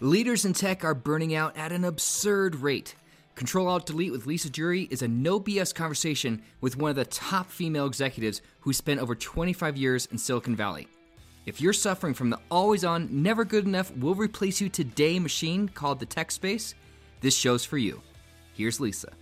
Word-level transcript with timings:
Leaders 0.00 0.44
in 0.44 0.52
tech 0.52 0.84
are 0.84 0.92
burning 0.92 1.36
out 1.36 1.56
at 1.56 1.70
an 1.70 1.84
absurd 1.84 2.56
rate. 2.56 2.96
Control 3.36 3.68
Alt 3.68 3.86
Delete 3.86 4.10
with 4.10 4.26
Lisa 4.26 4.50
Jury 4.50 4.88
is 4.90 5.02
a 5.02 5.08
no 5.08 5.38
BS 5.38 5.72
conversation 5.72 6.42
with 6.60 6.76
one 6.76 6.90
of 6.90 6.96
the 6.96 7.04
top 7.04 7.48
female 7.48 7.86
executives 7.86 8.42
who 8.58 8.72
spent 8.72 8.98
over 8.98 9.14
25 9.14 9.76
years 9.76 10.06
in 10.06 10.18
Silicon 10.18 10.56
Valley. 10.56 10.88
If 11.46 11.60
you're 11.60 11.72
suffering 11.72 12.12
from 12.12 12.30
the 12.30 12.40
always 12.50 12.84
on, 12.84 13.08
never 13.22 13.44
good 13.44 13.66
enough, 13.66 13.96
will 13.96 14.16
replace 14.16 14.60
you 14.60 14.68
today 14.68 15.20
machine 15.20 15.68
called 15.68 16.00
the 16.00 16.06
tech 16.06 16.32
space, 16.32 16.74
this 17.20 17.36
show's 17.36 17.64
for 17.64 17.78
you. 17.78 18.02
Here's 18.54 18.80
Lisa. 18.80 19.12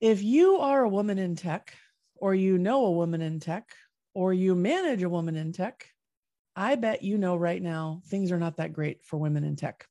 If 0.00 0.22
you 0.22 0.58
are 0.58 0.84
a 0.84 0.88
woman 0.88 1.18
in 1.18 1.34
tech, 1.34 1.74
or 2.14 2.32
you 2.32 2.58
know 2.58 2.86
a 2.86 2.92
woman 2.92 3.22
in 3.22 3.40
tech, 3.40 3.74
or 4.14 4.32
you 4.32 4.54
manage 4.54 5.02
a 5.02 5.08
woman 5.08 5.34
in 5.34 5.52
tech, 5.52 5.88
I 6.56 6.74
bet 6.76 7.02
you 7.02 7.18
know 7.18 7.36
right 7.36 7.62
now 7.62 8.00
things 8.06 8.32
are 8.32 8.38
not 8.38 8.56
that 8.56 8.72
great 8.72 9.04
for 9.04 9.18
women 9.18 9.44
in 9.44 9.56
tech. 9.56 9.86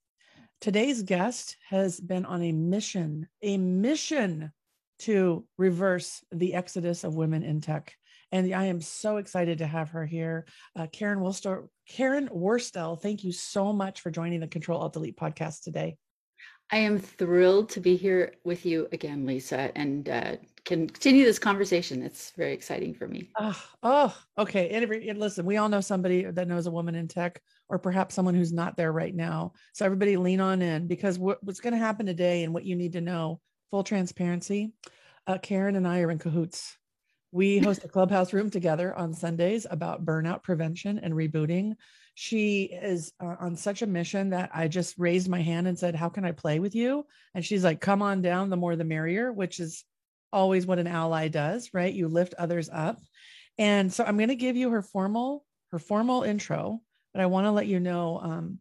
Today's 0.62 1.04
guest 1.04 1.58
has 1.70 2.00
been 2.00 2.26
on 2.26 2.42
a 2.42 2.52
mission, 2.52 3.28
a 3.44 3.58
mission 3.58 4.52
to 5.00 5.46
reverse 5.60 6.24
the 6.32 6.56
exodus 6.56 7.04
of 7.04 7.14
women 7.14 7.44
in 7.44 7.62
tech. 7.62 7.94
And 8.32 8.52
I 8.52 8.66
am 8.66 8.82
so 8.82 9.18
excited 9.18 9.60
to 9.60 9.68
have 9.68 9.90
her 9.92 10.08
here. 10.08 10.48
Uh, 10.76 10.88
Karen 10.88 11.20
Worstell, 11.20 11.70
Karen 11.88 12.30
Worstell, 12.30 13.00
thank 13.00 13.24
you 13.24 13.32
so 13.32 13.72
much 13.72 14.02
for 14.02 14.10
joining 14.10 14.40
the 14.40 14.48
Control 14.48 14.82
Alt 14.82 14.94
Delete 14.94 15.18
podcast 15.18 15.62
today. 15.62 15.98
I 16.72 16.78
am 16.78 16.98
thrilled 16.98 17.70
to 17.70 17.80
be 17.80 17.96
here 17.96 18.34
with 18.44 18.66
you 18.66 18.88
again, 18.92 19.28
Lisa, 19.28 19.72
and 19.78 20.10
uh, 20.10 20.38
continue 20.66 21.24
this 21.24 21.40
conversation. 21.40 22.02
It's 22.02 22.32
very 22.32 22.52
exciting 22.52 22.94
for 22.94 23.08
me. 23.08 23.30
Oh, 23.40 23.64
oh 23.84 24.18
okay. 24.38 24.70
And, 24.70 24.92
and 24.92 25.20
listen, 25.20 25.46
we 25.46 25.58
all 25.58 25.70
know 25.70 25.82
somebody 25.82 26.24
that 26.24 26.48
knows 26.48 26.66
a 26.66 26.72
woman 26.72 26.96
in 26.96 27.08
tech, 27.08 27.42
or 27.70 27.80
perhaps 27.80 28.16
someone 28.16 28.36
who's 28.36 28.52
not 28.52 28.76
there 28.76 28.92
right 28.92 29.16
now. 29.16 29.54
So 29.74 29.86
everybody 29.86 30.18
lean 30.18 30.42
on 30.42 30.62
in 30.62 30.88
because 30.88 31.18
what, 31.18 31.44
what's 31.44 31.60
going 31.60 31.74
to 31.74 31.80
happen 31.80 32.06
today 32.06 32.44
and 32.44 32.54
what 32.54 32.66
you 32.66 32.76
need 32.76 32.94
to 32.94 33.02
know, 33.02 33.40
full 33.72 33.84
transparency. 33.84 34.74
Uh, 35.28 35.38
Karen 35.38 35.76
and 35.76 35.88
I 35.88 36.02
are 36.02 36.12
in 36.12 36.20
cahoots. 36.20 36.78
We 37.32 37.60
host 37.60 37.84
a 37.84 37.88
clubhouse 37.88 38.34
room 38.34 38.50
together 38.50 38.96
on 38.96 39.14
Sundays 39.14 39.66
about 39.70 40.06
burnout 40.06 40.44
prevention 40.44 41.00
and 41.00 41.14
rebooting. 41.14 41.74
She 42.16 42.64
is 42.64 43.12
uh, 43.22 43.36
on 43.40 43.56
such 43.56 43.82
a 43.82 43.88
mission 43.88 44.30
that 44.30 44.50
I 44.54 44.68
just 44.68 44.98
raised 44.98 45.28
my 45.28 45.42
hand 45.42 45.68
and 45.68 45.78
said, 45.78 45.96
How 45.96 46.08
can 46.08 46.24
I 46.24 46.32
play 46.32 46.60
with 46.60 46.74
you? 46.74 47.06
And 47.34 47.44
she's 47.44 47.64
like, 47.64 47.82
Come 47.82 48.02
on 48.02 48.22
down, 48.22 48.50
the 48.50 48.58
more 48.58 48.76
the 48.76 48.86
merrier, 48.86 49.34
which 49.34 49.60
is 49.60 49.84
always 50.36 50.68
what 50.68 50.80
an 50.80 50.88
ally 50.88 51.30
does, 51.30 51.70
right? 51.74 51.94
You 51.94 52.08
lift 52.10 52.36
others 52.38 52.70
up. 52.72 53.00
And 53.58 53.92
so 53.92 54.04
I'm 54.04 54.18
going 54.18 54.30
to 54.30 54.36
give 54.36 54.58
you 54.58 54.70
her 54.72 54.82
formal 54.82 55.46
her 55.72 55.80
formal 55.80 56.24
intro, 56.24 56.82
but 57.14 57.22
I 57.22 57.26
want 57.26 57.48
to 57.48 57.52
let 57.52 57.68
you 57.68 57.80
know 57.80 58.20
um, 58.20 58.60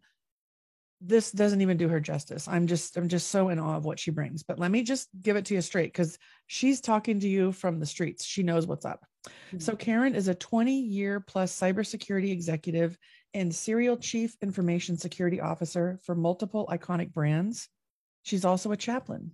this 1.00 1.30
doesn't 1.30 1.61
even 1.61 1.77
do 1.77 1.89
her 1.89 2.00
justice. 2.00 2.48
I'm 2.48 2.67
just 2.67 2.97
I'm 2.97 3.08
just 3.08 3.28
so 3.28 3.50
in 3.50 3.58
awe 3.58 3.77
of 3.77 3.84
what 3.84 3.98
she 3.98 4.11
brings. 4.11 4.42
But 4.42 4.58
let 4.58 4.70
me 4.70 4.83
just 4.83 5.08
give 5.20 5.36
it 5.36 5.45
to 5.47 5.55
you 5.55 5.61
straight 5.61 5.92
because 5.92 6.17
she's 6.47 6.80
talking 6.80 7.20
to 7.20 7.28
you 7.28 7.52
from 7.52 7.78
the 7.78 7.86
streets. 7.86 8.25
She 8.25 8.42
knows 8.42 8.67
what's 8.67 8.86
up. 8.86 9.05
Mm-hmm. 9.27 9.58
So 9.58 9.77
Karen 9.77 10.14
is 10.14 10.28
a 10.28 10.34
20 10.34 10.80
year 10.80 11.20
plus 11.20 11.58
cybersecurity 11.58 12.30
executive 12.30 12.97
and 13.34 13.55
serial 13.55 13.97
chief 13.97 14.36
information 14.41 14.97
security 14.97 15.41
officer 15.41 15.98
for 16.05 16.14
multiple 16.14 16.69
iconic 16.70 17.12
brands. 17.12 17.69
She's 18.22 18.45
also 18.45 18.72
a 18.72 18.77
chaplain. 18.77 19.33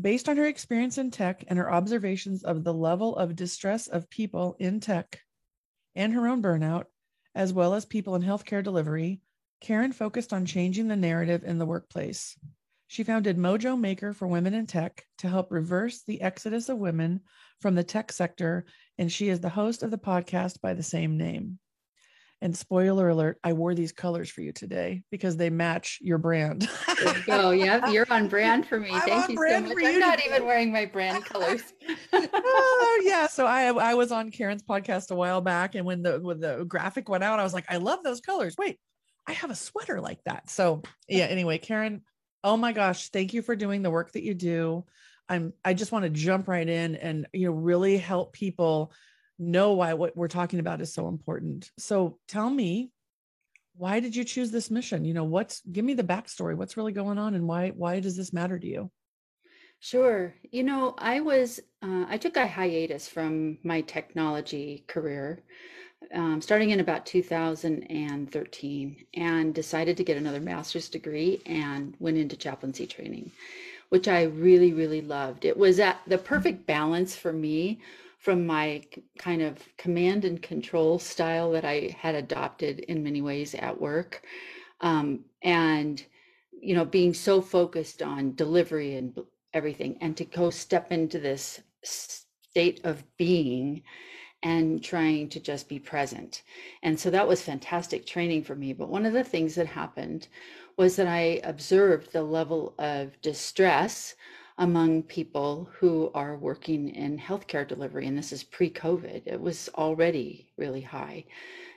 Based 0.00 0.28
on 0.28 0.36
her 0.36 0.46
experience 0.46 0.96
in 0.96 1.10
tech 1.10 1.44
and 1.48 1.58
her 1.58 1.72
observations 1.72 2.44
of 2.44 2.62
the 2.62 2.74
level 2.74 3.16
of 3.16 3.34
distress 3.34 3.88
of 3.88 4.08
people 4.08 4.54
in 4.60 4.78
tech 4.78 5.20
and 5.96 6.12
her 6.12 6.28
own 6.28 6.40
burnout, 6.40 6.84
as 7.34 7.52
well 7.52 7.74
as 7.74 7.84
people 7.84 8.14
in 8.14 8.22
healthcare 8.22 8.62
delivery, 8.62 9.20
Karen 9.60 9.92
focused 9.92 10.32
on 10.32 10.46
changing 10.46 10.86
the 10.86 10.94
narrative 10.94 11.42
in 11.42 11.58
the 11.58 11.66
workplace. 11.66 12.38
She 12.86 13.02
founded 13.02 13.36
Mojo 13.36 13.78
Maker 13.78 14.12
for 14.12 14.28
Women 14.28 14.54
in 14.54 14.66
Tech 14.66 15.04
to 15.18 15.28
help 15.28 15.50
reverse 15.50 16.02
the 16.02 16.22
exodus 16.22 16.68
of 16.68 16.78
women 16.78 17.20
from 17.60 17.74
the 17.74 17.82
tech 17.82 18.12
sector, 18.12 18.66
and 18.98 19.10
she 19.10 19.28
is 19.28 19.40
the 19.40 19.48
host 19.48 19.82
of 19.82 19.90
the 19.90 19.98
podcast 19.98 20.60
by 20.60 20.74
the 20.74 20.82
same 20.82 21.18
name. 21.18 21.58
And 22.40 22.56
spoiler 22.56 23.08
alert, 23.08 23.38
I 23.42 23.52
wore 23.52 23.74
these 23.74 23.90
colors 23.90 24.30
for 24.30 24.42
you 24.42 24.52
today 24.52 25.02
because 25.10 25.36
they 25.36 25.50
match 25.50 25.98
your 26.00 26.18
brand. 26.18 26.68
there 26.86 27.16
you 27.16 27.24
go. 27.24 27.50
Yeah, 27.50 27.90
you're 27.90 28.06
on 28.10 28.28
brand 28.28 28.66
for 28.66 28.78
me. 28.78 28.90
I'm 28.92 29.00
Thank 29.00 29.30
you 29.30 29.36
so 29.36 29.60
much. 29.60 29.84
I'm 29.84 29.98
not 29.98 30.24
even 30.24 30.46
wearing 30.46 30.72
my 30.72 30.86
brand 30.86 31.24
colors. 31.24 31.62
oh 32.12 33.02
yeah. 33.04 33.26
So 33.26 33.44
I 33.44 33.64
I 33.64 33.94
was 33.94 34.12
on 34.12 34.30
Karen's 34.30 34.62
podcast 34.62 35.10
a 35.10 35.16
while 35.16 35.40
back, 35.40 35.74
and 35.74 35.84
when 35.84 36.02
the 36.02 36.20
when 36.20 36.38
the 36.38 36.64
graphic 36.64 37.08
went 37.08 37.24
out, 37.24 37.40
I 37.40 37.44
was 37.44 37.54
like, 37.54 37.66
I 37.68 37.78
love 37.78 38.04
those 38.04 38.20
colors. 38.20 38.54
Wait, 38.56 38.78
I 39.26 39.32
have 39.32 39.50
a 39.50 39.56
sweater 39.56 40.00
like 40.00 40.22
that. 40.24 40.48
So 40.48 40.82
yeah. 41.08 41.24
Anyway, 41.24 41.58
Karen, 41.58 42.02
oh 42.44 42.56
my 42.56 42.72
gosh, 42.72 43.08
thank 43.08 43.34
you 43.34 43.42
for 43.42 43.56
doing 43.56 43.82
the 43.82 43.90
work 43.90 44.12
that 44.12 44.22
you 44.22 44.34
do. 44.34 44.84
I'm 45.28 45.52
I 45.64 45.74
just 45.74 45.92
want 45.92 46.04
to 46.04 46.10
jump 46.10 46.46
right 46.46 46.68
in 46.68 46.94
and 46.96 47.26
you 47.32 47.48
know 47.48 47.52
really 47.52 47.98
help 47.98 48.32
people 48.32 48.92
know 49.38 49.72
why 49.72 49.94
what 49.94 50.16
we're 50.16 50.28
talking 50.28 50.60
about 50.60 50.80
is 50.80 50.92
so 50.92 51.08
important. 51.08 51.70
So 51.78 52.18
tell 52.26 52.50
me, 52.50 52.90
why 53.76 54.00
did 54.00 54.16
you 54.16 54.24
choose 54.24 54.50
this 54.50 54.70
mission? 54.70 55.04
You 55.04 55.14
know, 55.14 55.24
what's 55.24 55.60
give 55.60 55.84
me 55.84 55.94
the 55.94 56.02
backstory. 56.02 56.56
What's 56.56 56.76
really 56.76 56.92
going 56.92 57.18
on, 57.18 57.34
and 57.34 57.46
why 57.46 57.70
why 57.70 58.00
does 58.00 58.16
this 58.16 58.32
matter 58.32 58.58
to 58.58 58.66
you? 58.66 58.90
Sure. 59.80 60.34
You 60.50 60.64
know, 60.64 60.94
I 60.98 61.20
was 61.20 61.60
uh, 61.82 62.06
I 62.08 62.16
took 62.16 62.36
a 62.36 62.46
hiatus 62.46 63.06
from 63.06 63.58
my 63.62 63.82
technology 63.82 64.84
career, 64.88 65.44
um, 66.12 66.40
starting 66.40 66.70
in 66.70 66.80
about 66.80 67.06
2013, 67.06 69.06
and 69.14 69.54
decided 69.54 69.96
to 69.96 70.04
get 70.04 70.16
another 70.16 70.40
master's 70.40 70.88
degree 70.88 71.40
and 71.46 71.94
went 72.00 72.18
into 72.18 72.36
chaplaincy 72.36 72.88
training, 72.88 73.30
which 73.90 74.08
I 74.08 74.24
really 74.24 74.72
really 74.72 75.02
loved. 75.02 75.44
It 75.44 75.56
was 75.56 75.78
at 75.78 76.00
the 76.08 76.18
perfect 76.18 76.66
balance 76.66 77.14
for 77.14 77.32
me 77.32 77.80
from 78.18 78.46
my 78.46 78.82
kind 79.16 79.42
of 79.42 79.58
command 79.76 80.24
and 80.24 80.42
control 80.42 80.98
style 80.98 81.52
that 81.52 81.64
I 81.64 81.96
had 81.98 82.14
adopted 82.14 82.80
in 82.80 83.02
many 83.02 83.22
ways 83.22 83.54
at 83.54 83.80
work. 83.80 84.22
Um, 84.80 85.24
and, 85.42 86.04
you 86.60 86.74
know, 86.74 86.84
being 86.84 87.14
so 87.14 87.40
focused 87.40 88.02
on 88.02 88.34
delivery 88.34 88.96
and 88.96 89.16
everything, 89.54 89.98
and 90.00 90.16
to 90.16 90.24
go 90.24 90.50
step 90.50 90.92
into 90.92 91.18
this 91.18 91.60
state 91.82 92.80
of 92.84 93.04
being 93.16 93.82
and 94.42 94.82
trying 94.82 95.28
to 95.28 95.40
just 95.40 95.68
be 95.68 95.78
present. 95.78 96.42
And 96.82 96.98
so 96.98 97.10
that 97.10 97.26
was 97.26 97.42
fantastic 97.42 98.06
training 98.06 98.44
for 98.44 98.54
me. 98.54 98.72
But 98.72 98.88
one 98.88 99.06
of 99.06 99.12
the 99.12 99.24
things 99.24 99.54
that 99.54 99.66
happened 99.66 100.28
was 100.76 100.94
that 100.96 101.08
I 101.08 101.40
observed 101.42 102.12
the 102.12 102.22
level 102.22 102.74
of 102.78 103.20
distress 103.20 104.14
among 104.58 105.04
people 105.04 105.68
who 105.72 106.10
are 106.14 106.36
working 106.36 106.90
in 106.90 107.16
healthcare 107.16 107.66
delivery. 107.66 108.06
And 108.06 108.18
this 108.18 108.32
is 108.32 108.42
pre 108.42 108.70
COVID, 108.70 109.22
it 109.26 109.40
was 109.40 109.68
already 109.76 110.48
really 110.56 110.80
high. 110.80 111.24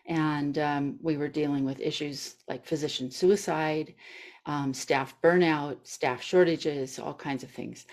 And 0.07 0.57
um, 0.57 0.99
we 1.01 1.15
were 1.15 1.27
dealing 1.27 1.63
with 1.63 1.79
issues 1.79 2.35
like 2.47 2.65
physician 2.65 3.11
suicide, 3.11 3.93
um, 4.47 4.73
staff 4.73 5.15
burnout, 5.21 5.77
staff 5.83 6.21
shortages, 6.21 6.97
all 6.97 7.13
kinds 7.13 7.43
of 7.43 7.51
things. 7.51 7.85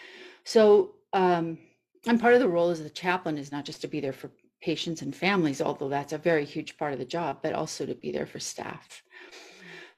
So, 0.44 0.94
um, 1.12 1.58
and 2.06 2.18
part 2.18 2.34
of 2.34 2.40
the 2.40 2.48
role 2.48 2.70
as 2.70 2.80
a 2.80 2.88
chaplain 2.88 3.36
is 3.36 3.52
not 3.52 3.66
just 3.66 3.82
to 3.82 3.88
be 3.88 4.00
there 4.00 4.14
for 4.14 4.30
patients 4.62 5.02
and 5.02 5.14
families, 5.14 5.60
although 5.60 5.90
that's 5.90 6.14
a 6.14 6.18
very 6.18 6.44
huge 6.44 6.78
part 6.78 6.94
of 6.94 6.98
the 6.98 7.04
job, 7.04 7.38
but 7.42 7.52
also 7.52 7.84
to 7.84 7.94
be 7.94 8.10
there 8.10 8.26
for 8.26 8.40
staff. 8.40 9.02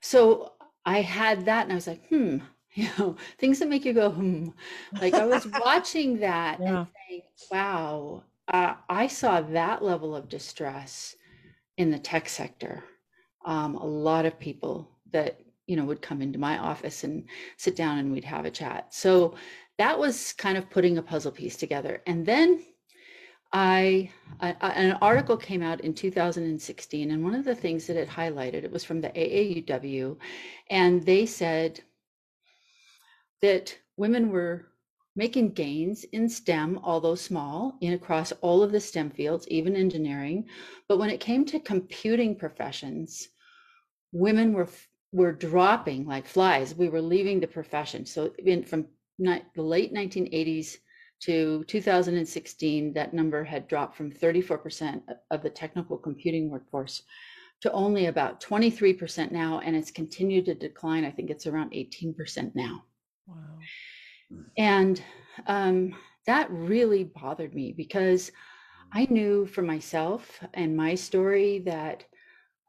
So 0.00 0.52
I 0.84 1.02
had 1.02 1.44
that 1.44 1.64
and 1.64 1.72
I 1.72 1.76
was 1.76 1.86
like, 1.86 2.06
hmm, 2.08 2.38
you 2.80 2.88
know 2.98 3.16
things 3.38 3.58
that 3.58 3.68
make 3.68 3.84
you 3.84 3.92
go 3.92 4.10
hmm. 4.10 4.48
Like 5.00 5.14
i 5.14 5.26
was 5.26 5.46
watching 5.64 6.20
that 6.20 6.60
yeah. 6.60 6.66
and 6.66 6.86
saying 7.08 7.22
wow 7.50 8.22
uh, 8.48 8.74
i 8.88 9.06
saw 9.06 9.40
that 9.40 9.82
level 9.82 10.14
of 10.16 10.28
distress 10.28 11.16
in 11.80 11.90
the 11.90 11.98
tech 11.98 12.28
sector. 12.28 12.84
Um, 13.46 13.74
a 13.76 13.86
lot 13.86 14.26
of 14.26 14.38
people 14.38 14.90
that 15.12 15.40
you 15.66 15.76
know 15.76 15.84
would 15.86 16.02
come 16.02 16.20
into 16.20 16.38
my 16.38 16.58
office 16.58 17.04
and 17.04 17.24
sit 17.56 17.74
down 17.74 17.96
and 17.96 18.12
we'd 18.12 18.24
have 18.24 18.44
a 18.44 18.50
chat. 18.50 18.92
So 18.94 19.34
that 19.78 19.98
was 19.98 20.34
kind 20.34 20.58
of 20.58 20.68
putting 20.68 20.98
a 20.98 21.02
puzzle 21.02 21.32
piece 21.32 21.56
together. 21.56 22.02
And 22.06 22.26
then 22.26 22.62
I, 23.52 24.10
I, 24.40 24.50
an 24.60 24.98
article 25.00 25.38
came 25.38 25.62
out 25.62 25.80
in 25.80 25.94
2016 25.94 27.10
and 27.10 27.24
one 27.24 27.34
of 27.34 27.46
the 27.46 27.54
things 27.54 27.86
that 27.86 27.96
it 27.96 28.08
highlighted 28.08 28.62
it 28.62 28.70
was 28.70 28.84
from 28.84 29.00
the 29.00 29.08
AAUW 29.08 30.16
and 30.68 31.04
they 31.04 31.26
said 31.26 31.80
that 33.42 33.76
women 33.96 34.30
were 34.30 34.66
making 35.16 35.52
gains 35.52 36.04
in 36.04 36.28
STEM, 36.28 36.80
although 36.82 37.14
small, 37.14 37.76
in 37.80 37.92
across 37.92 38.32
all 38.40 38.62
of 38.62 38.72
the 38.72 38.80
STEM 38.80 39.10
fields, 39.10 39.48
even 39.48 39.76
engineering. 39.76 40.48
But 40.88 40.98
when 40.98 41.10
it 41.10 41.20
came 41.20 41.44
to 41.46 41.60
computing 41.60 42.36
professions, 42.36 43.28
women 44.12 44.52
were 44.52 44.68
were 45.12 45.32
dropping 45.32 46.06
like 46.06 46.26
flies. 46.26 46.74
We 46.74 46.88
were 46.88 47.02
leaving 47.02 47.40
the 47.40 47.48
profession. 47.48 48.06
So 48.06 48.32
in, 48.38 48.62
from 48.62 48.86
ni- 49.18 49.42
the 49.56 49.62
late 49.62 49.92
1980s 49.92 50.76
to 51.22 51.64
2016, 51.64 52.92
that 52.92 53.12
number 53.12 53.42
had 53.42 53.66
dropped 53.66 53.96
from 53.96 54.12
34% 54.12 55.02
of 55.32 55.42
the 55.42 55.50
technical 55.50 55.98
computing 55.98 56.48
workforce 56.48 57.02
to 57.62 57.72
only 57.72 58.06
about 58.06 58.40
23% 58.40 59.32
now, 59.32 59.60
and 59.60 59.76
it's 59.76 59.90
continued 59.90 60.46
to 60.46 60.54
decline. 60.54 61.04
I 61.04 61.10
think 61.10 61.28
it's 61.28 61.46
around 61.46 61.72
18% 61.72 62.54
now. 62.54 62.84
Wow. 63.30 63.58
And 64.58 65.02
um, 65.46 65.94
that 66.26 66.50
really 66.50 67.04
bothered 67.04 67.54
me 67.54 67.72
because 67.72 68.30
I 68.92 69.06
knew 69.10 69.46
for 69.46 69.62
myself 69.62 70.40
and 70.54 70.76
my 70.76 70.94
story 70.94 71.60
that 71.60 72.04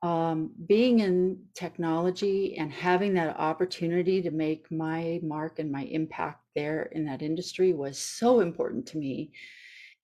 um, 0.03 0.51
being 0.67 0.99
in 0.99 1.43
technology 1.53 2.57
and 2.57 2.71
having 2.71 3.13
that 3.15 3.37
opportunity 3.37 4.21
to 4.21 4.31
make 4.31 4.71
my 4.71 5.19
mark 5.23 5.59
and 5.59 5.71
my 5.71 5.83
impact 5.83 6.43
there 6.55 6.89
in 6.93 7.05
that 7.05 7.21
industry 7.21 7.73
was 7.73 7.99
so 7.99 8.39
important 8.39 8.87
to 8.87 8.97
me. 8.97 9.31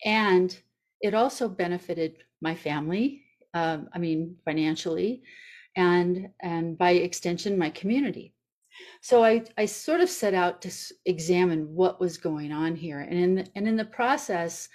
And 0.05 0.55
it 1.01 1.13
also 1.13 1.49
benefited 1.49 2.17
my 2.41 2.53
family, 2.53 3.23
um, 3.53 3.89
I 3.93 3.97
mean, 3.97 4.37
financially, 4.45 5.23
and, 5.75 6.29
and 6.41 6.77
by 6.77 6.91
extension, 6.91 7.57
my 7.57 7.69
community. 7.71 8.33
So 9.01 9.23
I, 9.23 9.43
I 9.57 9.65
sort 9.65 10.01
of 10.01 10.09
set 10.09 10.33
out 10.33 10.61
to 10.63 10.71
examine 11.05 11.73
what 11.73 11.99
was 11.99 12.17
going 12.17 12.51
on 12.51 12.75
here. 12.75 12.99
And 12.99 13.19
in 13.19 13.35
the, 13.35 13.47
and 13.55 13.67
in 13.67 13.75
the 13.75 13.85
process, 13.85 14.69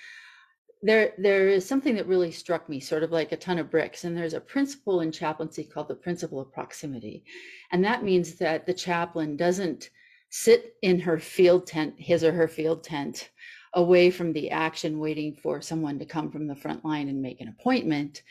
there 0.83 1.13
there 1.17 1.49
is 1.49 1.67
something 1.67 1.95
that 1.95 2.09
really 2.09 2.33
struck 2.33 2.69
me 2.69 2.81
sort 2.81 3.05
of 3.05 3.13
like 3.13 3.33
a 3.33 3.37
ton 3.37 3.59
of 3.59 3.71
bricks 3.71 4.05
and 4.05 4.17
there's 4.17 4.35
a 4.35 4.41
principle 4.41 5.01
in 5.01 5.13
chaplaincy 5.13 5.65
called 5.65 5.89
the 5.89 5.95
principle 5.95 6.41
of 6.41 6.53
proximity 6.53 7.25
and 7.71 7.85
that 7.85 8.03
means 8.03 8.35
that 8.35 8.67
the 8.67 8.75
chaplain 8.75 9.37
doesn't 9.37 9.91
sit 10.31 10.75
in 10.83 10.99
her 10.99 11.19
field 11.19 11.67
tent 11.67 11.95
his 11.99 12.25
or 12.25 12.33
her 12.33 12.49
field 12.49 12.83
tent 12.83 13.31
away 13.75 14.11
from 14.11 14.33
the 14.33 14.51
action 14.51 14.99
waiting 14.99 15.35
for 15.35 15.61
someone 15.61 15.99
to 15.99 16.05
come 16.05 16.31
from 16.31 16.47
the 16.47 16.57
front 16.57 16.85
line 16.85 17.09
and 17.09 17.23
make 17.23 17.41
an 17.41 17.49
appointment 17.49 18.23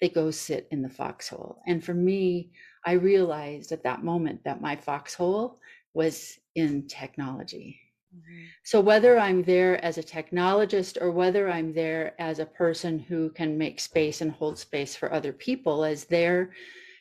they 0.00 0.08
go 0.08 0.30
sit 0.30 0.68
in 0.70 0.82
the 0.82 0.88
foxhole 0.88 1.60
and 1.66 1.84
for 1.84 1.94
me 1.94 2.50
i 2.86 2.92
realized 2.92 3.72
at 3.72 3.82
that 3.82 4.02
moment 4.02 4.42
that 4.44 4.62
my 4.62 4.74
foxhole 4.74 5.58
was 5.94 6.38
in 6.54 6.86
technology 6.86 7.78
Mm-hmm. 8.16 8.44
So 8.64 8.80
whether 8.80 9.18
I'm 9.18 9.42
there 9.42 9.84
as 9.84 9.98
a 9.98 10.02
technologist 10.02 11.00
or 11.00 11.10
whether 11.10 11.50
I'm 11.50 11.72
there 11.72 12.14
as 12.18 12.38
a 12.38 12.46
person 12.46 12.98
who 12.98 13.30
can 13.30 13.58
make 13.58 13.80
space 13.80 14.20
and 14.20 14.30
hold 14.30 14.58
space 14.58 14.94
for 14.96 15.12
other 15.12 15.32
people 15.32 15.84
as 15.84 16.04
they're, 16.04 16.52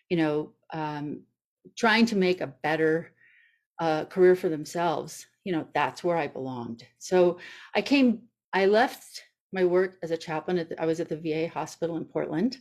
you 0.10 0.18
know, 0.18 0.52
um, 0.74 1.22
trying 1.78 2.06
to 2.08 2.16
make 2.16 2.42
a 2.42 2.54
better 2.64 3.12
uh, 3.80 4.06
career 4.06 4.36
for 4.36 4.50
themselves, 4.50 5.26
you 5.44 5.52
know, 5.52 5.68
that's 5.74 6.04
where 6.04 6.18
I 6.18 6.28
belonged. 6.28 6.84
So 6.98 7.40
I 7.76 7.82
came, 7.82 8.24
I 8.54 8.66
left 8.66 9.24
my 9.54 9.66
work 9.66 9.98
as 10.04 10.12
a 10.12 10.18
chaplain. 10.18 10.58
The, 10.58 10.82
I 10.82 10.86
was 10.86 11.00
at 11.00 11.10
the 11.10 11.18
VA 11.18 11.48
hospital 11.48 11.98
in 11.98 12.06
Portland 12.06 12.58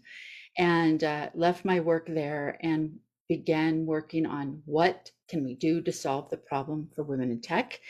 and 0.58 1.02
uh, 1.02 1.30
left 1.34 1.64
my 1.64 1.80
work 1.80 2.06
there 2.06 2.56
and 2.60 2.98
began 3.28 3.86
working 3.86 4.26
on 4.26 4.62
what 4.64 5.10
can 5.28 5.44
we 5.44 5.54
do 5.54 5.80
to 5.80 5.92
solve 5.92 6.28
the 6.30 6.36
problem 6.36 6.88
for 6.94 7.02
women 7.02 7.30
in 7.30 7.40
tech 7.40 7.80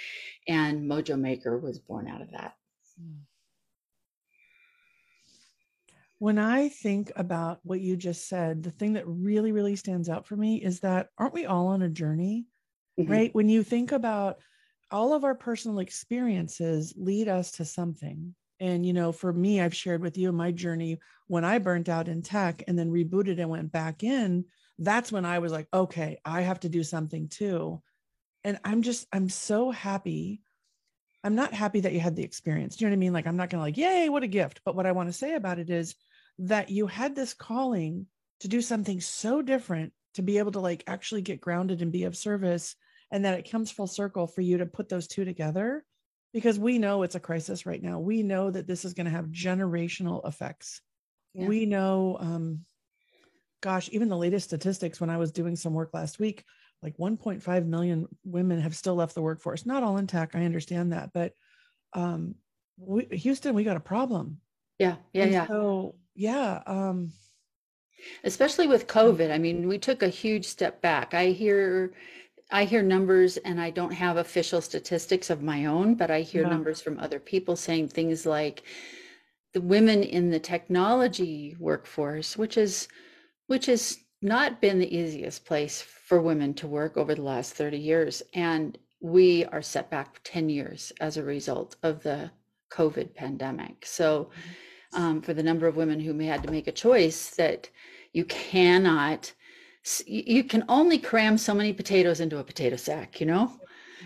and 0.46 0.88
mojo 0.88 1.18
maker 1.18 1.58
was 1.58 1.78
born 1.78 2.08
out 2.08 2.22
of 2.22 2.30
that. 2.30 2.54
When 6.18 6.38
i 6.38 6.68
think 6.68 7.12
about 7.16 7.58
what 7.64 7.80
you 7.80 7.96
just 7.96 8.28
said 8.28 8.62
the 8.62 8.70
thing 8.70 8.92
that 8.94 9.06
really 9.06 9.52
really 9.52 9.76
stands 9.76 10.08
out 10.08 10.26
for 10.26 10.36
me 10.36 10.62
is 10.62 10.80
that 10.80 11.08
aren't 11.18 11.34
we 11.34 11.46
all 11.46 11.66
on 11.66 11.82
a 11.82 11.88
journey 11.88 12.46
mm-hmm. 12.98 13.10
right? 13.10 13.34
When 13.34 13.48
you 13.48 13.62
think 13.62 13.92
about 13.92 14.38
all 14.90 15.14
of 15.14 15.24
our 15.24 15.34
personal 15.34 15.78
experiences 15.80 16.94
lead 16.96 17.28
us 17.28 17.52
to 17.52 17.64
something. 17.64 18.34
And 18.60 18.86
you 18.86 18.92
know 18.92 19.10
for 19.10 19.32
me 19.32 19.60
i've 19.60 19.74
shared 19.74 20.00
with 20.00 20.16
you 20.16 20.30
my 20.30 20.52
journey 20.52 20.98
when 21.26 21.44
i 21.44 21.58
burnt 21.58 21.88
out 21.88 22.06
in 22.06 22.22
tech 22.22 22.62
and 22.68 22.78
then 22.78 22.88
rebooted 22.88 23.40
and 23.40 23.50
went 23.50 23.72
back 23.72 24.04
in 24.04 24.44
that's 24.78 25.12
when 25.12 25.24
I 25.24 25.38
was 25.38 25.52
like, 25.52 25.68
okay, 25.72 26.18
I 26.24 26.42
have 26.42 26.60
to 26.60 26.68
do 26.68 26.82
something 26.82 27.28
too. 27.28 27.82
And 28.42 28.58
I'm 28.64 28.82
just, 28.82 29.06
I'm 29.12 29.28
so 29.28 29.70
happy. 29.70 30.42
I'm 31.22 31.34
not 31.34 31.54
happy 31.54 31.80
that 31.80 31.92
you 31.92 32.00
had 32.00 32.16
the 32.16 32.24
experience. 32.24 32.76
Do 32.76 32.84
you 32.84 32.90
know 32.90 32.94
what 32.94 32.98
I 32.98 33.00
mean? 33.00 33.12
Like, 33.12 33.26
I'm 33.26 33.36
not 33.36 33.50
going 33.50 33.60
to 33.60 33.64
like, 33.64 33.76
yay, 33.76 34.08
what 34.08 34.22
a 34.22 34.28
gift. 34.28 34.60
But 34.64 34.76
what 34.76 34.86
I 34.86 34.92
want 34.92 35.08
to 35.08 35.12
say 35.12 35.34
about 35.34 35.58
it 35.58 35.70
is 35.70 35.94
that 36.38 36.70
you 36.70 36.86
had 36.86 37.14
this 37.14 37.32
calling 37.32 38.06
to 38.40 38.48
do 38.48 38.60
something 38.60 39.00
so 39.00 39.40
different 39.40 39.92
to 40.14 40.22
be 40.22 40.38
able 40.38 40.52
to 40.52 40.60
like 40.60 40.84
actually 40.86 41.22
get 41.22 41.40
grounded 41.40 41.80
and 41.80 41.92
be 41.92 42.04
of 42.04 42.16
service. 42.16 42.76
And 43.10 43.24
that 43.24 43.38
it 43.38 43.50
comes 43.50 43.70
full 43.70 43.86
circle 43.86 44.26
for 44.26 44.40
you 44.40 44.58
to 44.58 44.66
put 44.66 44.88
those 44.88 45.06
two 45.06 45.24
together 45.24 45.84
because 46.32 46.58
we 46.58 46.78
know 46.78 47.04
it's 47.04 47.14
a 47.14 47.20
crisis 47.20 47.64
right 47.64 47.80
now. 47.80 48.00
We 48.00 48.24
know 48.24 48.50
that 48.50 48.66
this 48.66 48.84
is 48.84 48.92
going 48.92 49.04
to 49.04 49.12
have 49.12 49.26
generational 49.26 50.26
effects. 50.26 50.80
Yeah. 51.32 51.46
We 51.46 51.64
know 51.64 52.16
um, 52.18 52.64
gosh, 53.64 53.88
even 53.92 54.10
the 54.10 54.16
latest 54.16 54.44
statistics 54.44 55.00
when 55.00 55.08
I 55.08 55.16
was 55.16 55.32
doing 55.32 55.56
some 55.56 55.72
work 55.72 55.94
last 55.94 56.18
week, 56.18 56.44
like 56.82 56.98
1.5 56.98 57.64
million 57.64 58.06
women 58.22 58.60
have 58.60 58.76
still 58.76 58.94
left 58.94 59.14
the 59.14 59.22
workforce. 59.22 59.64
Not 59.64 59.82
all 59.82 59.96
in 59.96 60.06
tech, 60.06 60.32
I 60.34 60.44
understand 60.44 60.92
that, 60.92 61.14
but 61.14 61.32
um, 61.94 62.34
we, 62.76 63.06
Houston, 63.06 63.54
we 63.54 63.64
got 63.64 63.78
a 63.78 63.80
problem. 63.80 64.38
Yeah, 64.78 64.96
yeah, 65.14 65.22
and 65.22 65.32
yeah. 65.32 65.46
So 65.46 65.94
yeah, 66.14 66.62
um, 66.66 67.10
especially 68.22 68.66
with 68.66 68.86
COVID. 68.86 69.32
I 69.32 69.38
mean, 69.38 69.66
we 69.66 69.78
took 69.78 70.02
a 70.02 70.08
huge 70.08 70.44
step 70.44 70.82
back. 70.82 71.14
I 71.14 71.28
hear 71.28 71.94
I 72.50 72.64
hear 72.64 72.82
numbers 72.82 73.38
and 73.38 73.58
I 73.58 73.70
don't 73.70 73.94
have 73.94 74.18
official 74.18 74.60
statistics 74.60 75.30
of 75.30 75.42
my 75.42 75.64
own, 75.64 75.94
but 75.94 76.10
I 76.10 76.20
hear 76.20 76.42
yeah. 76.42 76.50
numbers 76.50 76.82
from 76.82 76.98
other 76.98 77.18
people 77.18 77.56
saying 77.56 77.88
things 77.88 78.26
like 78.26 78.62
the 79.54 79.62
women 79.62 80.02
in 80.02 80.28
the 80.28 80.38
technology 80.38 81.56
workforce, 81.58 82.36
which 82.36 82.58
is 82.58 82.88
which 83.46 83.66
has 83.66 83.98
not 84.22 84.60
been 84.60 84.78
the 84.78 84.96
easiest 84.96 85.44
place 85.44 85.82
for 85.82 86.20
women 86.20 86.54
to 86.54 86.66
work 86.66 86.96
over 86.96 87.14
the 87.14 87.22
last 87.22 87.54
30 87.54 87.76
years. 87.78 88.22
And 88.32 88.78
we 89.00 89.44
are 89.46 89.62
set 89.62 89.90
back 89.90 90.20
10 90.24 90.48
years 90.48 90.92
as 91.00 91.16
a 91.16 91.22
result 91.22 91.76
of 91.82 92.02
the 92.02 92.30
COVID 92.72 93.14
pandemic. 93.14 93.84
So, 93.84 94.30
um, 94.94 95.20
for 95.20 95.34
the 95.34 95.42
number 95.42 95.66
of 95.66 95.76
women 95.76 96.00
who 96.00 96.16
had 96.20 96.42
to 96.44 96.50
make 96.50 96.68
a 96.68 96.72
choice 96.72 97.30
that 97.30 97.68
you 98.12 98.24
cannot, 98.24 99.32
you 100.06 100.44
can 100.44 100.64
only 100.68 100.98
cram 100.98 101.36
so 101.36 101.52
many 101.52 101.72
potatoes 101.72 102.20
into 102.20 102.38
a 102.38 102.44
potato 102.44 102.76
sack, 102.76 103.20
you 103.20 103.26
know? 103.26 103.52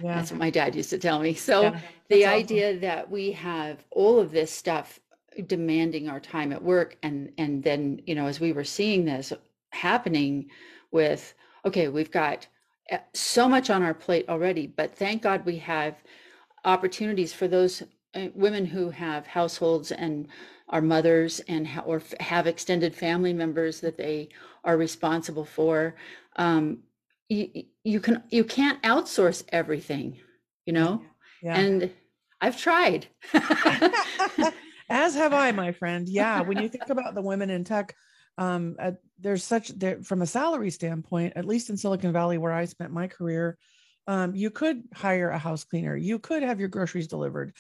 Yeah. 0.03 0.15
That's 0.15 0.31
what 0.31 0.41
my 0.41 0.51
dad 0.51 0.75
used 0.75 0.91
to 0.91 0.99
tell 0.99 1.21
me. 1.21 1.35
So, 1.35 1.63
yeah, 1.63 1.81
the 2.09 2.25
awesome. 2.25 2.39
idea 2.39 2.79
that 2.79 3.11
we 3.11 3.33
have 3.33 3.85
all 3.91 4.19
of 4.19 4.33
this 4.33 4.51
stuff 4.51 4.99
demanding 5.47 6.09
our 6.09 6.21
time 6.21 6.53
at 6.53 6.63
work 6.63 6.97
and 7.03 7.31
and 7.39 7.63
then 7.63 8.01
you 8.07 8.15
know 8.15 8.27
as 8.27 8.41
we 8.41 8.53
were 8.53 8.65
seeing 8.65 9.05
this 9.05 9.33
happening 9.71 10.49
with 10.91 11.35
okay 11.65 11.89
we've 11.89 12.11
got 12.11 12.47
eh, 12.91 12.99
so 13.13 13.49
much 13.49 13.71
on 13.71 13.83
our 13.83 13.95
plate 13.95 14.29
already 14.29 14.67
but 14.67 14.95
thank 14.97 15.23
god 15.23 15.45
we 15.45 15.57
have 15.57 15.97
opportunities 16.65 17.33
for 17.33 17.47
those 17.47 17.83
eh, 18.15 18.29
women 18.35 18.65
who 18.65 18.91
have 18.91 19.27
households 19.27 19.93
and 19.93 20.29
are 20.71 20.83
mothers 20.83 21.41
and 21.49 21.67
ha- 21.67 21.83
or 21.87 22.03
have 22.21 22.47
extended 22.47 22.95
family 22.95 23.33
members 23.33 23.81
that 23.81 23.97
they 23.97 24.29
are 24.65 24.77
responsible 24.77 25.47
for. 25.47 25.95
Um, 26.37 26.81
you, 27.31 27.65
you 27.85 28.01
can 28.01 28.23
you 28.31 28.45
can't 28.45 28.83
outsource 28.83 29.45
everything 29.51 30.19
you 30.69 30.75
know? 30.75 31.03
Yeah. 31.43 31.57
and 31.57 31.91
i've 32.41 32.59
tried 32.59 33.07
As 34.89 35.15
have 35.15 35.33
I, 35.33 35.53
my 35.53 35.73
friend. 35.73 36.09
Yeah. 36.09 36.41
When 36.41 36.63
you 36.63 36.69
think 36.69 36.89
about 36.89 37.15
the 37.15 37.23
women 37.23 37.51
in 37.51 37.65
tech, 37.65 37.95
um, 38.39 38.77
uh, 38.79 38.93
there's 39.19 39.45
such 39.45 39.69
there 39.69 40.03
from 40.03 40.23
a 40.23 40.27
salary 40.27 40.71
standpoint, 40.71 41.33
at 41.37 41.45
least 41.45 41.71
in 41.71 41.77
Silicon 41.77 42.13
Valley, 42.13 42.39
where 42.39 42.53
I 42.53 42.65
spent 42.67 42.93
my 42.93 43.09
career, 43.09 43.59
um, 44.07 44.35
you 44.35 44.51
could 44.51 44.85
hire 44.95 45.29
a 45.29 45.39
house 45.39 45.65
cleaner. 45.65 45.95
You 45.95 46.19
could 46.19 46.43
have 46.43 46.59
your 46.59 46.71
groceries 46.71 47.09
delivered. 47.09 47.53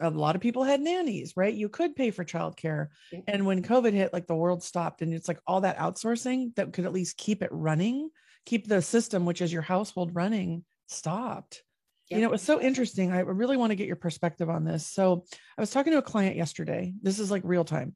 A 0.00 0.08
lot 0.08 0.34
of 0.34 0.40
people 0.40 0.64
had 0.64 0.80
nannies, 0.80 1.34
right? 1.36 1.52
You 1.52 1.68
could 1.68 1.94
pay 1.94 2.10
for 2.10 2.24
childcare. 2.24 2.88
And 3.26 3.44
when 3.44 3.62
COVID 3.62 3.92
hit, 3.92 4.12
like 4.12 4.26
the 4.26 4.34
world 4.34 4.62
stopped, 4.62 5.02
and 5.02 5.12
it's 5.12 5.28
like 5.28 5.40
all 5.46 5.60
that 5.60 5.76
outsourcing 5.76 6.54
that 6.54 6.72
could 6.72 6.86
at 6.86 6.92
least 6.92 7.18
keep 7.18 7.42
it 7.42 7.50
running, 7.52 8.08
keep 8.46 8.66
the 8.66 8.80
system, 8.80 9.26
which 9.26 9.42
is 9.42 9.52
your 9.52 9.60
household 9.60 10.14
running, 10.14 10.64
stopped. 10.86 11.62
Yep. 12.10 12.16
You 12.16 12.22
know, 12.22 12.28
it 12.28 12.32
was 12.32 12.42
so 12.42 12.60
interesting. 12.60 13.12
I 13.12 13.20
really 13.20 13.56
want 13.56 13.70
to 13.70 13.76
get 13.76 13.86
your 13.86 13.96
perspective 13.96 14.50
on 14.50 14.64
this. 14.64 14.86
So, 14.86 15.24
I 15.56 15.60
was 15.60 15.70
talking 15.70 15.92
to 15.92 15.98
a 15.98 16.02
client 16.02 16.36
yesterday. 16.36 16.92
This 17.00 17.20
is 17.20 17.30
like 17.30 17.42
real 17.44 17.64
time. 17.64 17.94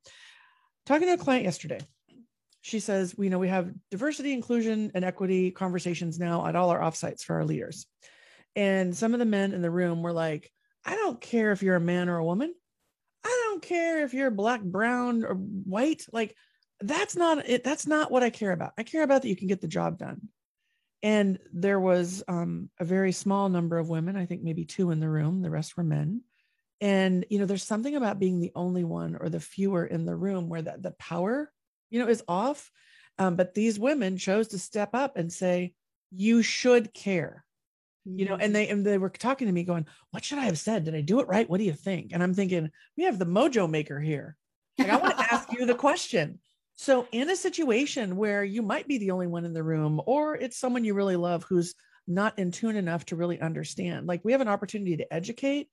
Talking 0.87 1.09
to 1.09 1.14
a 1.14 1.18
client 1.18 1.44
yesterday. 1.44 1.80
She 2.61 2.80
says, 2.80 3.14
you 3.18 3.28
know, 3.28 3.38
we 3.38 3.49
have 3.49 3.73
diversity, 3.90 4.33
inclusion, 4.33 4.92
and 4.94 5.04
equity 5.04 5.50
conversations 5.50 6.18
now 6.18 6.47
at 6.47 6.56
all 6.56 6.71
our 6.71 6.80
offsites 6.80 7.23
for 7.23 7.37
our 7.37 7.44
leaders. 7.44 7.87
And 8.56 8.97
some 8.97 9.14
of 9.14 9.18
the 9.18 9.26
men 9.26 9.52
in 9.52 9.62
the 9.62 9.71
room 9.71 10.02
were 10.02 10.12
like, 10.12 10.50
I 10.85 10.94
don't 10.94 11.21
care 11.21 11.52
if 11.52 11.62
you're 11.62 11.76
a 11.76 11.80
man 11.80 12.09
or 12.09 12.18
a 12.18 12.25
woman. 12.25 12.54
I 13.25 13.49
don't 13.49 13.62
care 13.62 14.04
if 14.04 14.14
you're 14.14 14.30
black, 14.30 14.62
brown, 14.62 15.25
or 15.25 15.35
white. 15.35 16.06
Like, 16.12 16.37
that's 16.80 17.16
not 17.16 17.49
it. 17.49 17.64
That's 17.64 17.87
not 17.87 18.11
what 18.11 18.23
I 18.23 18.30
care 18.30 18.52
about. 18.52 18.73
I 18.78 18.83
care 18.83 19.02
about 19.02 19.23
that 19.23 19.28
you 19.28 19.37
can 19.37 19.49
get 19.49 19.61
the 19.61 19.68
job 19.68 19.99
done 19.99 20.28
and 21.05 21.39
there 21.53 21.79
was 21.79 22.25
um, 22.27 22.69
a 22.81 22.85
very 22.85 23.13
small 23.13 23.49
number 23.49 23.79
of 23.79 23.89
women 23.89 24.17
i 24.17 24.27
think 24.27 24.43
maybe 24.43 24.65
two 24.65 24.91
in 24.91 24.99
the 24.99 25.09
room 25.09 25.43
the 25.43 25.51
rest 25.51 25.77
were 25.77 25.85
men 25.85 26.23
and 26.81 27.25
you 27.31 27.39
know 27.39 27.47
there's 27.47 27.63
something 27.63 27.95
about 27.95 28.19
being 28.19 28.41
the 28.41 28.53
only 28.57 28.83
one 28.83 29.15
or 29.15 29.29
the 29.29 29.39
fewer 29.39 29.87
in 29.87 30.05
the 30.05 30.17
room 30.17 30.49
where 30.49 30.63
that 30.63 30.83
the 30.83 30.91
power 30.93 31.53
you 31.91 32.01
know 32.01 32.09
is 32.09 32.25
off 32.27 32.71
Um, 33.19 33.37
but 33.37 33.55
these 33.55 33.79
women 33.79 34.17
chose 34.17 34.49
to 34.49 34.59
step 34.59 34.91
up 34.95 35.17
and 35.17 35.33
say, 35.33 35.75
you 36.11 36.43
should 36.43 36.93
care. 36.95 37.45
You 38.07 38.27
know, 38.27 38.35
and 38.35 38.43
mm-hmm. 38.43 38.53
they 38.53 38.69
and 38.69 38.85
they 38.85 38.99
were 38.99 39.09
talking 39.09 39.47
to 39.47 39.53
me 39.53 39.65
going, 39.65 39.87
What 40.11 40.25
should 40.25 40.39
I 40.39 40.45
have 40.45 40.59
said? 40.59 40.85
Did 40.85 40.95
I 40.95 41.01
do 41.01 41.21
it 41.21 41.29
right? 41.29 41.49
What 41.49 41.57
do 41.57 41.65
you 41.65 41.73
think? 41.73 42.13
And 42.13 42.23
I'm 42.23 42.35
thinking, 42.35 42.71
we 42.99 43.05
have 43.05 43.19
the 43.19 43.25
mojo 43.25 43.69
maker 43.69 43.99
here. 43.99 44.37
Like, 44.77 44.91
I 44.91 44.99
want 44.99 45.17
to 45.17 45.25
ask 45.33 45.51
you 45.53 45.65
the 45.65 45.75
question. 45.75 46.39
So, 46.76 47.07
in 47.12 47.31
a 47.31 47.37
situation 47.37 48.16
where 48.16 48.43
you 48.43 48.61
might 48.62 48.88
be 48.88 48.99
the 48.99 49.12
only 49.12 49.26
one 49.26 49.45
in 49.45 49.52
the 49.52 49.62
room, 49.62 50.00
or 50.07 50.35
it's 50.35 50.59
someone 50.59 50.85
you 50.85 50.95
really 50.95 51.16
love 51.16 51.45
who's 51.45 51.75
not 52.07 52.38
in 52.38 52.50
tune 52.50 52.76
enough 52.76 53.07
to 53.07 53.16
really 53.16 53.40
understand, 53.40 54.07
like 54.07 54.25
we 54.25 54.33
have 54.33 54.40
an 54.40 54.49
opportunity 54.49 54.97
to 54.97 55.12
educate 55.12 55.69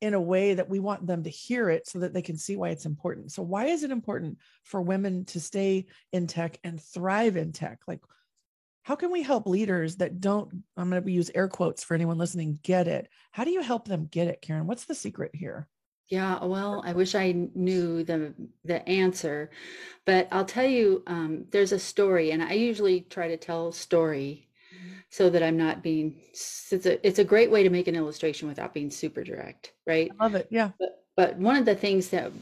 in 0.00 0.14
a 0.14 0.20
way 0.20 0.54
that 0.54 0.68
we 0.68 0.80
want 0.80 1.06
them 1.06 1.22
to 1.22 1.30
hear 1.30 1.68
it 1.68 1.86
so 1.86 2.00
that 2.00 2.12
they 2.12 2.22
can 2.22 2.36
see 2.36 2.56
why 2.56 2.70
it's 2.70 2.86
important. 2.86 3.32
So, 3.32 3.42
why 3.42 3.66
is 3.66 3.84
it 3.84 3.90
important 3.90 4.38
for 4.64 4.82
women 4.82 5.24
to 5.26 5.40
stay 5.40 5.86
in 6.12 6.26
tech 6.26 6.58
and 6.64 6.80
thrive 6.82 7.36
in 7.36 7.52
tech? 7.52 7.80
Like, 7.86 8.00
how 8.82 8.96
can 8.96 9.12
we 9.12 9.22
help 9.22 9.46
leaders 9.46 9.96
that 9.96 10.20
don't, 10.20 10.64
I'm 10.76 10.90
going 10.90 11.02
to 11.02 11.10
use 11.12 11.30
air 11.34 11.48
quotes 11.48 11.84
for 11.84 11.94
anyone 11.94 12.18
listening, 12.18 12.58
get 12.62 12.88
it? 12.88 13.08
How 13.30 13.44
do 13.44 13.50
you 13.50 13.60
help 13.60 13.86
them 13.86 14.08
get 14.10 14.28
it, 14.28 14.42
Karen? 14.42 14.66
What's 14.66 14.86
the 14.86 14.94
secret 14.94 15.30
here? 15.34 15.68
Yeah, 16.10 16.44
well, 16.44 16.82
I 16.84 16.92
wish 16.92 17.14
I 17.14 17.32
knew 17.54 18.02
the 18.02 18.34
the 18.64 18.86
answer, 18.88 19.50
but 20.04 20.26
I'll 20.32 20.44
tell 20.44 20.66
you. 20.66 21.04
Um, 21.06 21.46
there's 21.50 21.72
a 21.72 21.78
story, 21.78 22.32
and 22.32 22.42
I 22.42 22.54
usually 22.54 23.02
try 23.02 23.28
to 23.28 23.36
tell 23.36 23.68
a 23.68 23.72
story 23.72 24.48
so 25.10 25.30
that 25.30 25.42
I'm 25.42 25.56
not 25.56 25.82
being 25.82 26.20
it's 26.32 26.86
a 26.86 27.06
it's 27.06 27.20
a 27.20 27.24
great 27.24 27.50
way 27.50 27.62
to 27.62 27.70
make 27.70 27.88
an 27.88 27.96
illustration 27.96 28.48
without 28.48 28.74
being 28.74 28.90
super 28.90 29.22
direct, 29.22 29.72
right? 29.86 30.10
I 30.18 30.24
love 30.24 30.34
it. 30.34 30.48
Yeah. 30.50 30.70
But, 30.78 31.04
but 31.16 31.36
one 31.38 31.56
of 31.56 31.64
the 31.64 31.76
things 31.76 32.08
that 32.08 32.32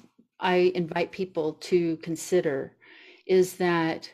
I 0.40 0.72
invite 0.74 1.12
people 1.12 1.54
to 1.54 1.96
consider 1.98 2.74
is 3.26 3.56
that 3.56 4.10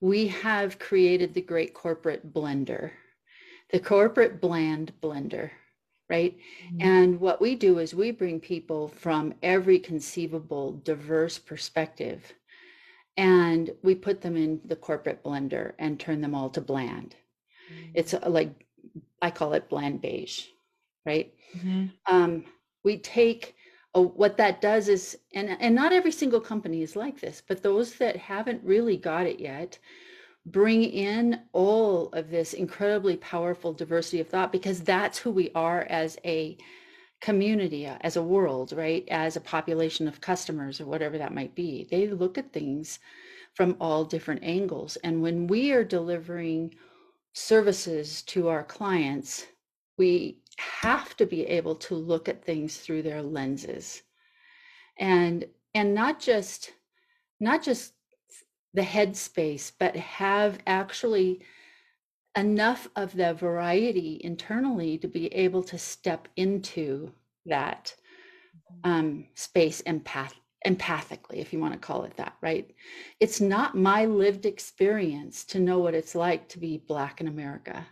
we 0.00 0.28
have 0.28 0.78
created 0.78 1.34
the 1.34 1.42
great 1.42 1.74
corporate 1.74 2.32
blender, 2.34 2.92
the 3.70 3.80
corporate 3.80 4.40
bland 4.40 4.92
blender, 5.00 5.50
right? 6.10 6.36
Mm-hmm. 6.66 6.82
And 6.82 7.20
what 7.20 7.40
we 7.40 7.54
do 7.54 7.78
is 7.78 7.94
we 7.94 8.10
bring 8.10 8.40
people 8.40 8.88
from 8.88 9.32
every 9.42 9.78
conceivable 9.78 10.72
diverse 10.84 11.38
perspective 11.38 12.34
and 13.16 13.70
we 13.82 13.94
put 13.94 14.20
them 14.20 14.36
in 14.36 14.60
the 14.64 14.76
corporate 14.76 15.22
blender 15.22 15.72
and 15.78 15.98
turn 15.98 16.20
them 16.20 16.34
all 16.34 16.50
to 16.50 16.60
bland. 16.60 17.14
Mm-hmm. 17.72 17.90
It's 17.94 18.14
like 18.26 18.66
I 19.22 19.30
call 19.30 19.52
it 19.52 19.68
bland 19.68 20.00
beige, 20.00 20.46
right? 21.04 21.32
Mm-hmm. 21.56 21.86
Um, 22.06 22.44
we 22.82 22.98
take 22.98 23.54
a, 23.94 24.00
what 24.00 24.36
that 24.38 24.60
does 24.60 24.88
is, 24.88 25.18
and 25.34 25.50
and 25.60 25.74
not 25.74 25.92
every 25.92 26.12
single 26.12 26.40
company 26.40 26.82
is 26.82 26.96
like 26.96 27.20
this, 27.20 27.42
but 27.46 27.62
those 27.62 27.94
that 27.96 28.16
haven't 28.16 28.64
really 28.64 28.96
got 28.96 29.26
it 29.26 29.38
yet, 29.38 29.78
bring 30.46 30.82
in 30.82 31.40
all 31.52 32.08
of 32.12 32.30
this 32.30 32.54
incredibly 32.54 33.16
powerful 33.16 33.72
diversity 33.72 34.20
of 34.20 34.28
thought 34.28 34.52
because 34.52 34.80
that's 34.80 35.18
who 35.18 35.30
we 35.30 35.50
are 35.54 35.82
as 35.90 36.18
a 36.24 36.56
community, 37.20 37.86
as 37.86 38.16
a 38.16 38.22
world, 38.22 38.72
right? 38.72 39.06
As 39.10 39.36
a 39.36 39.40
population 39.40 40.08
of 40.08 40.20
customers 40.20 40.80
or 40.80 40.86
whatever 40.86 41.18
that 41.18 41.34
might 41.34 41.54
be. 41.54 41.86
They 41.90 42.08
look 42.08 42.38
at 42.38 42.52
things 42.52 42.98
from 43.54 43.76
all 43.80 44.04
different 44.04 44.44
angles, 44.44 44.96
and 45.02 45.22
when 45.22 45.46
we 45.48 45.72
are 45.72 45.84
delivering 45.84 46.74
services 47.32 48.22
to 48.22 48.48
our 48.48 48.62
clients, 48.62 49.46
we 49.98 50.38
have 50.58 51.16
to 51.16 51.26
be 51.26 51.44
able 51.46 51.74
to 51.74 51.94
look 51.94 52.28
at 52.28 52.44
things 52.44 52.76
through 52.78 53.02
their 53.02 53.22
lenses 53.22 54.02
and 54.98 55.44
and 55.74 55.94
not 55.94 56.20
just 56.20 56.72
not 57.40 57.62
just 57.62 57.94
the 58.74 58.82
headspace 58.82 59.72
but 59.78 59.96
have 59.96 60.58
actually 60.66 61.40
enough 62.36 62.88
of 62.96 63.14
the 63.14 63.34
variety 63.34 64.20
internally 64.22 64.96
to 64.98 65.08
be 65.08 65.26
able 65.34 65.62
to 65.64 65.78
step 65.78 66.28
into 66.36 67.12
that 67.46 67.94
mm-hmm. 68.84 68.90
um, 68.90 69.26
space 69.34 69.82
empath 69.82 70.32
empathically, 70.66 71.36
if 71.36 71.52
you 71.52 71.58
want 71.58 71.72
to 71.72 71.78
call 71.78 72.04
it 72.04 72.16
that, 72.16 72.34
right? 72.42 72.70
It's 73.18 73.40
not 73.40 73.76
my 73.76 74.04
lived 74.04 74.46
experience 74.46 75.44
to 75.46 75.58
know 75.58 75.78
what 75.78 75.94
it's 75.94 76.14
like 76.14 76.48
to 76.48 76.58
be 76.58 76.76
Black 76.76 77.20
in 77.20 77.28
America. 77.28 77.86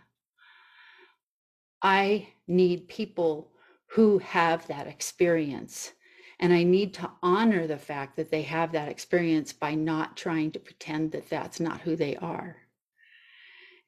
I 1.81 2.27
need 2.47 2.87
people 2.87 3.51
who 3.87 4.19
have 4.19 4.67
that 4.67 4.87
experience. 4.87 5.93
And 6.39 6.53
I 6.53 6.63
need 6.63 6.93
to 6.95 7.11
honor 7.21 7.67
the 7.67 7.77
fact 7.77 8.15
that 8.15 8.31
they 8.31 8.43
have 8.43 8.71
that 8.71 8.87
experience 8.87 9.51
by 9.51 9.75
not 9.75 10.15
trying 10.15 10.51
to 10.51 10.59
pretend 10.59 11.11
that 11.11 11.29
that's 11.29 11.59
not 11.59 11.81
who 11.81 11.95
they 11.95 12.15
are. 12.15 12.55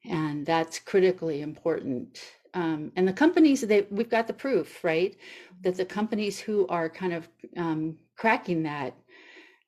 And 0.04 0.44
that's 0.44 0.78
critically 0.78 1.40
important. 1.40 2.20
Um, 2.54 2.92
and 2.96 3.08
the 3.08 3.12
companies 3.14 3.62
they 3.62 3.86
we've 3.90 4.10
got 4.10 4.26
the 4.26 4.34
proof 4.34 4.84
right? 4.84 5.16
That 5.62 5.76
the 5.76 5.86
companies 5.86 6.38
who 6.38 6.66
are 6.66 6.90
kind 6.90 7.14
of 7.14 7.28
um, 7.56 7.96
cracking 8.16 8.62
that 8.64 8.94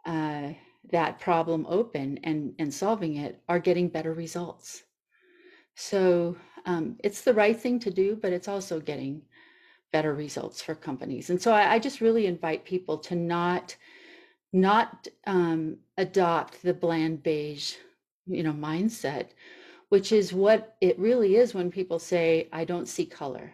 uh, 0.04 0.50
that 0.90 1.18
problem 1.20 1.64
open 1.68 2.18
and 2.24 2.54
and 2.58 2.74
solving 2.74 3.16
it 3.16 3.40
are 3.48 3.58
getting 3.58 3.88
better 3.88 4.12
results. 4.12 4.82
So 5.76 6.36
um, 6.66 6.96
it's 7.02 7.22
the 7.22 7.34
right 7.34 7.58
thing 7.58 7.78
to 7.80 7.90
do 7.90 8.16
but 8.20 8.32
it's 8.32 8.48
also 8.48 8.80
getting 8.80 9.22
better 9.94 10.12
results 10.12 10.60
for 10.60 10.74
companies. 10.74 11.30
And 11.30 11.40
so 11.40 11.52
I, 11.52 11.74
I 11.74 11.78
just 11.78 12.00
really 12.00 12.26
invite 12.26 12.64
people 12.64 12.98
to 12.98 13.14
not 13.14 13.76
not 14.52 15.08
um, 15.26 15.76
adopt 15.98 16.62
the 16.62 16.74
bland 16.74 17.22
beige 17.22 17.74
you 18.26 18.42
know 18.42 18.52
mindset 18.52 19.26
which 19.90 20.12
is 20.12 20.32
what 20.32 20.76
it 20.80 20.98
really 20.98 21.36
is 21.36 21.54
when 21.54 21.70
people 21.70 21.98
say 21.98 22.48
i 22.52 22.64
don't 22.64 22.88
see 22.88 23.06
color. 23.06 23.52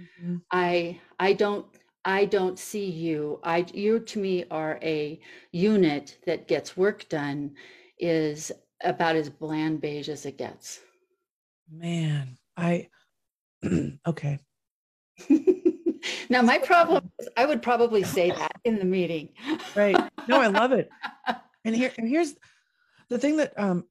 Mm-hmm. 0.00 0.36
i 0.52 0.98
i 1.18 1.32
don't 1.32 1.66
i 2.04 2.24
don't 2.24 2.58
see 2.58 2.88
you. 2.88 3.40
I 3.42 3.66
you 3.74 3.98
to 4.00 4.18
me 4.18 4.44
are 4.50 4.78
a 4.82 5.20
unit 5.52 6.18
that 6.26 6.46
gets 6.46 6.76
work 6.76 7.08
done 7.08 7.54
is 7.98 8.52
about 8.82 9.16
as 9.16 9.28
bland 9.28 9.80
beige 9.80 10.08
as 10.08 10.24
it 10.24 10.38
gets. 10.38 10.80
Man 11.70 12.38
i 12.56 12.88
okay 14.06 14.38
now 16.28 16.42
my 16.42 16.58
problem 16.58 17.10
is 17.18 17.28
i 17.36 17.44
would 17.44 17.62
probably 17.62 18.02
say 18.02 18.30
that 18.30 18.52
in 18.64 18.78
the 18.78 18.84
meeting 18.84 19.28
right 19.74 19.96
no 20.28 20.40
i 20.40 20.46
love 20.46 20.72
it 20.72 20.88
and 21.64 21.74
here 21.74 21.92
and 21.98 22.08
here's 22.08 22.34
the 23.08 23.18
thing 23.18 23.36
that 23.36 23.52
um 23.58 23.84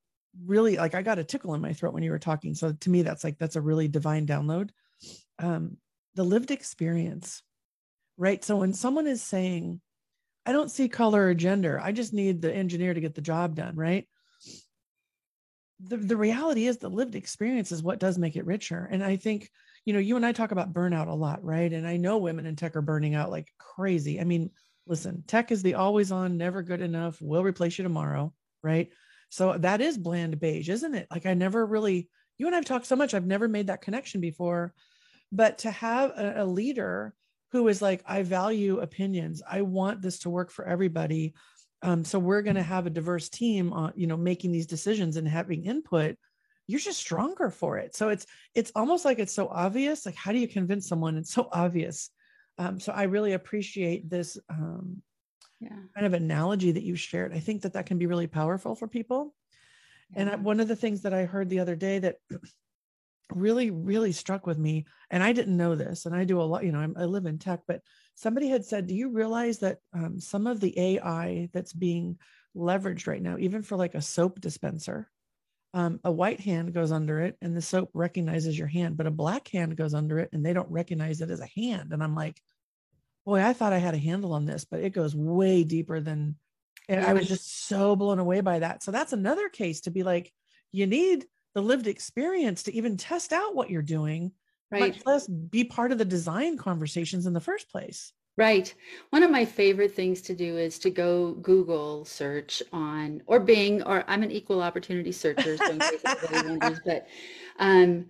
really 0.46 0.78
like 0.78 0.96
I 0.96 1.02
got 1.02 1.20
a 1.20 1.24
tickle 1.24 1.54
in 1.54 1.62
my 1.62 1.74
throat 1.74 1.94
when 1.94 2.04
you 2.04 2.12
were 2.12 2.20
talking. 2.20 2.54
So 2.56 2.74
to 2.74 2.90
me, 2.90 3.02
that's 3.02 3.24
like 3.24 3.38
that's 3.38 3.56
a 3.56 3.62
really 3.62 3.88
divine 3.88 4.28
download. 4.28 4.70
Um, 5.40 5.78
the 6.16 6.24
lived 6.24 6.52
experience, 6.52 7.42
right? 8.18 8.44
So 8.44 8.58
when 8.58 8.74
someone 8.74 9.08
is 9.08 9.22
saying, 9.22 9.82
I 10.46 10.52
don't 10.52 10.72
see 10.72 10.90
color 10.90 11.28
or 11.28 11.34
gender, 11.34 11.80
I 11.82 11.92
just 11.92 12.14
need 12.14 12.42
the 12.42 12.54
engineer 12.54 12.94
to 12.94 13.02
get 13.02 13.16
the 13.16 13.22
job 13.22 13.56
done, 13.56 13.76
right? 13.76 14.08
The, 15.80 15.98
the 15.98 16.18
reality 16.18 16.66
is 16.66 16.78
the 16.78 16.90
lived 16.90 17.16
experience 17.16 17.72
is 17.72 17.84
what 17.84 18.00
does 18.00 18.18
make 18.18 18.36
it 18.36 18.46
richer. 18.46 18.88
And 18.90 19.04
I 19.04 19.18
think, 19.18 19.52
you 19.88 19.94
know, 19.94 20.00
you 20.00 20.18
and 20.18 20.26
I 20.26 20.34
talk 20.34 20.52
about 20.52 20.74
burnout 20.74 21.08
a 21.08 21.14
lot, 21.14 21.42
right? 21.46 21.72
And 21.72 21.88
I 21.88 21.96
know 21.96 22.18
women 22.18 22.46
in 22.46 22.58
tech 22.58 22.76
are 22.76 22.82
burning 22.82 23.16
out 23.16 23.32
like 23.32 23.48
crazy. 23.58 24.20
I 24.20 24.26
mean, 24.26 24.50
listen, 24.86 25.24
tech 25.28 25.50
is 25.50 25.64
the 25.64 25.76
always 25.76 26.12
on, 26.12 26.36
never 26.36 26.62
good 26.62 26.82
enough, 26.82 27.22
will 27.22 27.42
replace 27.42 27.78
you 27.78 27.84
tomorrow, 27.84 28.34
right? 28.62 28.90
So 29.30 29.58
that 29.58 29.80
is 29.80 29.98
bland 29.98 30.42
beige, 30.42 30.68
isn't 30.68 30.94
it? 30.94 31.08
Like 31.10 31.26
I 31.26 31.36
never 31.36 31.66
really, 31.66 32.10
you 32.38 32.48
and 32.48 32.56
I've 32.56 32.66
talked 32.66 32.86
so 32.86 32.98
much, 32.98 33.14
I've 33.14 33.26
never 33.26 33.48
made 33.48 33.68
that 33.68 33.82
connection 33.82 34.20
before. 34.20 34.74
But 35.32 35.60
to 35.60 35.72
have 35.72 36.10
a, 36.18 36.44
a 36.44 36.46
leader 36.46 37.14
who 37.54 37.66
is 37.70 37.82
like, 37.82 38.04
I 38.06 38.24
value 38.24 38.82
opinions, 38.82 39.42
I 39.50 39.62
want 39.62 40.02
this 40.02 40.20
to 40.20 40.30
work 40.30 40.52
for 40.52 40.66
everybody. 40.66 41.34
Um, 41.82 42.04
so 42.04 42.20
we're 42.20 42.42
going 42.42 42.58
to 42.58 42.62
have 42.62 42.88
a 42.88 42.90
diverse 42.90 43.30
team 43.30 43.72
on, 43.72 43.94
you 43.96 44.08
know, 44.08 44.18
making 44.18 44.52
these 44.52 44.68
decisions 44.68 45.16
and 45.16 45.26
having 45.26 45.64
input 45.64 46.18
you're 46.68 46.80
just 46.80 47.00
stronger 47.00 47.50
for 47.50 47.78
it 47.78 47.96
so 47.96 48.10
it's 48.10 48.26
it's 48.54 48.72
almost 48.76 49.06
like 49.06 49.20
it's 49.20 49.34
so 49.34 49.48
obvious 49.48 50.06
like 50.06 50.16
how 50.16 50.32
do 50.32 50.40
you 50.40 50.48
convince 50.48 50.88
someone 50.88 51.18
it's 51.18 51.34
so 51.34 51.48
obvious 51.52 52.10
um, 52.58 52.80
so 52.80 52.92
i 52.92 53.04
really 53.04 53.34
appreciate 53.34 54.10
this 54.10 54.38
um, 54.50 55.02
yeah. 55.60 55.70
kind 55.96 56.06
of 56.06 56.14
analogy 56.14 56.72
that 56.72 56.84
you 56.84 56.96
shared. 56.96 57.34
I 57.34 57.40
think 57.40 57.64
that 57.64 57.74
that 57.74 57.86
can 57.86 57.98
be 57.98 58.06
really 58.06 58.28
powerful 58.28 58.76
for 58.76 58.88
people. 58.88 59.34
Yeah. 60.12 60.22
And 60.22 60.30
I, 60.30 60.36
one 60.36 60.60
of 60.60 60.68
the 60.68 60.76
things 60.76 61.02
that 61.02 61.14
I 61.14 61.26
heard 61.26 61.50
the 61.50 61.60
other 61.60 61.76
day 61.76 62.00
that 62.00 62.18
really, 63.34 63.72
really 63.72 64.12
struck 64.12 64.46
with 64.46 64.58
me, 64.58 64.86
and 65.10 65.24
I 65.24 65.34
didn't 65.34 65.58
know 65.58 65.76
this, 65.76 66.06
and 66.06 66.16
I 66.16 66.24
do 66.24 66.42
a 66.42 66.44
lot, 66.44 66.64
you 66.64 66.72
know, 66.72 66.80
I'm, 66.80 66.96
i 66.98 67.06
live 67.06 67.26
in 67.26 67.40
tech, 67.40 67.62
but 67.68 67.82
somebody 68.16 68.48
had 68.48 68.66
said, 68.66 68.88
Do 68.88 68.96
you 68.96 69.10
realize 69.10 69.60
that 69.60 69.80
um, 69.94 70.20
some 70.20 70.48
of 70.48 70.60
the 70.60 70.78
AI 70.80 71.50
that's 71.54 71.74
being 71.74 72.18
leveraged 72.56 73.08
right 73.08 73.22
now, 73.22 73.38
even 73.38 73.64
for 73.64 73.76
like 73.76 73.96
a 73.96 74.02
soap 74.02 74.40
dispenser, 74.40 75.10
um, 75.78 76.00
a 76.04 76.12
white 76.12 76.40
hand 76.40 76.74
goes 76.74 76.92
under 76.92 77.22
it 77.22 77.38
and 77.40 77.56
the 77.56 77.62
soap 77.62 77.92
recognizes 77.94 78.58
your 78.58 78.68
hand, 78.68 78.98
but 78.98 79.06
a 79.06 79.12
black 79.12 79.48
hand 79.50 79.78
goes 79.78 79.94
under 79.94 80.18
it 80.18 80.30
and 80.34 80.44
they 80.44 80.52
don't 80.52 80.72
recognize 80.72 81.22
it 81.22 81.30
as 81.30 81.40
a 81.40 81.46
hand. 81.56 81.94
And 81.94 82.02
I'm 82.02 82.16
like, 82.16 82.42
boy, 83.28 83.44
I 83.44 83.54
thought 83.54 83.74
I 83.74 83.78
had 83.78 83.94
a 83.94 84.00
handle 84.00 84.34
on 84.34 84.48
this, 84.48 84.66
but 84.66 84.80
it 84.80 84.90
goes 84.90 85.16
way 85.16 85.64
deeper 85.64 86.00
than 86.00 86.36
And 86.90 87.06
I 87.06 87.14
was 87.14 87.28
just 87.28 87.68
so 87.68 87.96
blown 87.96 88.18
away 88.18 88.42
by 88.42 88.58
that. 88.58 88.82
So 88.82 88.90
that's 88.90 89.14
another 89.14 89.50
case 89.50 89.82
to 89.82 89.92
be 89.92 90.02
like, 90.02 90.34
you 90.72 90.88
need 90.88 91.26
the 91.54 91.62
lived 91.62 91.86
experience 91.86 92.64
to 92.64 92.74
even 92.74 92.98
test 92.98 93.32
out 93.32 93.54
what 93.54 93.70
you're 93.70 93.84
doing, 93.84 94.32
right? 94.72 94.96
Much 94.96 95.06
less 95.06 95.28
be 95.28 95.64
part 95.64 95.92
of 95.92 96.00
the 96.00 96.06
design 96.06 96.58
conversations 96.58 97.28
in 97.28 97.34
the 97.34 97.40
first 97.40 97.70
place. 97.70 98.14
Right. 98.38 98.72
One 99.10 99.24
of 99.24 99.32
my 99.32 99.46
favorite 99.46 99.94
things 99.94 100.22
to 100.24 100.36
do 100.36 100.58
is 100.58 100.78
to 100.80 100.92
go 100.92 101.34
Google 101.34 102.06
search 102.06 102.62
on 102.72 103.24
or 103.26 103.40
Bing 103.40 103.82
or 103.82 104.04
I'm 104.08 104.22
an 104.22 104.32
equal 104.32 104.62
opportunity 104.62 105.12
searcher, 105.12 105.58
so 105.58 105.80
wonders, 106.32 106.80
but 106.86 107.08
um, 107.58 108.06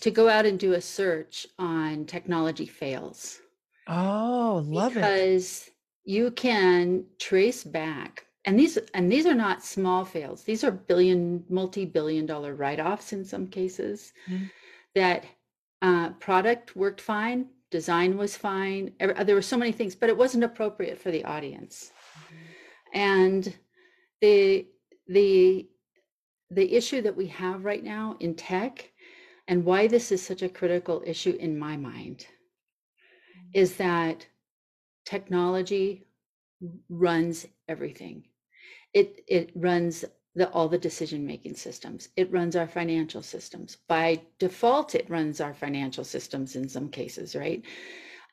to 0.00 0.10
go 0.12 0.28
out 0.28 0.46
and 0.46 0.58
do 0.58 0.74
a 0.74 0.80
search 0.80 1.48
on 1.58 2.04
technology 2.06 2.66
fails. 2.66 3.40
Oh, 3.88 4.62
love 4.66 4.94
because 4.94 4.96
it. 4.96 5.00
Because 5.00 5.70
you 6.04 6.30
can 6.30 7.04
trace 7.18 7.64
back 7.64 8.26
and 8.44 8.58
these 8.58 8.76
and 8.94 9.10
these 9.10 9.26
are 9.26 9.34
not 9.34 9.64
small 9.64 10.04
fails. 10.04 10.42
These 10.42 10.64
are 10.64 10.70
billion, 10.70 11.44
multi-billion 11.48 12.26
dollar 12.26 12.54
write-offs 12.54 13.12
in 13.12 13.24
some 13.24 13.46
cases 13.46 14.12
mm-hmm. 14.28 14.44
that 14.94 15.24
uh, 15.80 16.10
product 16.20 16.76
worked 16.76 17.00
fine, 17.00 17.48
design 17.72 18.16
was 18.16 18.36
fine. 18.36 18.92
Uh, 19.00 19.24
there 19.24 19.34
were 19.34 19.42
so 19.42 19.56
many 19.56 19.72
things, 19.72 19.96
but 19.96 20.10
it 20.10 20.16
wasn't 20.16 20.44
appropriate 20.44 21.00
for 21.00 21.10
the 21.10 21.24
audience. 21.24 21.90
And 22.94 23.52
the 24.20 24.68
the 25.08 25.68
the 26.50 26.74
issue 26.74 27.00
that 27.02 27.16
we 27.16 27.26
have 27.28 27.64
right 27.64 27.82
now 27.82 28.16
in 28.20 28.34
tech 28.34 28.92
and 29.48 29.64
why 29.64 29.88
this 29.88 30.12
is 30.12 30.22
such 30.22 30.42
a 30.42 30.48
critical 30.48 31.02
issue 31.06 31.36
in 31.40 31.58
my 31.58 31.76
mind 31.76 32.26
is 33.54 33.76
that 33.76 34.26
technology 35.04 36.06
runs 36.88 37.46
everything. 37.68 38.24
It 38.92 39.24
it 39.26 39.50
runs 39.56 40.04
the, 40.34 40.48
all 40.50 40.68
the 40.68 40.78
decision 40.78 41.26
making 41.26 41.54
systems. 41.54 42.08
It 42.16 42.32
runs 42.32 42.56
our 42.56 42.66
financial 42.66 43.22
systems. 43.22 43.76
By 43.88 44.22
default, 44.38 44.94
it 44.94 45.08
runs 45.10 45.40
our 45.40 45.54
financial 45.54 46.04
systems 46.04 46.56
in 46.56 46.68
some 46.68 46.88
cases, 46.88 47.36
right? 47.36 47.62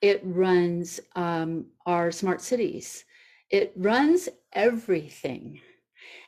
It 0.01 0.21
runs 0.23 0.99
um, 1.15 1.65
our 1.85 2.11
smart 2.11 2.41
cities. 2.41 3.03
It 3.49 3.73
runs 3.75 4.29
everything. 4.53 5.59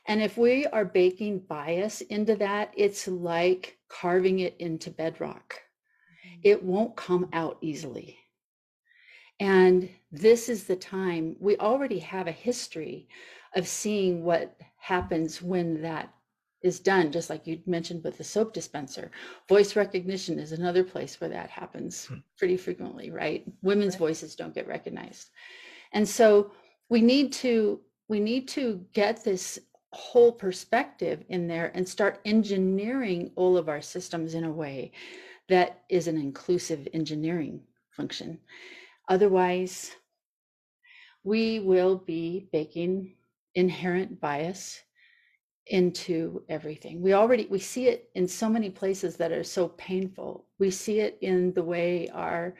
And 0.06 0.20
if 0.20 0.36
we 0.36 0.66
are 0.66 0.84
baking 0.84 1.40
bias 1.40 2.00
into 2.02 2.36
that, 2.36 2.72
it's 2.76 3.08
like 3.08 3.78
carving 3.88 4.40
it 4.40 4.56
into 4.58 4.90
bedrock. 4.90 5.54
Mm-hmm. 5.54 6.40
It 6.42 6.62
won't 6.62 6.96
come 6.96 7.28
out 7.32 7.58
easily. 7.62 8.18
And 9.40 9.88
this 10.10 10.48
is 10.48 10.64
the 10.64 10.76
time 10.76 11.36
we 11.40 11.56
already 11.56 11.98
have 12.00 12.26
a 12.26 12.32
history 12.32 13.08
of 13.56 13.66
seeing 13.66 14.22
what 14.22 14.56
happens 14.82 15.40
when 15.40 15.80
that 15.80 16.12
is 16.60 16.80
done, 16.80 17.12
just 17.12 17.30
like 17.30 17.46
you 17.46 17.60
mentioned 17.66 18.02
with 18.02 18.18
the 18.18 18.24
soap 18.24 18.52
dispenser. 18.52 19.12
Voice 19.48 19.76
recognition 19.76 20.40
is 20.40 20.50
another 20.50 20.82
place 20.82 21.20
where 21.20 21.30
that 21.30 21.50
happens 21.50 22.06
hmm. 22.06 22.16
pretty 22.36 22.56
frequently, 22.56 23.10
right? 23.10 23.44
Women's 23.62 23.94
voices 23.94 24.34
don't 24.34 24.54
get 24.54 24.66
recognized. 24.66 25.30
And 25.92 26.08
so 26.08 26.50
we 26.88 27.00
need 27.00 27.32
to 27.34 27.80
we 28.08 28.18
need 28.18 28.48
to 28.48 28.84
get 28.92 29.22
this 29.24 29.60
whole 29.92 30.32
perspective 30.32 31.24
in 31.28 31.46
there 31.46 31.70
and 31.74 31.88
start 31.88 32.20
engineering 32.24 33.30
all 33.36 33.56
of 33.56 33.68
our 33.68 33.80
systems 33.80 34.34
in 34.34 34.44
a 34.44 34.50
way 34.50 34.90
that 35.48 35.82
is 35.88 36.08
an 36.08 36.16
inclusive 36.16 36.88
engineering 36.92 37.60
function. 37.90 38.38
Otherwise, 39.08 39.92
we 41.22 41.60
will 41.60 41.96
be 41.96 42.48
baking 42.52 43.14
inherent 43.54 44.20
bias 44.20 44.80
into 45.66 46.42
everything. 46.48 47.00
We 47.00 47.12
already 47.12 47.46
we 47.50 47.58
see 47.58 47.86
it 47.86 48.10
in 48.14 48.26
so 48.26 48.48
many 48.48 48.70
places 48.70 49.16
that 49.16 49.32
are 49.32 49.44
so 49.44 49.68
painful. 49.68 50.46
We 50.58 50.70
see 50.70 51.00
it 51.00 51.18
in 51.20 51.52
the 51.54 51.62
way 51.62 52.08
our 52.12 52.54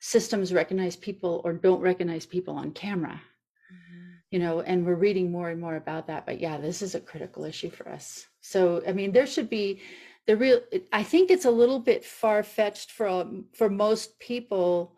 systems 0.00 0.52
recognize 0.52 0.96
people 0.96 1.40
or 1.44 1.52
don't 1.52 1.80
recognize 1.80 2.26
people 2.26 2.54
on 2.54 2.72
camera. 2.72 3.14
Mm-hmm. 3.14 4.10
You 4.30 4.38
know, 4.38 4.60
and 4.60 4.84
we're 4.84 4.94
reading 4.94 5.30
more 5.30 5.50
and 5.50 5.60
more 5.60 5.76
about 5.76 6.06
that. 6.08 6.26
But 6.26 6.40
yeah, 6.40 6.58
this 6.58 6.82
is 6.82 6.94
a 6.94 7.00
critical 7.00 7.44
issue 7.44 7.70
for 7.70 7.88
us. 7.88 8.26
So 8.40 8.82
I 8.86 8.92
mean, 8.92 9.12
there 9.12 9.26
should 9.26 9.48
be 9.48 9.80
the 10.26 10.36
real. 10.36 10.60
I 10.92 11.02
think 11.02 11.30
it's 11.30 11.46
a 11.46 11.50
little 11.50 11.80
bit 11.80 12.04
far 12.04 12.42
fetched 12.42 12.90
for 12.90 13.26
for 13.54 13.70
most 13.70 14.18
people 14.18 14.96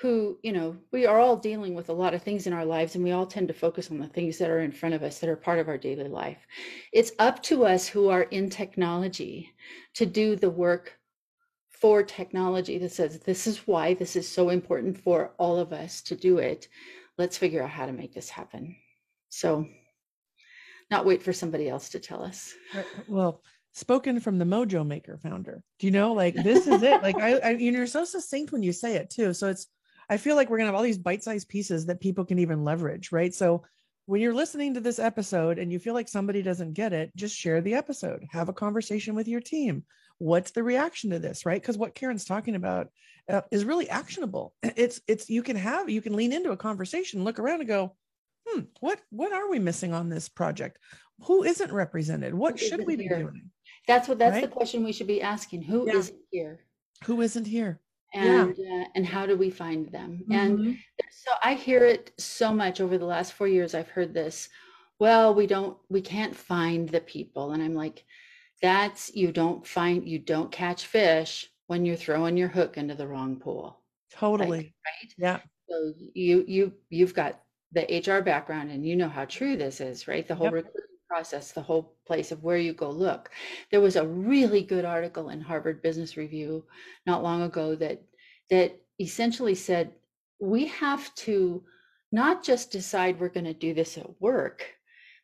who, 0.00 0.38
you 0.42 0.52
know, 0.52 0.76
we 0.92 1.06
are 1.06 1.18
all 1.18 1.36
dealing 1.36 1.74
with 1.74 1.88
a 1.88 1.92
lot 1.92 2.14
of 2.14 2.22
things 2.22 2.46
in 2.46 2.52
our 2.52 2.64
lives 2.64 2.94
and 2.94 3.02
we 3.02 3.10
all 3.10 3.26
tend 3.26 3.48
to 3.48 3.54
focus 3.54 3.90
on 3.90 3.98
the 3.98 4.06
things 4.06 4.38
that 4.38 4.50
are 4.50 4.60
in 4.60 4.70
front 4.70 4.94
of 4.94 5.02
us 5.02 5.18
that 5.18 5.28
are 5.28 5.36
part 5.36 5.58
of 5.58 5.68
our 5.68 5.78
daily 5.78 6.08
life. 6.08 6.38
It's 6.92 7.12
up 7.18 7.42
to 7.44 7.66
us 7.66 7.88
who 7.88 8.08
are 8.08 8.22
in 8.22 8.48
technology 8.48 9.52
to 9.94 10.06
do 10.06 10.36
the 10.36 10.50
work 10.50 10.98
for 11.68 12.02
technology 12.02 12.78
that 12.78 12.92
says 12.92 13.18
this 13.20 13.46
is 13.46 13.66
why 13.66 13.94
this 13.94 14.14
is 14.14 14.28
so 14.28 14.50
important 14.50 14.98
for 14.98 15.32
all 15.36 15.58
of 15.58 15.72
us 15.72 16.00
to 16.02 16.14
do 16.14 16.38
it. 16.38 16.68
Let's 17.16 17.38
figure 17.38 17.62
out 17.62 17.70
how 17.70 17.86
to 17.86 17.92
make 17.92 18.14
this 18.14 18.28
happen. 18.28 18.76
So, 19.30 19.66
not 20.90 21.04
wait 21.04 21.22
for 21.22 21.32
somebody 21.32 21.68
else 21.68 21.90
to 21.90 21.98
tell 21.98 22.22
us. 22.22 22.54
Uh, 22.74 22.78
uh, 22.78 22.82
well, 23.08 23.42
spoken 23.74 24.18
from 24.18 24.38
the 24.38 24.44
mojo 24.44 24.84
maker 24.84 25.18
founder 25.22 25.62
do 25.78 25.86
you 25.86 25.90
know 25.92 26.12
like 26.12 26.34
this 26.34 26.66
is 26.66 26.82
it 26.82 27.00
like 27.02 27.16
I, 27.16 27.36
I 27.38 27.50
you're 27.50 27.86
so 27.86 28.04
succinct 28.04 28.50
when 28.50 28.62
you 28.62 28.72
say 28.72 28.96
it 28.96 29.08
too 29.08 29.32
so 29.32 29.48
it's 29.48 29.68
I 30.08 30.16
feel 30.16 30.36
like 30.36 30.48
we're 30.48 30.58
going 30.58 30.66
to 30.66 30.72
have 30.72 30.74
all 30.74 30.82
these 30.82 30.98
bite 30.98 31.22
sized 31.22 31.48
pieces 31.48 31.86
that 31.86 32.00
people 32.00 32.24
can 32.24 32.38
even 32.38 32.64
leverage, 32.64 33.12
right? 33.12 33.34
So 33.34 33.64
when 34.06 34.22
you're 34.22 34.34
listening 34.34 34.74
to 34.74 34.80
this 34.80 34.98
episode 34.98 35.58
and 35.58 35.70
you 35.70 35.78
feel 35.78 35.92
like 35.92 36.08
somebody 36.08 36.40
doesn't 36.42 36.72
get 36.72 36.94
it, 36.94 37.14
just 37.14 37.36
share 37.36 37.60
the 37.60 37.74
episode, 37.74 38.26
have 38.30 38.48
a 38.48 38.54
conversation 38.54 39.14
with 39.14 39.28
your 39.28 39.40
team. 39.40 39.84
What's 40.16 40.52
the 40.52 40.62
reaction 40.62 41.10
to 41.10 41.18
this, 41.18 41.44
right? 41.44 41.60
Because 41.60 41.76
what 41.76 41.94
Karen's 41.94 42.24
talking 42.24 42.54
about 42.54 42.88
uh, 43.28 43.42
is 43.50 43.64
really 43.64 43.88
actionable. 43.88 44.54
It's 44.76 45.00
it's 45.06 45.28
you 45.28 45.42
can 45.42 45.56
have 45.56 45.90
you 45.90 46.00
can 46.00 46.14
lean 46.14 46.32
into 46.32 46.52
a 46.52 46.56
conversation, 46.56 47.24
look 47.24 47.38
around 47.38 47.60
and 47.60 47.68
go, 47.68 47.94
hmm, 48.46 48.60
what 48.80 48.98
what 49.10 49.32
are 49.32 49.50
we 49.50 49.58
missing 49.58 49.92
on 49.92 50.08
this 50.08 50.28
project? 50.28 50.78
Who 51.24 51.42
isn't 51.42 51.72
represented? 51.72 52.32
What 52.32 52.58
should 52.58 52.86
we 52.86 52.96
be 52.96 53.08
doing? 53.08 53.50
That's 53.86 54.08
what 54.08 54.18
that's 54.18 54.34
right? 54.34 54.42
the 54.42 54.48
question 54.48 54.84
we 54.84 54.92
should 54.92 55.06
be 55.06 55.20
asking. 55.20 55.62
Who 55.62 55.86
yeah. 55.86 55.92
not 55.94 56.10
here? 56.30 56.60
Who 57.04 57.20
isn't 57.20 57.46
here? 57.46 57.80
And 58.14 58.54
yeah. 58.56 58.82
uh, 58.82 58.84
and 58.94 59.06
how 59.06 59.26
do 59.26 59.36
we 59.36 59.50
find 59.50 59.90
them? 59.90 60.24
Mm-hmm. 60.28 60.32
and 60.32 60.78
so 61.10 61.32
i 61.42 61.54
hear 61.54 61.84
it 61.84 62.12
so 62.18 62.52
much 62.52 62.80
over 62.80 62.96
the 62.96 63.04
last 63.04 63.32
four 63.32 63.48
years 63.48 63.74
i've 63.74 63.88
heard 63.88 64.14
this 64.14 64.48
well 64.98 65.34
we 65.34 65.46
don't 65.46 65.76
we 65.88 66.00
can't 66.00 66.34
find 66.34 66.88
the 66.88 67.00
people. 67.00 67.52
And 67.52 67.62
i'm 67.62 67.74
like 67.74 68.04
that's 68.62 69.14
you 69.14 69.32
don't 69.32 69.66
find 69.66 70.08
you 70.08 70.18
don't 70.18 70.50
catch 70.50 70.86
fish 70.86 71.48
when 71.66 71.84
you're 71.84 71.96
throwing 71.96 72.36
your 72.36 72.48
hook 72.48 72.76
into 72.76 72.94
the 72.94 73.06
wrong 73.06 73.36
pool. 73.36 73.80
Totally. 74.12 74.48
like, 74.48 74.74
right? 74.86 75.14
Yeah. 75.16 75.38
So 75.68 75.92
you 76.14 76.44
you 76.48 76.72
you've 76.90 77.14
got 77.14 77.40
the 77.72 78.02
hr 78.04 78.22
background 78.22 78.70
and 78.70 78.84
you 78.84 78.96
know 78.96 79.08
how 79.08 79.26
true 79.26 79.56
this 79.56 79.80
is 79.80 80.08
right? 80.08 80.26
The 80.26 80.34
whole 80.34 80.46
yep. 80.46 80.54
recruitment 80.54 80.87
process 81.08 81.52
the 81.52 81.62
whole 81.62 81.94
place 82.06 82.30
of 82.30 82.42
where 82.42 82.58
you 82.58 82.72
go 82.72 82.90
look. 82.90 83.30
There 83.70 83.80
was 83.80 83.96
a 83.96 84.06
really 84.06 84.62
good 84.62 84.84
article 84.84 85.30
in 85.30 85.40
Harvard 85.40 85.82
Business 85.82 86.16
Review 86.16 86.64
not 87.06 87.22
long 87.22 87.42
ago 87.42 87.74
that 87.76 88.02
that 88.50 88.80
essentially 89.00 89.54
said 89.54 89.92
we 90.40 90.66
have 90.66 91.14
to 91.14 91.62
not 92.12 92.42
just 92.42 92.70
decide 92.70 93.18
we're 93.18 93.28
going 93.28 93.44
to 93.44 93.54
do 93.54 93.74
this 93.74 93.98
at 93.98 94.20
work 94.20 94.64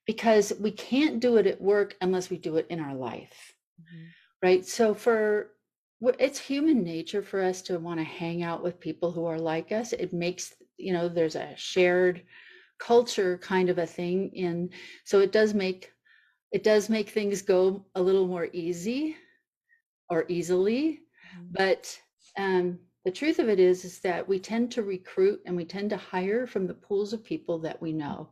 because 0.06 0.52
we 0.60 0.70
can't 0.70 1.20
do 1.20 1.36
it 1.36 1.46
at 1.46 1.60
work 1.60 1.96
unless 2.00 2.28
we 2.30 2.36
do 2.36 2.56
it 2.56 2.66
in 2.68 2.80
our 2.80 2.94
life. 2.94 3.54
Mm-hmm. 3.80 4.04
Right? 4.42 4.66
So 4.66 4.94
for 4.94 5.50
it's 6.18 6.38
human 6.38 6.82
nature 6.82 7.22
for 7.22 7.42
us 7.42 7.62
to 7.62 7.78
want 7.78 8.00
to 8.00 8.04
hang 8.04 8.42
out 8.42 8.62
with 8.62 8.80
people 8.80 9.10
who 9.10 9.24
are 9.24 9.38
like 9.38 9.72
us. 9.72 9.92
It 9.92 10.12
makes, 10.12 10.54
you 10.76 10.92
know, 10.92 11.08
there's 11.08 11.36
a 11.36 11.54
shared 11.56 12.22
culture 12.84 13.38
kind 13.38 13.70
of 13.70 13.78
a 13.78 13.86
thing 13.86 14.30
in 14.34 14.68
so 15.04 15.20
it 15.20 15.32
does 15.32 15.54
make 15.54 15.92
it 16.52 16.62
does 16.62 16.90
make 16.90 17.08
things 17.08 17.40
go 17.40 17.84
a 17.94 18.02
little 18.02 18.26
more 18.26 18.48
easy 18.52 19.16
or 20.10 20.26
easily 20.28 21.00
mm-hmm. 21.34 21.46
but 21.52 21.98
um, 22.36 22.78
the 23.06 23.10
truth 23.10 23.38
of 23.38 23.48
it 23.48 23.58
is 23.58 23.86
is 23.86 24.00
that 24.00 24.28
we 24.28 24.38
tend 24.38 24.70
to 24.70 24.82
recruit 24.82 25.40
and 25.46 25.56
we 25.56 25.64
tend 25.64 25.88
to 25.90 25.96
hire 25.96 26.46
from 26.46 26.66
the 26.66 26.74
pools 26.74 27.14
of 27.14 27.24
people 27.24 27.58
that 27.58 27.80
we 27.80 27.90
know 27.90 28.28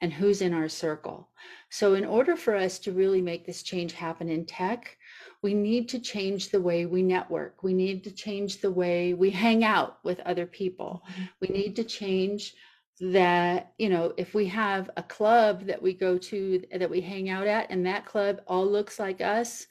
and 0.00 0.10
who's 0.10 0.40
in 0.40 0.54
our 0.54 0.70
circle 0.70 1.28
so 1.70 1.92
in 1.92 2.06
order 2.06 2.34
for 2.34 2.56
us 2.56 2.78
to 2.78 2.92
really 2.92 3.20
make 3.20 3.44
this 3.44 3.62
change 3.62 3.92
happen 3.92 4.30
in 4.30 4.46
tech 4.46 4.96
we 5.42 5.52
need 5.52 5.86
to 5.90 5.98
change 5.98 6.48
the 6.48 6.60
way 6.60 6.86
we 6.86 7.02
network 7.02 7.62
we 7.62 7.74
need 7.74 8.02
to 8.02 8.10
change 8.10 8.62
the 8.62 8.70
way 8.70 9.12
we 9.12 9.28
hang 9.28 9.64
out 9.64 9.98
with 10.02 10.18
other 10.20 10.46
people 10.46 11.02
mm-hmm. 11.12 11.24
we 11.42 11.48
need 11.48 11.76
to 11.76 11.84
change 11.84 12.54
that 13.00 13.72
you 13.78 13.88
know 13.88 14.12
if 14.16 14.34
we 14.34 14.46
have 14.46 14.90
a 14.96 15.02
club 15.02 15.64
that 15.64 15.80
we 15.80 15.92
go 15.92 16.18
to 16.18 16.62
that 16.72 16.90
we 16.90 17.00
hang 17.00 17.28
out 17.30 17.46
at 17.46 17.70
and 17.70 17.84
that 17.84 18.04
club 18.04 18.40
all 18.46 18.66
looks 18.66 18.98
like 18.98 19.20
us 19.20 19.66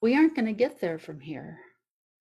we 0.00 0.16
aren't 0.16 0.34
going 0.34 0.46
to 0.46 0.52
get 0.52 0.80
there 0.80 0.98
from 0.98 1.20
here 1.20 1.58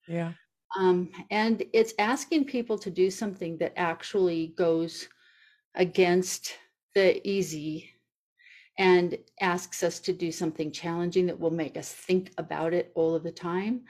yeah 0.08 0.34
um, 0.80 1.10
and 1.32 1.64
it's 1.74 1.94
asking 2.00 2.46
people 2.46 2.78
to 2.78 2.90
do 2.90 3.10
something 3.12 3.58
that 3.58 3.74
actually 3.76 4.54
goes 4.58 5.08
against 5.76 6.54
the 6.96 7.26
easy 7.28 7.90
and 8.78 9.18
asks 9.42 9.84
us 9.84 10.00
to 10.00 10.14
do 10.14 10.32
something 10.32 10.72
challenging 10.72 11.26
that 11.28 11.40
will 11.40 11.52
make 11.52 11.78
us 11.78 11.92
think 11.92 12.32
about 12.38 12.74
it 12.74 12.92
all 12.96 13.16
of 13.16 13.24
the 13.24 13.32
time. 13.32 13.82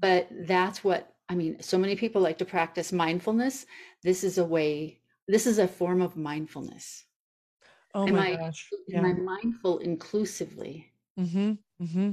But 0.00 0.28
that's 0.46 0.82
what 0.82 1.14
I 1.28 1.34
mean. 1.34 1.62
So 1.62 1.78
many 1.78 1.96
people 1.96 2.22
like 2.22 2.38
to 2.38 2.44
practice 2.44 2.92
mindfulness. 2.92 3.66
This 4.02 4.24
is 4.24 4.38
a 4.38 4.44
way, 4.44 5.00
this 5.28 5.46
is 5.46 5.58
a 5.58 5.68
form 5.68 6.02
of 6.02 6.16
mindfulness. 6.16 7.04
Oh 7.94 8.06
am 8.08 8.14
my 8.14 8.32
I 8.32 8.36
gosh. 8.36 8.68
am 8.94 9.04
Yeah. 9.04 9.10
I 9.10 9.12
mindful 9.12 9.78
inclusively? 9.78 10.92
Mm-hmm. 11.18 11.52
Mm-hmm. 11.82 12.12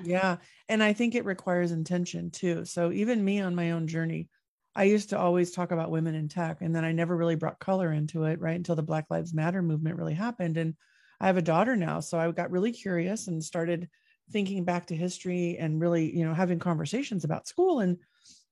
Yeah. 0.00 0.04
Yeah. 0.04 0.36
And 0.68 0.82
I 0.82 0.92
think 0.92 1.14
it 1.14 1.24
requires 1.24 1.72
intention 1.72 2.30
too. 2.30 2.64
So 2.64 2.92
even 2.92 3.24
me 3.24 3.40
on 3.40 3.54
my 3.54 3.72
own 3.72 3.86
journey, 3.86 4.28
I 4.74 4.84
used 4.84 5.10
to 5.10 5.18
always 5.18 5.50
talk 5.50 5.70
about 5.70 5.90
women 5.90 6.14
in 6.14 6.28
tech, 6.28 6.62
and 6.62 6.74
then 6.74 6.84
I 6.84 6.92
never 6.92 7.14
really 7.14 7.36
brought 7.36 7.58
color 7.58 7.92
into 7.92 8.24
it, 8.24 8.40
right? 8.40 8.56
Until 8.56 8.74
the 8.74 8.82
Black 8.82 9.04
Lives 9.10 9.34
Matter 9.34 9.60
movement 9.60 9.96
really 9.96 10.14
happened. 10.14 10.56
And 10.56 10.74
I 11.20 11.26
have 11.26 11.36
a 11.36 11.42
daughter 11.42 11.76
now. 11.76 12.00
So 12.00 12.18
I 12.18 12.30
got 12.32 12.50
really 12.50 12.72
curious 12.72 13.28
and 13.28 13.44
started 13.44 13.88
thinking 14.30 14.64
back 14.64 14.86
to 14.86 14.96
history 14.96 15.58
and 15.58 15.78
really, 15.78 16.16
you 16.16 16.24
know, 16.24 16.32
having 16.32 16.58
conversations 16.58 17.24
about 17.24 17.46
school. 17.46 17.80
And 17.80 17.98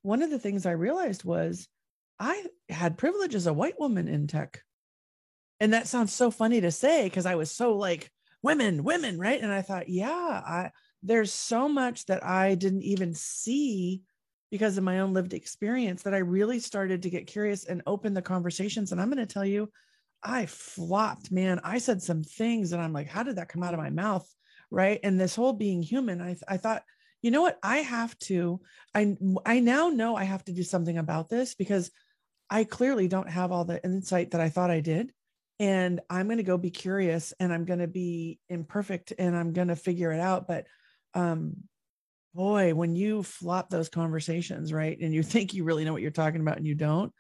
one 0.03 0.23
of 0.23 0.31
the 0.31 0.39
things 0.39 0.67
I 0.67 0.73
realized 0.73 1.25
was 1.25 1.69
I 2.21 2.45
had 2.69 2.99
privilege 2.99 3.35
as 3.35 3.47
a 3.47 3.53
white 3.53 3.81
woman 3.81 4.07
in 4.07 4.27
tech. 4.27 4.63
And 5.59 5.73
that 5.73 5.89
sounds 5.89 6.13
so 6.13 6.31
funny 6.31 6.61
to 6.61 6.71
say 6.71 7.05
because 7.05 7.27
I 7.27 7.35
was 7.35 7.51
so 7.51 7.77
like, 7.77 8.11
women, 8.43 8.85
women, 8.85 9.19
right? 9.19 9.41
And 9.41 9.53
I 9.53 9.63
thought, 9.63 9.89
yeah, 9.89 10.11
I 10.47 10.71
there's 11.03 11.33
so 11.33 11.69
much 11.69 12.07
that 12.07 12.25
I 12.25 12.55
didn't 12.55 12.83
even 12.83 13.15
see 13.15 14.03
because 14.51 14.77
of 14.77 14.85
my 14.85 15.01
own 15.01 15.15
lived 15.15 15.33
experience 15.33 16.03
that 16.03 16.15
I 16.15 16.19
really 16.19 16.59
started 16.59 17.03
to 17.03 17.11
get 17.11 17.27
curious 17.27 17.65
and 17.65 17.83
open 17.87 18.15
the 18.15 18.23
conversations. 18.23 18.93
And 18.93 19.01
I'm 19.01 19.11
going 19.11 19.25
to 19.25 19.33
tell 19.33 19.45
you, 19.45 19.71
I 20.23 20.47
flopped, 20.47 21.31
man. 21.31 21.61
I 21.65 21.79
said 21.79 22.03
some 22.03 22.23
things 22.23 22.73
and 22.73 22.83
I'm 22.83 22.93
like, 22.93 23.09
how 23.09 23.23
did 23.23 23.37
that 23.37 23.49
come 23.49 23.63
out 23.63 23.75
of 23.75 23.81
my 23.81 23.91
mouth? 23.91 24.29
Right. 24.71 25.01
And 25.03 25.19
this 25.19 25.35
whole 25.35 25.53
being 25.53 25.83
human, 25.83 26.21
I, 26.21 26.37
I 26.47 26.57
thought, 26.57 26.83
you 27.23 27.31
know 27.31 27.43
what? 27.43 27.59
I 27.63 27.79
have 27.79 28.19
to, 28.21 28.61
I, 28.95 29.17
I 29.47 29.61
now 29.61 29.89
know 29.89 30.17
I 30.17 30.25
have 30.25 30.45
to 30.45 30.53
do 30.53 30.63
something 30.63 30.99
about 30.99 31.29
this 31.29 31.55
because 31.55 31.91
I 32.51 32.65
clearly 32.65 33.09
don't 33.09 33.31
have 33.31 33.53
all 33.53 33.65
the 33.65 33.83
insight 33.85 34.33
that 34.33 34.41
I 34.41 34.49
thought 34.49 34.71
I 34.71 34.81
did. 34.81 35.13
And 35.59 36.01
I'm 36.11 36.27
going 36.27 36.39
to 36.39 36.43
go 36.43 36.57
be 36.59 36.71
curious 36.71 37.33
and 37.39 37.53
I'm 37.53 37.67
going 37.67 37.81
to 37.81 37.87
be 37.89 38.41
imperfect 38.49 39.13
and 39.19 39.37
I'm 39.37 39.53
going 39.53 39.69
to 39.69 39.77
figure 39.77 40.11
it 40.13 40.21
out. 40.21 40.49
But 40.49 40.67
um, 41.15 41.69
boy, 42.35 42.75
when 42.75 42.97
you 42.97 43.23
flop 43.23 43.71
those 43.71 43.89
conversations, 43.89 44.73
right, 44.73 44.99
and 45.01 45.15
you 45.15 45.23
think 45.25 45.55
you 45.55 45.65
really 45.65 45.85
know 45.85 45.93
what 45.93 46.03
you're 46.03 46.11
talking 46.11 46.41
about 46.41 46.59
and 46.59 46.67
you 46.67 46.75
don't, 46.75 47.13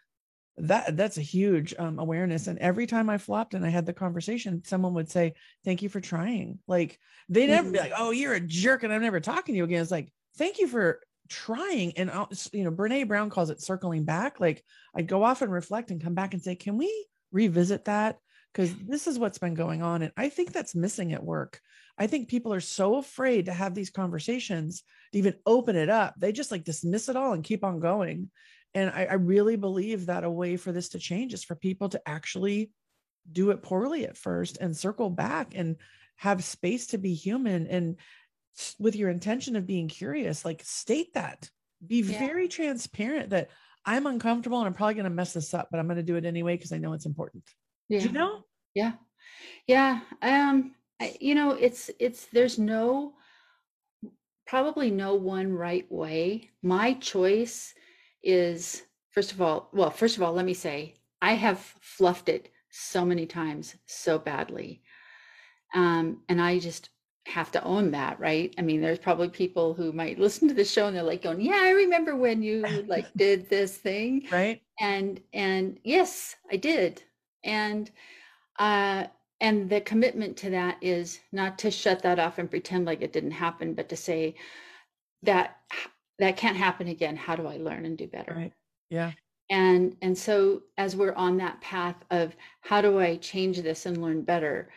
that 0.57 0.97
that's 0.97 1.17
a 1.19 1.23
huge 1.23 1.75
um, 1.79 1.99
awareness. 1.99 2.47
And 2.47 2.59
every 2.59 2.87
time 2.87 3.09
I 3.09 3.19
flopped 3.19 3.55
and 3.55 3.65
I 3.65 3.71
had 3.71 3.87
the 3.87 3.95
conversation, 3.95 4.63
someone 4.65 4.95
would 4.95 5.11
say, 5.11 5.35
"Thank 5.65 5.83
you 5.83 5.89
for 5.89 6.01
trying." 6.01 6.59
Like 6.67 6.99
they 7.29 7.47
never 7.47 7.71
be 7.71 7.79
Mhm. 7.79 7.79
like, 7.79 7.93
"Oh, 7.97 8.11
you're 8.11 8.35
a 8.35 8.41
jerk," 8.41 8.83
and 8.83 8.93
I'm 8.93 9.03
never 9.03 9.21
talking 9.21 9.55
to 9.55 9.57
you 9.57 9.65
again. 9.65 9.81
It's 9.83 9.91
like, 9.91 10.13
"Thank 10.37 10.59
you 10.59 10.69
for." 10.69 11.01
Trying 11.31 11.93
and 11.97 12.11
you 12.53 12.65
know 12.65 12.73
brene 12.73 13.07
brown 13.07 13.31
calls 13.31 13.51
it 13.51 13.63
circling 13.63 14.05
back 14.05 14.41
like 14.41 14.65
i'd 14.97 15.07
go 15.07 15.23
off 15.23 15.43
and 15.43 15.53
reflect 15.53 15.91
and 15.91 16.03
come 16.03 16.15
back 16.15 16.35
and 16.35 16.43
say 16.43 16.57
can 16.57 16.77
we 16.77 17.07
revisit 17.33 17.85
that? 17.87 18.19
Because 18.53 18.75
this 18.77 19.07
is 19.07 19.19
what's 19.19 19.39
been 19.39 19.55
going 19.55 19.83
on 19.83 20.03
and 20.03 20.13
i 20.17 20.29
think 20.29 20.53
that's 20.53 20.75
missing 20.75 21.13
at 21.13 21.25
work. 21.25 21.61
I 21.99 22.07
think 22.07 22.29
people 22.29 22.55
are 22.55 22.61
so 22.61 22.97
afraid 22.97 23.47
to 23.47 23.53
have 23.53 23.75
these 23.75 23.91
conversations 23.91 24.83
to 25.13 25.19
even 25.19 25.35
open 25.45 25.77
it 25.77 25.91
up. 25.91 26.15
They 26.17 26.33
just 26.33 26.51
like 26.51 26.65
dismiss 26.65 27.09
it 27.09 27.17
all 27.17 27.35
and 27.35 27.45
keep 27.45 27.63
on 27.63 27.79
going. 27.79 28.31
And 28.73 28.91
I, 28.91 29.05
I 29.05 29.15
really 29.15 29.57
believe 29.57 30.07
that 30.07 30.25
a 30.25 30.31
way 30.31 30.57
for 30.57 30.73
this 30.73 30.91
to 30.91 30.99
change 30.99 31.35
is 31.35 31.45
for 31.45 31.57
people 31.57 31.91
to 31.91 32.01
actually 32.09 32.71
do 33.31 33.51
it 33.51 33.63
poorly 33.63 34.07
at 34.07 34.17
first 34.17 34.57
and 34.63 34.75
circle 34.75 35.11
back 35.11 35.53
and 35.55 35.77
have 36.17 36.43
space 36.43 36.89
to 36.89 36.99
be 36.99 37.13
human 37.13 37.67
and 37.67 37.97
with 38.79 38.97
your 38.97 39.11
intention 39.11 39.57
of 39.57 39.67
being 39.67 39.89
curious 39.89 40.45
like 40.45 40.63
state 40.65 41.13
that 41.15 41.51
be 41.87 42.03
Yeah. 42.03 42.19
very 42.19 42.49
transparent 42.49 43.31
that 43.31 43.49
i'm 43.87 44.07
uncomfortable 44.07 44.59
and 44.59 44.67
i'm 44.67 44.75
probably 44.75 44.95
going 44.95 45.05
to 45.05 45.11
mess 45.11 45.33
this 45.33 45.55
up 45.55 45.69
but 45.71 45.79
i'm 45.81 45.87
going 45.87 45.97
to 45.97 46.03
do 46.03 46.17
it 46.17 46.25
anyway 46.25 46.57
because 46.57 46.73
i 46.73 46.79
know 46.79 46.93
it's 46.93 47.07
important 47.07 47.45
Yeah. 47.89 48.03
you 48.03 48.13
know 48.13 48.45
Yeah. 48.75 48.93
Yeah. 49.67 50.01
Um, 50.23 50.75
I, 51.01 51.17
you 51.21 51.35
know, 51.35 51.53
it's, 51.53 51.91
it's, 51.99 52.27
there's 52.27 52.59
no, 52.59 53.15
probably 54.47 54.91
no 54.91 55.15
one 55.15 55.53
right 55.53 55.91
way. 55.91 56.51
My 56.63 56.95
choice 56.95 57.73
is, 58.23 58.83
first 59.11 59.33
of 59.33 59.41
all, 59.41 59.71
well, 59.73 59.91
first 59.91 60.17
of 60.17 60.23
all, 60.23 60.33
let 60.33 60.45
me 60.45 60.55
say, 60.55 60.97
I 61.23 61.35
have 61.35 61.59
fluffed 61.81 62.29
it 62.29 62.51
so 62.71 63.05
many 63.05 63.27
times 63.27 63.75
so 63.87 64.19
badly. 64.19 64.83
Um, 65.75 66.23
and 66.29 66.41
I 66.41 66.59
just 66.59 66.91
have 67.27 67.53
to 67.53 67.63
own 67.65 67.91
that, 67.91 68.19
right? 68.19 68.55
I 68.59 68.63
mean, 68.63 68.81
there's 68.81 68.99
probably 68.99 69.29
people 69.29 69.75
who 69.75 69.93
might 69.93 70.19
listen 70.19 70.49
to 70.49 70.55
the 70.55 70.65
show 70.65 70.87
and 70.87 70.97
they're 70.97 71.03
like 71.03 71.23
going, 71.23 71.41
yeah, 71.41 71.61
I 71.63 71.71
remember 71.71 72.17
when 72.17 72.43
you 72.43 72.65
like 72.87 73.07
did 73.17 73.49
this 73.49 73.77
thing. 73.77 74.27
Right. 74.31 74.63
And 74.81 75.21
and 75.33 75.79
yes 75.85 76.37
i 76.51 76.57
did. 76.57 77.03
And 77.45 77.91
uh 78.59 79.05
and 79.41 79.71
the 79.71 79.81
commitment 79.81 80.37
to 80.39 80.51
that 80.51 80.77
is 80.83 81.21
not 81.33 81.59
to 81.61 81.71
shut 81.71 82.03
that 82.03 82.19
off 82.19 82.39
and 82.39 82.51
pretend 82.51 82.85
like 82.85 83.01
it 83.01 83.13
didn't 83.13 83.31
happen 83.31 83.73
but 83.73 83.89
to 83.89 83.97
say 83.97 84.35
that 85.23 85.57
that 86.19 86.37
can't 86.37 86.57
happen 86.57 86.89
again. 86.89 87.17
How 87.17 87.37
do 87.37 87.47
i 87.47 87.57
learn 87.57 87.85
and 87.85 87.97
do 87.97 88.07
better? 88.07 88.35
Right. 88.35 88.53
Yeah. 88.89 89.13
And 89.51 89.97
and 90.01 90.17
so 90.17 90.63
as 90.79 90.97
we're 90.97 91.15
on 91.15 91.37
that 91.39 91.61
path 91.61 91.97
of 92.11 92.35
how 92.63 92.81
do 92.81 92.99
i 92.99 93.17
change 93.17 93.61
this 93.61 93.85
and 93.85 94.01
learn 94.01 94.23
better 94.23 94.71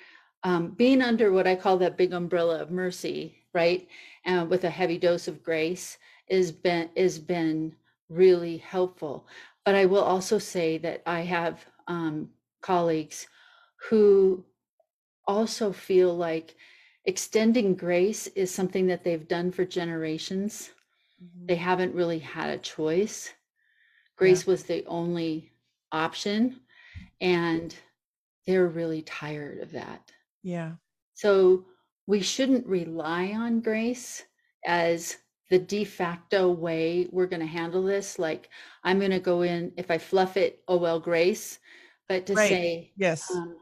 um, 0.43 0.71
being 0.71 1.01
under 1.01 1.31
what 1.31 1.47
i 1.47 1.55
call 1.55 1.77
that 1.77 1.97
big 1.97 2.13
umbrella 2.13 2.61
of 2.61 2.71
mercy 2.71 3.35
right 3.53 3.87
uh, 4.25 4.45
with 4.49 4.63
a 4.63 4.69
heavy 4.69 4.97
dose 4.97 5.27
of 5.27 5.43
grace 5.43 5.97
is 6.27 6.51
been 6.51 6.89
is 6.95 7.19
been 7.19 7.73
really 8.09 8.57
helpful 8.57 9.27
but 9.65 9.75
i 9.75 9.85
will 9.85 10.03
also 10.03 10.37
say 10.37 10.77
that 10.77 11.01
i 11.05 11.21
have 11.21 11.65
um, 11.87 12.29
colleagues 12.61 13.27
who 13.89 14.43
also 15.27 15.71
feel 15.71 16.15
like 16.15 16.55
extending 17.05 17.75
grace 17.75 18.27
is 18.27 18.49
something 18.51 18.87
that 18.87 19.03
they've 19.03 19.27
done 19.27 19.51
for 19.51 19.65
generations 19.65 20.71
Mhm. 21.23 21.47
they 21.47 21.55
haven't 21.55 21.95
really 21.95 22.19
had 22.19 22.49
a 22.49 22.57
choice. 22.57 23.33
Grace 24.17 24.45
was 24.45 24.63
the 24.63 24.85
only 24.85 25.51
option, 25.91 26.59
and 27.21 27.75
they're 28.45 28.67
really 28.67 29.01
tired 29.03 29.59
of 29.59 29.71
that. 29.71 30.11
Yeah 30.43 30.75
So 31.13 31.65
we 32.07 32.21
shouldn't 32.21 32.67
rely 32.67 33.31
on 33.33 33.61
grace 33.61 34.23
as 34.65 35.17
the 35.49 35.59
de 35.59 35.83
facto 35.85 36.51
way 36.51 37.07
we're 37.11 37.27
going 37.27 37.39
to 37.41 37.45
handle 37.45 37.83
this. 37.83 38.17
Like, 38.19 38.49
I'm 38.83 38.99
going 38.99 39.11
to 39.11 39.19
go 39.19 39.41
in, 39.41 39.73
if 39.77 39.91
I 39.91 39.97
fluff 39.97 40.37
it, 40.37 40.63
oh 40.67 40.77
well, 40.77 40.99
grace. 40.99 41.59
But 42.07 42.25
to 42.27 42.35
Right. 42.35 42.37
say, 42.37 42.93
yes 42.95 43.23
um, 43.33 43.57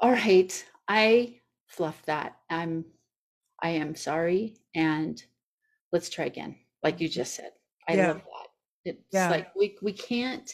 all 0.00 0.12
right, 0.12 0.66
I 0.88 1.42
fluff 1.66 2.04
that. 2.06 2.40
I'm, 2.50 2.86
I 3.62 3.70
am 3.70 3.94
sorry, 3.96 4.58
and 4.74 5.22
let's 5.92 6.10
try 6.10 6.26
again, 6.26 6.58
like 6.82 7.00
you 7.00 7.08
just 7.08 7.34
said. 7.34 7.52
I 7.88 7.96
Yeah. 7.96 8.06
love 8.12 8.22
that. 8.24 8.48
It's 8.84 9.06
Yeah. 9.12 9.30
like 9.30 9.54
we 9.56 9.78
we 9.82 9.92
can't. 9.94 10.50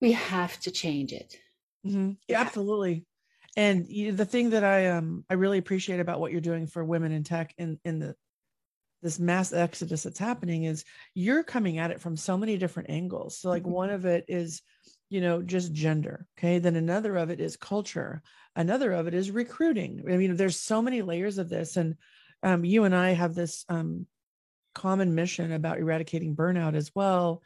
We 0.00 0.10
have 0.10 0.58
to 0.60 0.72
change 0.72 1.12
it. 1.12 1.38
Mhm. 1.84 2.18
Yeah. 2.28 2.38
Yeah, 2.38 2.40
absolutely. 2.42 3.07
And 3.58 3.88
you, 3.88 4.12
the 4.12 4.24
thing 4.24 4.50
that 4.50 4.62
I 4.62 4.86
um 4.86 5.24
I 5.28 5.34
really 5.34 5.58
appreciate 5.58 5.98
about 5.98 6.20
what 6.20 6.30
you're 6.30 6.40
doing 6.40 6.68
for 6.68 6.84
women 6.84 7.10
in 7.10 7.24
tech 7.24 7.52
in 7.58 7.80
in 7.84 7.98
the 7.98 8.14
this 9.02 9.18
mass 9.18 9.52
exodus 9.52 10.04
that's 10.04 10.18
happening 10.18 10.62
is 10.64 10.84
you're 11.14 11.42
coming 11.42 11.78
at 11.78 11.90
it 11.90 12.00
from 12.00 12.16
so 12.16 12.38
many 12.38 12.56
different 12.56 12.90
angles. 12.90 13.36
So 13.36 13.48
like 13.48 13.64
Mhm. 13.64 13.70
one 13.70 13.90
of 13.90 14.06
it 14.06 14.26
is, 14.28 14.62
you 15.08 15.20
know, 15.20 15.42
just 15.42 15.72
gender. 15.72 16.26
Okay. 16.38 16.60
Then 16.60 16.76
another 16.76 17.16
of 17.16 17.30
it 17.30 17.40
is 17.40 17.56
culture. 17.56 18.22
Another 18.54 18.92
of 18.92 19.08
it 19.08 19.14
is 19.14 19.32
recruiting. 19.32 20.04
I 20.08 20.16
mean, 20.16 20.36
there's 20.36 20.60
so 20.60 20.80
many 20.80 21.02
layers 21.02 21.38
of 21.38 21.48
this. 21.48 21.76
And 21.76 21.96
um, 22.44 22.64
you 22.64 22.84
and 22.84 22.94
I 22.94 23.10
have 23.10 23.34
this 23.34 23.64
um, 23.68 24.06
common 24.74 25.16
mission 25.16 25.52
about 25.52 25.78
eradicating 25.78 26.36
burnout 26.36 26.74
as 26.74 26.94
well. 26.94 27.42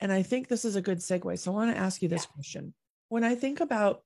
And 0.00 0.12
I 0.12 0.22
think 0.22 0.48
this 0.48 0.64
is 0.64 0.74
a 0.74 0.82
good 0.82 0.98
segue. 0.98 1.38
So 1.38 1.52
I 1.52 1.54
want 1.54 1.74
to 1.74 1.80
ask 1.80 2.02
you 2.02 2.08
this 2.08 2.26
question. 2.26 2.74
When 3.08 3.22
I 3.22 3.36
think 3.36 3.60
about 3.60 4.02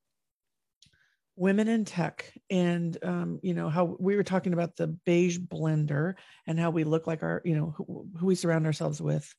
women 1.36 1.68
in 1.68 1.84
tech 1.84 2.32
and 2.50 2.96
um, 3.02 3.38
you 3.42 3.54
know 3.54 3.68
how 3.68 3.96
we 3.98 4.16
were 4.16 4.24
talking 4.24 4.52
about 4.52 4.76
the 4.76 4.86
beige 4.86 5.38
blender 5.38 6.14
and 6.46 6.58
how 6.58 6.70
we 6.70 6.84
look 6.84 7.06
like 7.06 7.22
our 7.22 7.42
you 7.44 7.56
know 7.56 7.74
who, 7.76 8.08
who 8.18 8.26
we 8.26 8.34
surround 8.34 8.66
ourselves 8.66 9.00
with. 9.00 9.32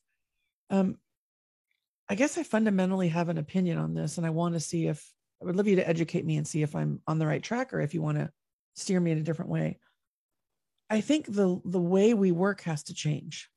Um, 0.70 0.98
i 2.10 2.14
guess 2.14 2.36
i 2.38 2.42
fundamentally 2.42 3.08
have 3.08 3.28
an 3.30 3.38
opinion 3.38 3.78
on 3.78 3.94
this 3.94 4.18
and 4.18 4.26
i 4.26 4.30
want 4.30 4.54
to 4.54 4.60
see 4.60 4.86
if 4.86 5.12
i 5.40 5.46
would 5.46 5.56
love 5.56 5.66
you 5.66 5.76
to 5.76 5.88
educate 5.88 6.26
me 6.26 6.36
and 6.36 6.46
see 6.46 6.62
if 6.62 6.76
i'm 6.76 7.00
on 7.06 7.18
the 7.18 7.26
right 7.26 7.42
track 7.42 7.72
or 7.72 7.80
if 7.80 7.94
you 7.94 8.02
want 8.02 8.18
to 8.18 8.30
steer 8.78 9.00
me 9.00 9.10
in 9.10 9.18
a 9.18 9.22
different 9.22 9.50
way. 9.50 9.78
I 10.90 11.00
think 11.00 11.26
the 11.26 11.60
the 11.64 11.80
way 11.80 12.14
we 12.14 12.32
work 12.32 12.62
has 12.62 12.84
to 12.84 12.94
change. 12.94 13.50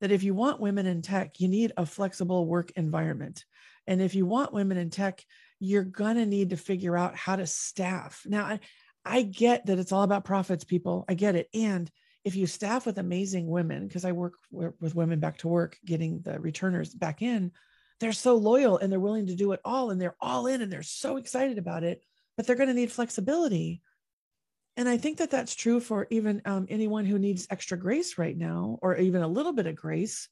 That 0.00 0.12
if 0.12 0.22
you 0.22 0.34
want 0.34 0.60
women 0.60 0.86
in 0.86 1.00
tech 1.00 1.40
you 1.40 1.48
need 1.48 1.72
a 1.76 1.86
flexible 1.86 2.46
work 2.46 2.70
environment. 2.76 3.44
And 3.86 4.02
if 4.02 4.14
you 4.14 4.26
want 4.26 4.52
women 4.52 4.76
in 4.76 4.90
tech 4.90 5.24
you're 5.58 5.84
going 5.84 6.16
to 6.16 6.26
need 6.26 6.50
to 6.50 6.56
figure 6.56 6.96
out 6.96 7.16
how 7.16 7.36
to 7.36 7.46
staff. 7.46 8.22
Now, 8.26 8.44
I, 8.44 8.60
I 9.04 9.22
get 9.22 9.66
that 9.66 9.78
it's 9.78 9.92
all 9.92 10.02
about 10.02 10.24
profits, 10.24 10.64
people. 10.64 11.04
I 11.08 11.14
get 11.14 11.36
it. 11.36 11.48
And 11.54 11.90
if 12.24 12.34
you 12.34 12.46
staff 12.46 12.86
with 12.86 12.98
amazing 12.98 13.46
women, 13.46 13.86
because 13.86 14.04
I 14.04 14.12
work 14.12 14.34
with 14.50 14.94
women 14.94 15.20
back 15.20 15.38
to 15.38 15.48
work, 15.48 15.78
getting 15.84 16.20
the 16.22 16.40
returners 16.40 16.92
back 16.92 17.22
in, 17.22 17.52
they're 18.00 18.12
so 18.12 18.34
loyal 18.34 18.78
and 18.78 18.90
they're 18.90 19.00
willing 19.00 19.28
to 19.28 19.36
do 19.36 19.52
it 19.52 19.60
all 19.64 19.90
and 19.90 20.00
they're 20.00 20.16
all 20.20 20.46
in 20.46 20.60
and 20.60 20.72
they're 20.72 20.82
so 20.82 21.16
excited 21.16 21.56
about 21.56 21.84
it, 21.84 22.02
but 22.36 22.46
they're 22.46 22.56
going 22.56 22.68
to 22.68 22.74
need 22.74 22.92
flexibility. 22.92 23.80
And 24.76 24.88
I 24.88 24.98
think 24.98 25.18
that 25.18 25.30
that's 25.30 25.54
true 25.54 25.80
for 25.80 26.06
even 26.10 26.42
um, 26.44 26.66
anyone 26.68 27.06
who 27.06 27.18
needs 27.18 27.46
extra 27.48 27.78
grace 27.78 28.18
right 28.18 28.36
now, 28.36 28.78
or 28.82 28.96
even 28.96 29.22
a 29.22 29.28
little 29.28 29.52
bit 29.52 29.66
of 29.66 29.76
grace, 29.76 30.28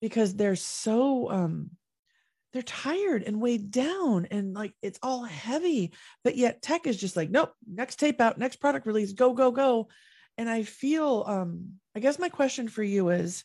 because 0.00 0.34
they're 0.34 0.54
so 0.54 1.30
um, 1.30 1.70
they're 2.52 2.62
tired 2.62 3.22
and 3.22 3.40
weighed 3.40 3.70
down 3.70 4.26
and 4.30 4.54
like 4.54 4.74
it's 4.82 4.98
all 5.02 5.24
heavy. 5.24 5.92
But 6.22 6.36
yet 6.36 6.62
tech 6.62 6.86
is 6.86 6.96
just 6.96 7.16
like, 7.16 7.30
nope, 7.30 7.52
next 7.66 7.96
tape 7.96 8.20
out, 8.20 8.38
next 8.38 8.56
product 8.56 8.86
release, 8.86 9.12
go, 9.12 9.32
go, 9.32 9.50
go 9.50 9.88
and 10.38 10.48
I 10.48 10.62
feel, 10.62 11.24
um, 11.26 11.74
I 11.94 12.00
guess 12.00 12.18
my 12.18 12.28
question 12.28 12.68
for 12.68 12.82
you 12.82 13.10
is, 13.10 13.44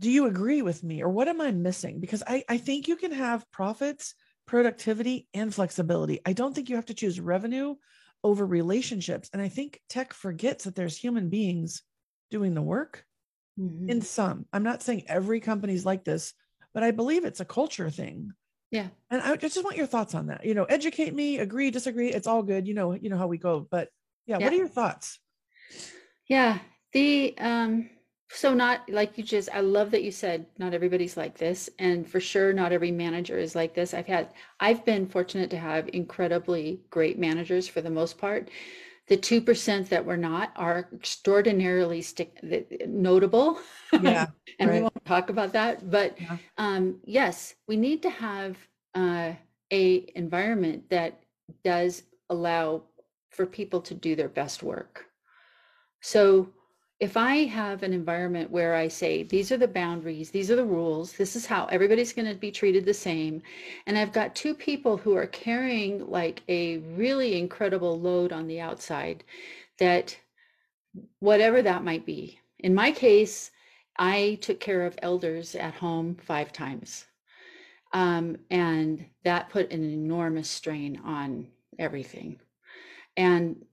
do 0.00 0.10
you 0.10 0.26
agree 0.26 0.62
with 0.62 0.82
me 0.82 1.02
or 1.02 1.08
what 1.08 1.28
am 1.28 1.40
I 1.40 1.52
missing? 1.52 2.00
Because 2.00 2.22
I, 2.26 2.44
I 2.48 2.58
think 2.58 2.88
you 2.88 2.96
can 2.96 3.12
have 3.12 3.50
profits, 3.52 4.14
productivity, 4.46 5.28
and 5.34 5.54
flexibility. 5.54 6.20
I 6.26 6.32
don't 6.32 6.54
think 6.54 6.68
you 6.68 6.76
have 6.76 6.86
to 6.86 6.94
choose 6.94 7.20
revenue 7.20 7.76
over 8.22 8.44
relationships. 8.44 9.30
And 9.32 9.40
I 9.40 9.48
think 9.48 9.80
tech 9.88 10.12
forgets 10.12 10.64
that 10.64 10.74
there's 10.74 10.96
human 10.96 11.28
beings 11.28 11.82
doing 12.30 12.54
the 12.54 12.62
work 12.62 13.04
mm-hmm. 13.58 13.88
in 13.88 14.00
some. 14.00 14.46
I'm 14.52 14.64
not 14.64 14.82
saying 14.82 15.04
every 15.06 15.40
company's 15.40 15.84
like 15.84 16.04
this, 16.04 16.32
but 16.74 16.82
I 16.82 16.90
believe 16.90 17.24
it's 17.24 17.40
a 17.40 17.44
culture 17.44 17.88
thing. 17.88 18.32
Yeah. 18.70 18.88
And 19.10 19.22
I 19.22 19.36
just 19.36 19.62
want 19.62 19.76
your 19.76 19.86
thoughts 19.86 20.14
on 20.14 20.26
that. 20.26 20.44
You 20.44 20.54
know, 20.54 20.64
educate 20.64 21.14
me, 21.14 21.38
agree, 21.38 21.70
disagree. 21.70 22.10
It's 22.10 22.26
all 22.26 22.42
good. 22.42 22.66
You 22.66 22.74
know, 22.74 22.92
you 22.92 23.08
know 23.08 23.16
how 23.16 23.28
we 23.28 23.38
go. 23.38 23.66
But 23.70 23.88
yeah, 24.26 24.38
yeah. 24.38 24.46
what 24.46 24.52
are 24.52 24.56
your 24.56 24.68
thoughts 24.68 25.20
yeah 26.28 26.58
the 26.92 27.34
um 27.38 27.88
so 28.30 28.54
not 28.54 28.88
like 28.88 29.16
you 29.18 29.24
just 29.24 29.48
i 29.52 29.60
love 29.60 29.90
that 29.90 30.02
you 30.02 30.10
said 30.10 30.46
not 30.58 30.74
everybody's 30.74 31.16
like 31.16 31.36
this 31.36 31.68
and 31.78 32.08
for 32.08 32.20
sure 32.20 32.52
not 32.52 32.72
every 32.72 32.90
manager 32.90 33.38
is 33.38 33.54
like 33.54 33.74
this 33.74 33.94
i've 33.94 34.06
had 34.06 34.28
i've 34.60 34.84
been 34.84 35.06
fortunate 35.06 35.50
to 35.50 35.58
have 35.58 35.88
incredibly 35.92 36.80
great 36.90 37.18
managers 37.18 37.68
for 37.68 37.80
the 37.80 37.90
most 37.90 38.18
part 38.18 38.50
the 39.06 39.16
2% 39.16 39.88
that 39.88 40.04
we're 40.04 40.16
not 40.16 40.52
are 40.56 40.88
extraordinarily 40.94 42.00
stick, 42.00 42.38
notable 42.86 43.58
yeah 44.00 44.26
and 44.58 44.70
right. 44.70 44.76
we 44.76 44.80
won't 44.82 45.04
talk 45.04 45.28
about 45.28 45.52
that 45.52 45.90
but 45.90 46.18
yeah. 46.20 46.36
um, 46.58 46.98
yes 47.04 47.54
we 47.68 47.76
need 47.76 48.02
to 48.02 48.10
have 48.10 48.56
uh, 48.94 49.32
a 49.72 50.10
environment 50.14 50.88
that 50.90 51.20
does 51.64 52.02
allow 52.30 52.82
for 53.30 53.46
people 53.46 53.80
to 53.80 53.94
do 53.94 54.14
their 54.14 54.28
best 54.28 54.62
work. 54.62 55.06
So 56.00 56.50
if 57.00 57.16
I 57.16 57.44
have 57.44 57.82
an 57.82 57.92
environment 57.92 58.50
where 58.50 58.74
I 58.74 58.88
say, 58.88 59.24
these 59.24 59.50
are 59.50 59.56
the 59.56 59.68
boundaries, 59.68 60.30
these 60.30 60.50
are 60.50 60.56
the 60.56 60.64
rules, 60.64 61.12
this 61.12 61.34
is 61.34 61.44
how 61.44 61.66
everybody's 61.66 62.12
going 62.12 62.28
to 62.28 62.34
be 62.34 62.52
treated 62.52 62.84
the 62.84 62.94
same, 62.94 63.42
and 63.86 63.98
I've 63.98 64.12
got 64.12 64.34
two 64.34 64.54
people 64.54 64.96
who 64.96 65.16
are 65.16 65.26
carrying 65.26 66.08
like 66.08 66.42
a 66.48 66.78
really 66.78 67.38
incredible 67.38 68.00
load 68.00 68.32
on 68.32 68.46
the 68.46 68.60
outside, 68.60 69.24
that 69.78 70.16
whatever 71.18 71.62
that 71.62 71.84
might 71.84 72.06
be. 72.06 72.38
In 72.60 72.74
my 72.74 72.92
case, 72.92 73.50
I 73.98 74.38
took 74.40 74.60
care 74.60 74.86
of 74.86 74.98
elders 75.02 75.54
at 75.54 75.74
home 75.74 76.16
five 76.22 76.52
times. 76.52 77.06
Um, 77.92 78.38
and 78.50 79.04
that 79.22 79.50
put 79.50 79.72
an 79.72 79.84
enormous 79.84 80.50
strain 80.50 81.00
on 81.04 81.48
everything. 81.78 82.40
And 83.16 83.64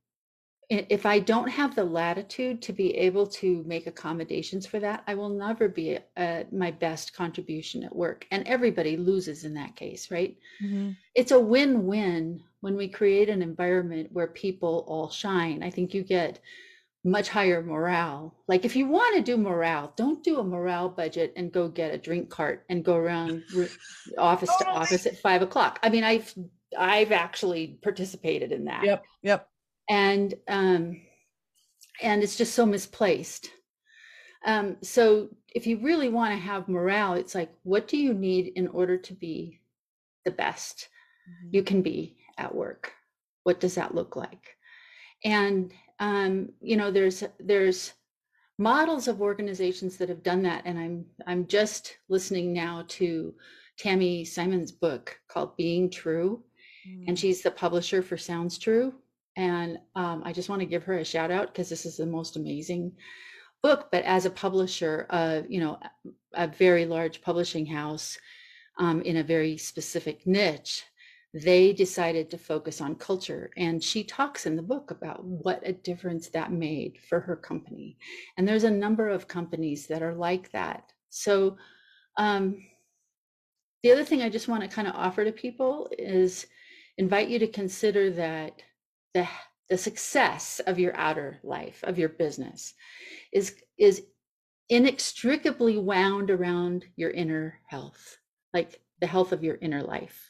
if 0.71 1.05
I 1.05 1.19
don't 1.19 1.49
have 1.49 1.75
the 1.75 1.84
latitude 1.84 2.62
to 2.62 2.71
be 2.71 2.95
able 2.95 3.27
to 3.27 3.62
make 3.67 3.88
accommodations 3.88 4.65
for 4.65 4.79
that, 4.79 5.03
I 5.05 5.15
will 5.15 5.29
never 5.29 5.67
be 5.67 5.99
at 6.15 6.53
my 6.53 6.71
best 6.71 7.13
contribution 7.13 7.84
at 7.84 7.93
work. 7.93 8.25
And 8.31 8.47
everybody 8.47 8.95
loses 8.95 9.43
in 9.43 9.53
that 9.55 9.75
case, 9.75 10.10
right? 10.10 10.38
Mm-hmm. 10.63 10.91
It's 11.13 11.31
a 11.31 11.39
win 11.39 11.86
win 11.86 12.41
when 12.62 12.77
we 12.77 12.88
create 12.88 13.27
an 13.27 13.41
environment 13.41 14.12
where 14.13 14.27
people 14.27 14.86
all 14.88 15.10
shine. 15.10 15.62
I 15.62 15.69
think 15.69 15.93
you 15.93 16.03
get 16.03 16.39
much 17.03 17.27
higher 17.27 17.62
morale. 17.62 18.34
Like 18.47 18.63
if 18.63 18.77
you 18.77 18.88
want 18.88 19.17
to 19.17 19.21
do 19.21 19.36
morale, 19.36 19.91
don't 19.97 20.23
do 20.23 20.39
a 20.39 20.43
morale 20.43 20.88
budget 20.88 21.34
and 21.36 21.51
go 21.51 21.67
get 21.67 21.93
a 21.93 21.97
drink 21.97 22.29
cart 22.29 22.63
and 22.69 22.86
go 22.86 22.95
around 22.95 23.43
office 24.17 24.55
to 24.60 24.67
office 24.67 25.05
at 25.05 25.17
five 25.17 25.41
o'clock. 25.41 25.79
I 25.84 25.89
mean, 25.89 26.05
I've 26.05 26.34
I've 26.77 27.12
actually 27.12 27.79
participated 27.81 28.53
in 28.53 28.65
that. 28.65 28.86
Yep. 28.86 29.03
Yep. 29.23 29.47
And 29.91 30.34
um, 30.47 31.01
and 32.01 32.23
it's 32.23 32.38
just 32.38 32.56
so 32.56 32.65
misplaced. 32.65 33.49
Um, 34.45 34.77
so 34.82 35.30
if 35.54 35.67
you 35.67 35.77
really 35.77 36.10
want 36.10 36.34
to 36.34 36.39
have 36.39 36.67
morale, 36.67 37.13
it's 37.13 37.36
like, 37.36 37.54
what 37.63 37.88
do 37.88 37.97
you 37.97 38.13
need 38.13 38.54
in 38.56 38.67
order 38.69 38.97
to 38.97 39.13
be 39.13 39.60
the 40.25 40.32
best 40.32 40.88
mm-hmm. 41.30 41.56
you 41.56 41.63
can 41.63 41.82
be 41.82 42.17
at 42.38 42.56
work? 42.56 42.93
What 43.43 43.60
does 43.60 43.75
that 43.75 43.93
look 43.93 44.15
like? 44.15 44.56
And 45.23 45.73
um, 45.99 46.49
you 46.62 46.77
know, 46.77 46.89
there's 46.89 47.23
there's 47.39 47.93
models 48.58 49.08
of 49.08 49.21
organizations 49.21 49.97
that 49.97 50.10
have 50.10 50.23
done 50.23 50.41
that, 50.43 50.63
and 50.65 50.80
I'm 50.80 51.06
I'm 51.27 51.45
just 51.47 51.97
listening 52.10 52.54
now 52.54 52.86
to 52.88 53.36
Tami 53.80 54.25
Simon's 54.25 54.71
book 54.71 55.19
called 55.27 55.56
Being 55.58 55.89
True, 55.89 56.43
mm. 56.89 57.06
and 57.08 57.19
she's 57.19 57.43
the 57.43 57.51
publisher 57.51 58.01
for 58.01 58.17
Sounds 58.17 58.58
True. 58.58 58.93
And 59.38 59.78
um, 59.96 60.24
I 60.26 60.34
just 60.34 60.50
want 60.50 60.62
to 60.62 60.65
give 60.65 60.84
her 60.84 60.98
a 60.98 61.06
shout 61.06 61.32
out 61.32 61.48
because 61.48 61.70
this 61.70 61.86
is 61.86 61.98
the 61.98 62.06
most 62.06 62.36
amazing 62.36 62.94
book. 63.62 63.89
But 63.91 64.04
as 64.04 64.26
a 64.26 64.32
publisher, 64.32 65.08
uh, 65.10 65.41
you 65.48 65.60
know, 65.60 65.80
a 66.34 66.48
very 66.48 66.86
large 66.86 67.22
publishing 67.22 67.65
house 67.65 68.17
um, 68.78 69.02
in 69.02 69.17
a 69.17 69.24
very 69.24 69.58
specific 69.58 70.26
niche, 70.26 70.84
they 71.34 71.72
decided 71.72 72.30
to 72.30 72.38
focus 72.38 72.82
on 72.82 72.96
culture. 72.96 73.52
And 73.56 73.82
she 73.82 74.04
talks 74.04 74.46
in 74.46 74.56
the 74.56 74.62
book 74.62 74.91
about 74.91 75.24
what 75.24 75.62
a 75.65 75.72
difference 75.72 76.28
that 76.30 76.52
made 76.52 76.98
for 77.08 77.22
her 77.22 77.38
company. 77.38 77.98
And 78.38 78.48
there's 78.48 78.65
a 78.65 78.72
number 78.72 79.08
of 79.08 79.28
companies 79.28 79.88
that 79.88 80.04
are 80.04 80.15
like 80.15 80.52
that. 80.52 80.91
So, 81.10 81.58
um, 82.17 82.58
the 83.84 83.91
other 83.91 84.04
thing 84.04 84.22
I 84.22 84.30
just 84.30 84.48
want 84.48 84.62
to 84.62 84.70
kind 84.70 84.88
of 84.88 84.96
offer 84.96 85.26
to 85.26 85.32
people 85.32 85.89
is 85.98 86.46
invite 86.98 87.30
you 87.30 87.39
to 87.39 87.48
consider 87.48 88.12
that 88.12 88.62
the 89.13 89.28
the 89.69 89.78
success 89.78 90.60
of 90.67 90.80
your 90.80 90.95
outer 90.97 91.39
life 91.43 91.80
of 91.84 91.97
your 91.97 92.10
business 92.10 92.74
is 93.32 93.56
is 93.78 94.04
inextricably 94.69 95.78
wound 95.78 96.30
around 96.30 96.86
your 96.95 97.12
inner 97.12 97.60
health 97.67 98.17
like 98.54 98.82
the 99.02 99.08
health 99.08 99.32
of 99.32 99.43
your 99.43 99.58
inner 99.62 99.82
life. 99.82 100.30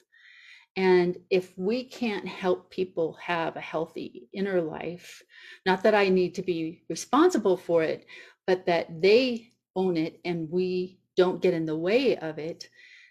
And 0.78 1.18
if 1.30 1.56
we 1.58 1.84
can't 1.84 2.28
help 2.28 2.72
people 2.72 3.18
have 3.22 3.58
a 3.58 3.62
healthy 3.62 4.30
inner 4.34 4.62
life 4.62 5.22
not 5.66 5.84
that 5.84 5.94
i 5.94 6.08
need 6.08 6.36
to 6.36 6.42
be 6.42 6.84
responsible 6.90 7.58
for 7.58 7.84
it 7.84 8.06
but 8.48 8.66
that 8.68 9.02
they 9.02 9.52
own 9.76 9.98
it 9.98 10.22
and 10.24 10.50
we 10.50 10.98
don't 11.18 11.42
get 11.42 11.54
in 11.54 11.66
the 11.66 11.78
way 11.78 12.16
of 12.16 12.40
it 12.40 12.70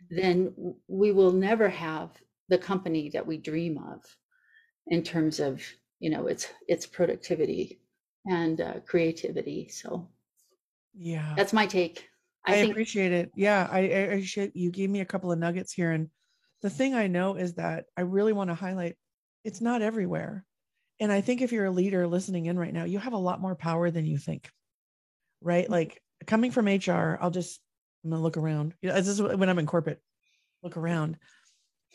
then 0.09 0.55
we 0.89 1.13
will 1.13 1.33
never 1.33 1.69
have 1.69 2.11
the 2.49 2.57
company 2.57 3.11
that 3.11 3.27
we 3.27 3.37
dream 3.37 3.77
of 3.77 4.03
in 4.89 5.03
terms 5.03 5.41
of 5.41 5.63
you 5.99 6.11
know 6.11 6.27
its 6.27 6.49
its 6.69 6.87
productivity 6.87 7.81
and 8.27 8.61
uh, 8.61 8.75
creativity 8.87 9.69
so 9.69 10.09
yeah. 10.95 11.35
that's 11.37 11.53
my 11.53 11.67
take. 11.67 12.09
I, 12.47 12.53
I 12.53 12.55
think- 12.57 12.73
appreciate 12.73 13.13
it. 13.13 13.31
Yeah 13.37 13.69
I, 13.71 13.79
I 13.79 13.83
appreciate 13.83 14.57
you 14.57 14.71
gave 14.71 14.91
me 14.91 15.01
a 15.01 15.07
couple 15.07 15.31
of 15.31 15.39
nuggets 15.39 15.73
here 15.73 15.93
and 15.93 16.09
the 16.63 16.71
thing 16.71 16.95
i 16.95 17.07
know 17.07 17.37
is 17.37 17.55
that 17.55 17.87
i 17.97 18.03
really 18.03 18.33
want 18.33 18.51
to 18.51 18.55
highlight 18.55 18.97
it's 19.45 19.61
not 19.61 19.83
everywhere 19.83 20.45
and 20.99 21.11
i 21.11 21.21
think 21.21 21.41
if 21.41 21.53
you're 21.53 21.67
a 21.67 21.71
leader 21.71 22.07
listening 22.07 22.47
in 22.47 22.59
right 22.59 22.75
now 22.75 22.85
you 22.85 22.99
have 22.99 23.15
a 23.15 23.19
lot 23.19 23.41
more 23.41 23.55
power 23.55 23.91
than 23.91 24.05
you 24.05 24.19
think 24.19 24.51
right? 25.41 25.65
Mm-hmm. 25.65 25.73
like 25.73 26.03
coming 26.27 26.51
from 26.51 26.67
hr 26.67 27.19
i'll 27.21 27.31
just 27.31 27.61
i'm 28.05 28.11
gonna 28.11 28.23
look 28.23 28.37
around. 28.37 28.75
You 28.83 28.91
know, 28.91 28.95
this 28.97 29.09
is 29.09 29.23
when 29.23 29.49
i'm 29.49 29.59
in 29.59 29.67
corporate 29.67 30.01
look 30.63 30.77
around. 30.77 31.17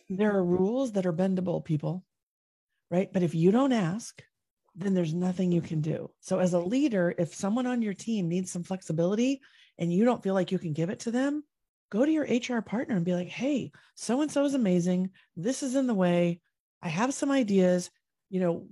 There 0.10 0.36
are 0.36 0.43
rules 0.43 0.93
that 0.93 1.06
are 1.06 1.13
bendable, 1.13 1.63
people, 1.63 2.04
right? 2.89 3.12
But 3.12 3.24
if 3.24 3.36
you 3.36 3.52
don't 3.52 3.74
ask, 3.74 4.21
then 4.76 4.93
there's 4.93 5.13
nothing 5.13 5.52
you 5.52 5.62
can 5.62 5.82
do. 5.82 6.10
So, 6.19 6.39
as 6.39 6.54
a 6.54 6.60
leader, 6.60 7.13
if 7.17 7.34
someone 7.34 7.65
on 7.65 7.82
your 7.82 7.93
team 7.93 8.28
needs 8.28 8.52
some 8.52 8.63
flexibility 8.63 9.41
and 9.78 9.91
you 9.91 10.06
don't 10.06 10.24
feel 10.24 10.34
like 10.34 10.52
you 10.52 10.60
can 10.60 10.74
give 10.74 10.89
it 10.89 11.02
to 11.02 11.12
them, 11.12 11.43
go 11.89 12.06
to 12.06 12.12
your 12.12 12.26
HR 12.26 12.62
partner 12.62 12.95
and 12.95 13.06
be 13.06 13.13
like, 13.13 13.30
hey, 13.30 13.71
so 13.95 14.21
and 14.21 14.32
so 14.32 14.43
is 14.45 14.54
amazing. 14.54 15.12
This 15.36 15.63
is 15.63 15.76
in 15.76 15.88
the 15.88 15.93
way. 15.93 16.41
I 16.82 16.89
have 16.89 17.13
some 17.13 17.32
ideas. 17.32 17.89
You 18.30 18.39
know, 18.41 18.67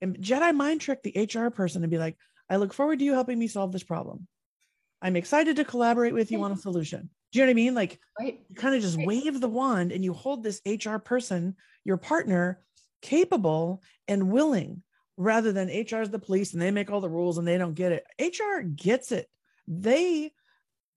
and 0.00 0.16
Jedi 0.18 0.54
mind 0.54 0.80
trick 0.80 1.02
the 1.02 1.28
HR 1.32 1.48
person 1.48 1.82
and 1.82 1.90
be 1.90 1.98
like, 1.98 2.16
I 2.50 2.56
look 2.56 2.74
forward 2.74 2.98
to 2.98 3.04
you 3.04 3.14
helping 3.14 3.38
me 3.38 3.48
solve 3.48 3.72
this 3.72 3.82
problem. 3.82 4.26
I'm 5.00 5.16
excited 5.16 5.56
to 5.56 5.64
collaborate 5.64 6.14
with 6.14 6.30
you 6.30 6.42
on 6.42 6.52
a 6.52 6.56
solution. 6.56 7.10
Do 7.32 7.38
you 7.38 7.44
know 7.44 7.48
what 7.48 7.52
I 7.52 7.54
mean? 7.54 7.74
Like 7.74 7.98
right. 8.18 8.40
you 8.48 8.54
kind 8.54 8.74
of 8.74 8.82
just 8.82 8.96
right. 8.96 9.06
wave 9.06 9.40
the 9.40 9.48
wand 9.48 9.92
and 9.92 10.04
you 10.04 10.12
hold 10.12 10.42
this 10.42 10.60
HR 10.66 10.96
person, 10.96 11.56
your 11.84 11.96
partner, 11.96 12.60
capable 13.02 13.82
and 14.08 14.30
willing 14.30 14.82
rather 15.16 15.52
than 15.52 15.68
HR 15.68 16.02
is 16.02 16.10
the 16.10 16.18
police 16.18 16.52
and 16.52 16.60
they 16.60 16.70
make 16.70 16.90
all 16.90 17.00
the 17.00 17.08
rules 17.08 17.38
and 17.38 17.46
they 17.46 17.58
don't 17.58 17.74
get 17.74 17.92
it. 17.92 18.04
HR 18.20 18.60
gets 18.60 19.12
it. 19.12 19.28
They 19.66 20.32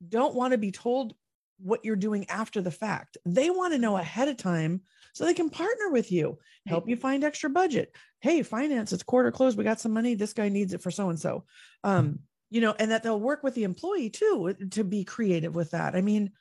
don't 0.08 0.36
want 0.36 0.52
to 0.52 0.58
be 0.58 0.72
told 0.72 1.14
what 1.62 1.84
you're 1.84 1.96
doing 1.96 2.30
after 2.30 2.62
the 2.62 2.72
fact. 2.72 3.18
They 3.26 3.50
want 3.50 3.74
to 3.74 3.80
know 3.80 3.98
ahead 3.98 4.28
of 4.28 4.38
time 4.38 4.82
so 5.14 5.26
they 5.26 5.34
can 5.34 5.50
partner 5.50 5.90
with 5.90 6.12
you, 6.12 6.38
help 6.66 6.88
you 6.88 6.96
find 6.96 7.24
extra 7.24 7.50
budget. 7.50 7.94
Hey, 8.22 8.44
finance, 8.44 8.94
it's 8.94 9.04
quarter 9.04 9.32
close. 9.32 9.56
We 9.56 9.64
got 9.64 9.80
some 9.80 9.94
money. 9.94 10.16
This 10.16 10.34
guy 10.34 10.50
needs 10.50 10.74
it 10.74 10.82
for 10.82 10.92
so 10.92 11.10
and 11.10 11.20
so. 11.20 11.46
Um, 11.84 12.20
you 12.50 12.62
know, 12.62 12.74
and 12.78 12.92
that 12.92 13.04
they'll 13.04 13.20
work 13.20 13.44
with 13.44 13.56
the 13.56 13.64
employee 13.64 14.10
too 14.10 14.56
to 14.72 14.84
be 14.84 15.04
creative 15.04 15.54
with 15.54 15.72
that. 15.72 15.96
I 15.96 16.02
mean, 16.02 16.32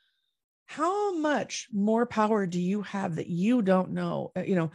how 0.67 1.17
much 1.17 1.69
more 1.73 2.07
power 2.07 2.47
do 2.47 2.61
you 2.61 2.83
have 2.83 3.17
that 3.17 3.27
you 3.27 3.63
don't 3.63 3.93
know? 3.93 4.33
Uh, 4.37 4.43
you 4.43 4.55
know, 4.55 4.71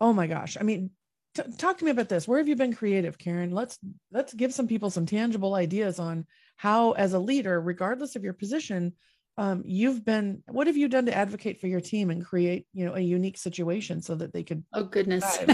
oh 0.00 0.12
my 0.12 0.26
gosh. 0.26 0.56
I 0.58 0.62
mean, 0.62 0.90
t- 1.34 1.42
talk 1.58 1.78
to 1.78 1.84
me 1.84 1.90
about 1.90 2.08
this. 2.08 2.26
Where 2.26 2.38
have 2.38 2.48
you 2.48 2.56
been 2.56 2.74
creative, 2.74 3.18
Karen? 3.18 3.50
Let's 3.50 3.78
let's 4.10 4.34
give 4.34 4.52
some 4.52 4.66
people 4.66 4.90
some 4.90 5.06
tangible 5.06 5.54
ideas 5.54 5.98
on 5.98 6.26
how, 6.56 6.92
as 6.92 7.12
a 7.12 7.18
leader, 7.18 7.60
regardless 7.60 8.16
of 8.16 8.24
your 8.24 8.32
position, 8.32 8.94
um, 9.38 9.62
you've 9.66 10.04
been. 10.04 10.42
What 10.46 10.66
have 10.66 10.76
you 10.76 10.88
done 10.88 11.06
to 11.06 11.16
advocate 11.16 11.60
for 11.60 11.66
your 11.66 11.80
team 11.80 12.10
and 12.10 12.24
create, 12.24 12.66
you 12.72 12.86
know, 12.86 12.94
a 12.94 13.00
unique 13.00 13.38
situation 13.38 14.00
so 14.02 14.14
that 14.14 14.32
they 14.32 14.42
could? 14.42 14.64
Oh 14.72 14.84
goodness. 14.84 15.38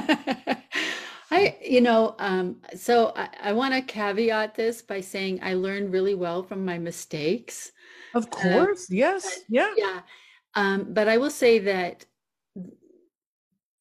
I, 1.32 1.56
you 1.64 1.80
know, 1.80 2.14
um, 2.18 2.56
so 2.76 3.14
I, 3.16 3.28
I 3.42 3.52
want 3.54 3.72
to 3.72 3.80
caveat 3.80 4.54
this 4.54 4.82
by 4.82 5.00
saying 5.00 5.40
I 5.42 5.54
learned 5.54 5.90
really 5.90 6.14
well 6.14 6.42
from 6.42 6.62
my 6.62 6.76
mistakes. 6.76 7.72
Of 8.14 8.26
uh, 8.26 8.28
course, 8.28 8.82
uh, 8.82 8.94
yes, 8.94 9.40
yeah, 9.48 9.72
yeah. 9.74 10.00
Um, 10.54 10.92
but 10.92 11.08
I 11.08 11.16
will 11.16 11.30
say 11.30 11.58
that 11.60 12.04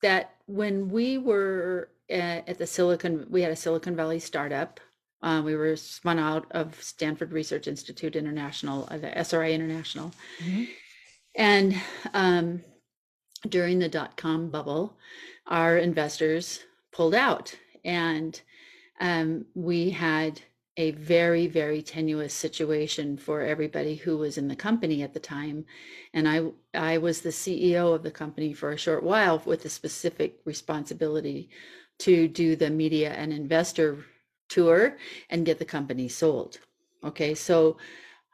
that 0.01 0.35
when 0.45 0.89
we 0.89 1.17
were 1.17 1.89
at, 2.09 2.47
at, 2.47 2.57
the 2.57 2.67
Silicon, 2.67 3.25
we 3.29 3.41
had 3.41 3.51
a 3.51 3.55
Silicon 3.55 3.95
Valley 3.95 4.19
startup. 4.19 4.79
Uh, 5.21 5.41
we 5.43 5.55
were 5.55 5.75
spun 5.75 6.17
out 6.17 6.47
of 6.51 6.81
Stanford 6.81 7.31
Research 7.31 7.67
Institute 7.67 8.15
International, 8.15 8.87
uh, 8.89 8.97
the 8.97 9.15
SRI 9.17 9.53
International, 9.53 10.11
mm-hmm. 10.43 10.63
and 11.35 11.75
um, 12.13 12.63
during 13.47 13.77
the 13.77 13.87
dot 13.87 14.17
com 14.17 14.49
bubble, 14.49 14.97
our 15.45 15.77
investors 15.77 16.61
pulled 16.91 17.13
out, 17.13 17.55
and 17.85 18.41
um, 18.99 19.45
we 19.53 19.91
had 19.91 20.41
a 20.77 20.91
very 20.91 21.47
very 21.47 21.81
tenuous 21.81 22.33
situation 22.33 23.17
for 23.17 23.41
everybody 23.41 23.95
who 23.95 24.17
was 24.17 24.37
in 24.37 24.47
the 24.47 24.55
company 24.55 25.03
at 25.03 25.13
the 25.13 25.19
time. 25.19 25.65
And 26.13 26.27
i 26.27 26.41
i 26.73 26.97
was 26.97 27.21
the 27.21 27.29
ceo 27.29 27.93
of 27.93 28.03
the 28.03 28.11
company 28.11 28.53
for 28.53 28.71
a 28.71 28.77
short 28.77 29.03
while 29.03 29.41
with 29.45 29.63
the 29.63 29.69
specific 29.69 30.39
responsibility 30.45 31.49
to 31.99 32.27
do 32.27 32.55
the 32.55 32.69
media 32.69 33.11
and 33.11 33.33
investor 33.33 34.05
tour 34.49 34.97
and 35.29 35.45
get 35.45 35.59
the 35.59 35.65
company 35.65 36.07
sold. 36.07 36.59
Okay 37.03 37.35
so 37.35 37.77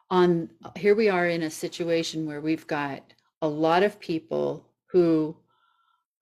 on 0.10 0.50
here 0.76 0.96
we 0.96 1.10
are 1.10 1.28
in 1.28 1.44
a 1.44 1.50
situation 1.50 2.26
where 2.26 2.42
we've 2.42 2.68
got 2.68 3.02
a 3.42 3.48
lot 3.48 3.84
of 3.84 4.00
people 4.00 4.66
who 4.88 5.36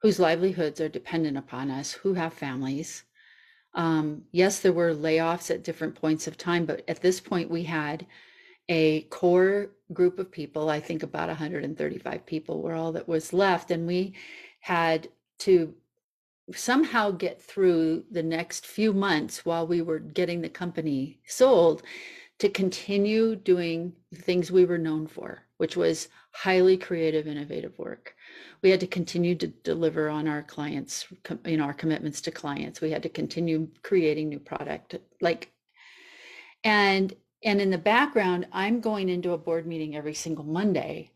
whose 0.01 0.19
livelihoods 0.19 0.79
are 0.79 0.89
dependent 0.89 1.37
upon 1.37 1.71
us 1.71 1.91
who 1.91 2.13
have 2.13 2.33
families 2.33 3.04
um, 3.75 4.23
yes, 4.31 4.59
there 4.59 4.73
were 4.73 4.95
layoffs 4.95 5.51
at 5.51 5.63
different 5.63 5.95
points 5.95 6.27
of 6.27 6.37
time, 6.37 6.65
but 6.65 6.83
at 6.87 7.01
this 7.01 7.19
point 7.19 7.51
we 7.51 7.63
had 7.63 8.07
a 8.69 9.01
core 9.03 9.71
group 9.93 10.17
of 10.17 10.31
people. 10.31 10.69
I 10.69 10.79
think 10.79 11.03
about 11.03 11.27
135 11.27 12.25
people 12.25 12.61
were 12.61 12.73
all 12.73 12.93
that 12.93 13.07
was 13.07 13.33
left. 13.33 13.69
And 13.71 13.85
we 13.85 14.13
had 14.61 15.09
to 15.39 15.75
somehow 16.53 17.11
get 17.11 17.41
through 17.41 18.05
the 18.09 18.23
next 18.23 18.65
few 18.65 18.93
months 18.93 19.45
while 19.45 19.67
we 19.67 19.81
were 19.81 19.99
getting 19.99 20.41
the 20.41 20.49
company 20.49 21.19
sold 21.27 21.83
to 22.39 22.49
continue 22.49 23.35
doing 23.35 23.93
the 24.11 24.21
things 24.21 24.51
we 24.51 24.65
were 24.65 24.77
known 24.77 25.07
for, 25.07 25.43
which 25.57 25.75
was 25.75 26.07
highly 26.31 26.77
creative, 26.77 27.27
innovative 27.27 27.77
work 27.77 28.14
we 28.65 28.71
had 28.71 28.79
to 28.79 28.87
continue 28.87 29.35
to 29.35 29.45
deliver 29.45 30.09
on 30.09 30.27
our 30.27 30.41
clients 30.41 31.05
you 31.45 31.55
know 31.55 31.65
our 31.65 31.73
commitments 31.73 32.19
to 32.19 32.31
clients 32.31 32.81
we 32.81 32.89
had 32.89 33.03
to 33.03 33.09
continue 33.09 33.67
creating 33.83 34.27
new 34.27 34.39
product 34.39 34.95
like 35.21 35.51
and 36.63 37.13
and 37.43 37.61
in 37.61 37.69
the 37.69 37.77
background 37.77 38.47
i'm 38.51 38.79
going 38.79 39.07
into 39.07 39.33
a 39.33 39.37
board 39.37 39.67
meeting 39.67 39.95
every 39.95 40.15
single 40.15 40.43
monday 40.43 41.11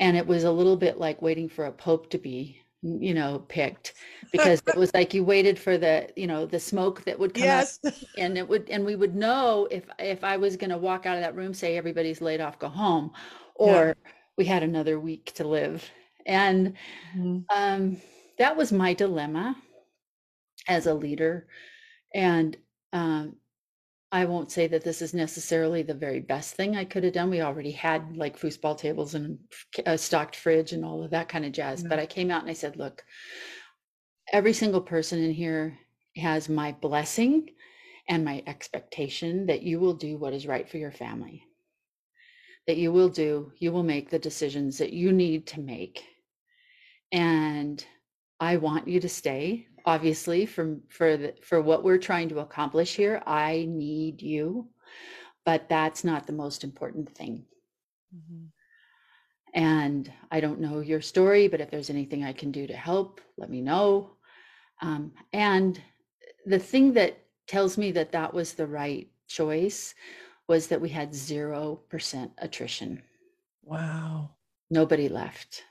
and 0.00 0.18
it 0.18 0.26
was 0.26 0.44
a 0.44 0.52
little 0.52 0.76
bit 0.76 0.98
like 0.98 1.22
waiting 1.22 1.48
for 1.48 1.64
a 1.64 1.72
pope 1.72 2.10
to 2.10 2.18
be 2.18 2.60
you 2.82 3.14
know 3.14 3.38
picked 3.48 3.94
because 4.30 4.62
it 4.66 4.76
was 4.76 4.92
like 4.92 5.14
you 5.14 5.24
waited 5.24 5.58
for 5.58 5.78
the 5.78 6.06
you 6.14 6.26
know 6.26 6.44
the 6.44 6.60
smoke 6.60 7.02
that 7.04 7.18
would 7.18 7.32
come 7.32 7.44
yes. 7.44 7.78
up 7.86 7.94
and 8.18 8.36
it 8.36 8.46
would 8.46 8.68
and 8.68 8.84
we 8.84 8.96
would 8.96 9.16
know 9.16 9.66
if 9.70 9.84
if 9.98 10.22
i 10.22 10.36
was 10.36 10.58
going 10.58 10.68
to 10.68 10.76
walk 10.76 11.06
out 11.06 11.16
of 11.16 11.22
that 11.22 11.34
room 11.34 11.54
say 11.54 11.78
everybody's 11.78 12.20
laid 12.20 12.42
off 12.42 12.58
go 12.58 12.68
home 12.68 13.10
or 13.54 13.96
yeah. 14.04 14.12
we 14.36 14.44
had 14.44 14.62
another 14.62 15.00
week 15.00 15.32
to 15.32 15.48
live 15.48 15.90
and 16.26 16.74
mm-hmm. 17.16 17.40
um, 17.54 17.96
that 18.38 18.56
was 18.56 18.72
my 18.72 18.94
dilemma 18.94 19.56
as 20.68 20.86
a 20.86 20.94
leader. 20.94 21.46
And 22.14 22.56
um, 22.92 23.36
I 24.10 24.26
won't 24.26 24.52
say 24.52 24.66
that 24.68 24.84
this 24.84 25.00
is 25.00 25.14
necessarily 25.14 25.82
the 25.82 25.94
very 25.94 26.20
best 26.20 26.54
thing 26.54 26.76
I 26.76 26.84
could 26.84 27.04
have 27.04 27.14
done. 27.14 27.30
We 27.30 27.40
already 27.40 27.70
had 27.70 28.16
like 28.16 28.38
foosball 28.38 28.76
tables 28.76 29.14
and 29.14 29.38
a 29.86 29.96
stocked 29.96 30.36
fridge 30.36 30.72
and 30.72 30.84
all 30.84 31.02
of 31.02 31.10
that 31.10 31.28
kind 31.28 31.44
of 31.44 31.52
jazz. 31.52 31.82
But 31.82 31.98
I 31.98 32.06
came 32.06 32.30
out 32.30 32.42
and 32.42 32.50
I 32.50 32.54
said, 32.54 32.76
look, 32.76 33.02
every 34.32 34.52
single 34.52 34.82
person 34.82 35.22
in 35.22 35.32
here 35.32 35.78
has 36.16 36.48
my 36.48 36.72
blessing 36.72 37.48
and 38.08 38.24
my 38.24 38.42
expectation 38.46 39.46
that 39.46 39.62
you 39.62 39.80
will 39.80 39.94
do 39.94 40.18
what 40.18 40.34
is 40.34 40.46
right 40.46 40.68
for 40.68 40.76
your 40.76 40.92
family. 40.92 41.44
That 42.66 42.76
you 42.76 42.92
will 42.92 43.08
do, 43.08 43.52
you 43.58 43.72
will 43.72 43.82
make 43.82 44.10
the 44.10 44.18
decisions 44.18 44.78
that 44.78 44.92
you 44.92 45.10
need 45.10 45.46
to 45.48 45.60
make 45.60 46.04
and 47.12 47.84
I 48.40 48.56
want 48.56 48.88
you 48.88 48.98
to 49.00 49.08
stay. 49.08 49.66
Obviously, 49.84 50.46
for 50.46 50.78
for 50.88 51.16
the, 51.16 51.34
for 51.42 51.60
what 51.60 51.84
we're 51.84 51.98
trying 51.98 52.28
to 52.30 52.40
accomplish 52.40 52.96
here, 52.96 53.22
I 53.26 53.66
need 53.68 54.22
you, 54.22 54.68
but 55.44 55.68
that's 55.68 56.02
not 56.02 56.26
the 56.26 56.32
most 56.32 56.64
important 56.64 57.14
thing. 57.14 57.44
Mm-hmm. 58.14 58.46
And 59.54 60.10
I 60.30 60.40
don't 60.40 60.60
know 60.60 60.80
your 60.80 61.02
story, 61.02 61.46
but 61.46 61.60
if 61.60 61.70
there's 61.70 61.90
anything 61.90 62.24
I 62.24 62.32
can 62.32 62.50
do 62.50 62.66
to 62.66 62.76
help, 62.76 63.20
let 63.36 63.50
me 63.50 63.60
know. 63.60 64.12
Um, 64.80 65.12
and 65.32 65.80
the 66.46 66.58
thing 66.58 66.94
that 66.94 67.18
tells 67.46 67.76
me 67.76 67.92
that 67.92 68.12
that 68.12 68.32
was 68.32 68.54
the 68.54 68.66
right 68.66 69.08
choice 69.28 69.94
was 70.48 70.68
that 70.68 70.80
we 70.80 70.88
had 70.88 71.12
0% 71.12 72.30
attrition. 72.38 73.02
Wow. 73.62 74.30
Nobody 74.70 75.08
left. 75.08 75.62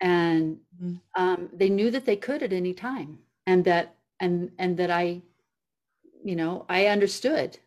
And 0.00 0.58
mm-hmm. 0.82 0.94
um, 1.22 1.48
they 1.52 1.68
knew 1.68 1.90
that 1.90 2.04
they 2.04 2.16
could 2.16 2.42
at 2.42 2.52
any 2.52 2.74
time 2.74 3.18
and 3.46 3.64
that 3.64 3.96
and 4.20 4.50
and 4.58 4.76
that 4.76 4.90
i 4.90 5.20
you 6.24 6.36
know 6.36 6.64
i 6.68 6.86
understood 6.86 7.58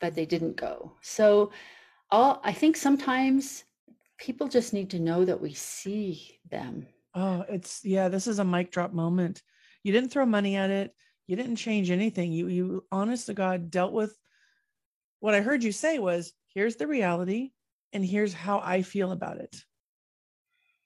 but 0.00 0.16
they 0.16 0.26
didn't 0.26 0.56
go. 0.56 0.92
So 1.00 1.52
all 2.10 2.40
i 2.44 2.52
think 2.52 2.76
sometimes 2.76 3.64
people 4.18 4.48
just 4.48 4.72
need 4.72 4.90
to 4.90 4.98
know 4.98 5.24
that 5.24 5.40
we 5.40 5.54
see 5.54 6.40
them. 6.50 6.86
Oh 7.14 7.44
it's 7.48 7.84
yeah 7.84 8.08
this 8.08 8.26
is 8.26 8.38
a 8.38 8.44
mic 8.44 8.70
drop 8.72 8.92
moment. 8.92 9.42
You 9.84 9.92
didn't 9.92 10.10
throw 10.10 10.26
money 10.26 10.56
at 10.56 10.70
it. 10.70 10.94
You 11.26 11.36
didn't 11.36 11.56
change 11.56 11.90
anything. 11.90 12.32
You 12.32 12.48
you 12.48 12.84
honest 12.90 13.26
to 13.26 13.34
god 13.34 13.70
dealt 13.70 13.92
with 13.92 14.16
what 15.22 15.34
i 15.34 15.40
heard 15.40 15.62
you 15.62 15.70
say 15.70 16.00
was 16.00 16.32
here's 16.52 16.76
the 16.76 16.86
reality 16.86 17.52
and 17.92 18.04
here's 18.04 18.34
how 18.34 18.60
i 18.64 18.82
feel 18.82 19.12
about 19.12 19.38
it 19.38 19.64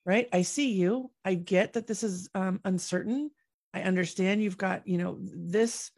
right? 0.07 0.29
I 0.33 0.43
see 0.43 0.71
you. 0.71 1.11
I 1.25 1.35
get 1.35 1.75
that 1.75 1.87
this 1.87 2.03
is 2.05 2.31
um, 2.35 2.61
uncertain. 2.65 3.31
I 3.75 3.83
understand 3.83 4.43
you've 4.43 4.57
got, 4.57 4.87
you 4.87 4.97
know, 4.97 5.19
this 5.21 5.91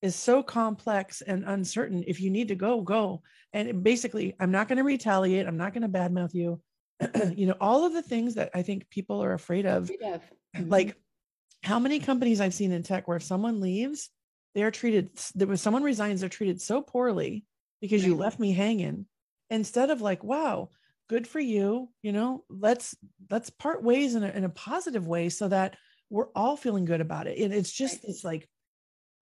is 0.00 0.14
so 0.14 0.42
complex 0.42 1.20
and 1.20 1.44
uncertain. 1.44 2.04
If 2.06 2.20
you 2.20 2.30
need 2.30 2.48
to 2.48 2.54
go, 2.54 2.80
go. 2.80 3.22
And 3.52 3.82
basically, 3.82 4.34
I'm 4.38 4.52
not 4.52 4.68
going 4.68 4.78
to 4.78 4.84
retaliate. 4.84 5.46
I'm 5.46 5.56
not 5.56 5.74
going 5.74 5.82
to 5.82 5.88
badmouth 5.88 6.32
you. 6.32 6.60
you 7.36 7.46
know, 7.46 7.56
all 7.60 7.84
of 7.84 7.92
the 7.92 8.02
things 8.02 8.36
that 8.36 8.50
I 8.54 8.62
think 8.62 8.88
people 8.88 9.22
are 9.22 9.34
afraid 9.34 9.66
of. 9.66 9.90
Yeah. 10.00 10.18
Like 10.58 10.86
mm-hmm. 10.86 11.68
how 11.68 11.78
many 11.78 11.98
companies 11.98 12.40
I've 12.40 12.54
seen 12.54 12.72
in 12.72 12.82
tech 12.82 13.06
where 13.06 13.18
if 13.18 13.22
someone 13.22 13.60
leaves, 13.60 14.08
they 14.54 14.62
are 14.62 14.70
treated, 14.70 15.10
there 15.34 15.46
was 15.46 15.60
someone 15.60 15.82
resigns, 15.82 16.20
they're 16.20 16.30
treated 16.30 16.62
so 16.62 16.80
poorly 16.80 17.44
because 17.82 18.00
right. 18.00 18.08
you 18.08 18.16
left 18.16 18.40
me 18.40 18.52
hanging 18.52 19.04
instead 19.50 19.90
of 19.90 20.00
like, 20.00 20.24
wow, 20.24 20.70
good 21.08 21.26
for 21.26 21.38
you 21.38 21.88
you 22.02 22.12
know 22.12 22.44
let's 22.50 22.96
let's 23.30 23.50
part 23.50 23.82
ways 23.82 24.14
in 24.14 24.24
a, 24.24 24.28
in 24.28 24.44
a 24.44 24.48
positive 24.48 25.06
way 25.06 25.28
so 25.28 25.48
that 25.48 25.76
we're 26.10 26.28
all 26.34 26.56
feeling 26.56 26.84
good 26.84 27.00
about 27.00 27.26
it. 27.26 27.38
And 27.38 27.52
it's 27.52 27.72
just 27.72 28.04
it's 28.04 28.24
like 28.24 28.48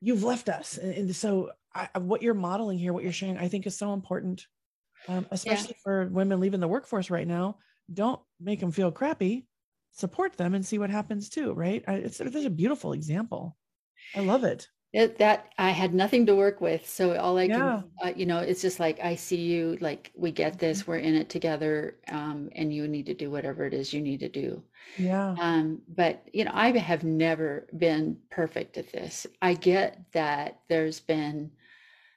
you've 0.01 0.23
left 0.23 0.49
us. 0.49 0.77
And, 0.77 0.93
and 0.95 1.17
so 1.17 1.51
I, 1.75 1.89
what 1.99 2.23
you're 2.23 2.35
modeling 2.35 2.79
here 2.79 2.93
what 2.93 3.03
you're 3.03 3.13
sharing 3.13 3.37
i 3.37 3.49
think 3.49 3.67
is 3.67 3.77
so 3.77 3.93
important 3.93 4.47
um, 5.09 5.27
especially 5.33 5.75
yeah. 5.77 5.83
for 5.83 6.09
women 6.09 6.41
leaving 6.41 6.61
the 6.61 6.69
workforce 6.69 7.11
right 7.11 7.27
now. 7.27 7.59
Don't 7.93 8.21
make 8.41 8.61
them 8.61 8.71
feel 8.71 8.91
crappy. 8.91 9.47
Support 9.93 10.37
them 10.37 10.55
and 10.55 10.65
see 10.65 10.79
what 10.79 10.91
happens 10.91 11.29
too 11.29 11.53
right? 11.53 11.85
I, 11.87 11.95
it's 11.95 12.19
there's 12.19 12.45
a 12.45 12.51
beautiful 12.51 12.93
example. 12.93 13.57
I 14.15 14.21
love 14.21 14.45
it 14.45 14.69
it, 14.95 15.19
that 15.19 15.53
I 15.59 15.71
had 15.73 15.95
nothing 15.95 16.27
to 16.27 16.37
work 16.37 16.61
with. 16.63 16.89
So 16.89 17.17
all 17.19 17.39
I 17.39 17.49
can, 17.51 17.75
uh, 18.05 18.13
you 18.17 18.27
know, 18.27 18.39
it's 18.41 18.63
just 18.63 18.81
like, 18.81 19.01
I 19.01 19.17
see 19.17 19.43
you, 19.43 19.79
like, 19.83 20.13
we 20.17 20.33
get 20.33 20.59
this, 20.61 20.87
we're 20.87 20.99
in 20.99 21.17
it 21.17 21.31
together. 21.31 22.01
Um, 22.09 22.51
and 22.55 22.75
you 22.75 22.89
need 22.89 23.07
to 23.09 23.15
do 23.15 23.31
whatever 23.31 23.67
it 23.67 23.75
is 23.75 23.93
you 23.95 24.03
need 24.03 24.21
to 24.21 24.31
do. 24.31 24.65
yeah 24.97 25.39
Um, 25.41 25.83
but 25.89 26.29
you 26.33 26.45
know, 26.45 26.53
I 26.55 26.71
have 26.79 27.05
never 27.05 27.69
been 27.77 28.21
perfect 28.31 28.79
at 28.79 28.93
this. 28.93 29.27
I 29.43 29.55
get 29.55 30.13
that 30.13 30.61
there's 30.69 31.01
been 31.01 31.53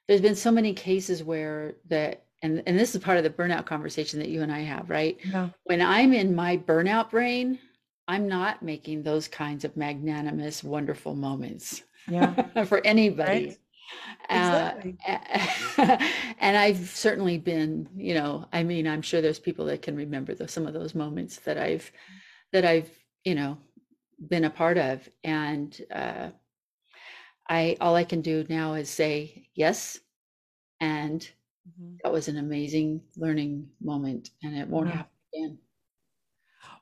there's 0.08 0.20
been 0.20 0.36
so 0.36 0.50
many 0.52 0.74
cases 0.74 1.22
where 1.24 1.76
that 1.86 2.26
and 2.42 2.62
and 2.66 2.78
this 2.78 2.94
is 2.94 3.02
part 3.02 3.18
of 3.18 3.24
the 3.24 3.30
burnout 3.30 3.66
conversation 3.66 4.20
that 4.20 4.28
you 4.30 4.42
and 4.42 4.52
I 4.52 4.60
have, 4.60 4.90
right? 4.90 5.18
yeah 5.22 5.50
When 5.64 5.82
I'm 5.82 6.12
in 6.14 6.34
my 6.34 6.56
burnout 6.58 7.10
brain, 7.10 7.58
I'm 8.08 8.28
not 8.28 8.62
making 8.62 9.02
those 9.02 9.28
kinds 9.28 9.64
of 9.64 9.76
magnanimous, 9.76 10.64
wonderful 10.64 11.14
moments 11.14 11.82
yeah 12.08 12.34
for 12.64 12.80
anybody. 12.84 13.46
Right. 13.46 13.58
Uh, 14.30 14.72
Exactly. 14.74 14.98
and 16.40 16.56
I've 16.56 16.88
certainly 16.90 17.38
been, 17.38 17.88
you 17.96 18.14
know, 18.14 18.46
I 18.52 18.62
mean, 18.62 18.86
I'm 18.86 19.00
sure 19.02 19.20
there's 19.22 19.38
people 19.38 19.64
that 19.66 19.82
can 19.82 19.96
remember 19.96 20.34
those, 20.34 20.52
some 20.52 20.66
of 20.66 20.74
those 20.74 20.94
moments 20.94 21.38
that 21.40 21.56
I've, 21.58 21.90
that 22.52 22.64
I've, 22.66 22.90
you 23.24 23.34
know, 23.34 23.58
been 24.28 24.44
a 24.44 24.50
part 24.50 24.76
of. 24.78 25.08
And 25.24 25.80
uh, 25.90 26.30
I, 27.48 27.76
all 27.80 27.94
I 27.96 28.04
can 28.04 28.20
do 28.20 28.44
now 28.48 28.74
is 28.74 28.90
say 28.90 29.48
yes. 29.54 29.98
And 30.80 31.28
Mhm. 31.80 31.98
that 32.02 32.12
was 32.12 32.28
an 32.28 32.38
amazing 32.38 33.02
learning 33.16 33.68
moment 33.80 34.30
and 34.42 34.56
it 34.56 34.68
won't 34.68 34.88
Yeah. 34.88 34.96
happen 34.96 35.12
again. 35.34 35.58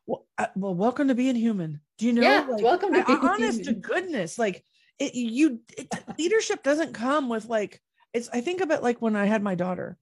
well, 0.06 0.26
uh, 0.38 0.46
well 0.54 0.74
welcome 0.74 1.08
to 1.08 1.14
being 1.14 1.34
human 1.36 1.80
do 1.98 2.06
you 2.06 2.12
know 2.12 2.22
Yeah, 2.22 2.46
like, 2.48 2.62
welcome 2.62 2.94
to 2.94 3.04
I- 3.06 3.18
honest 3.34 3.64
to 3.64 3.72
goodness 3.72 4.38
like 4.38 4.64
it, 4.98 5.14
you 5.14 5.60
it, 5.76 5.92
leadership 6.18 6.62
doesn't 6.62 6.94
come 6.94 7.28
with 7.28 7.46
like 7.46 7.80
it's 8.12 8.28
i 8.32 8.40
think 8.40 8.60
of 8.60 8.70
it 8.70 8.82
like 8.82 9.00
when 9.02 9.16
i 9.16 9.26
had 9.26 9.42
my 9.42 9.54
daughter. 9.54 9.96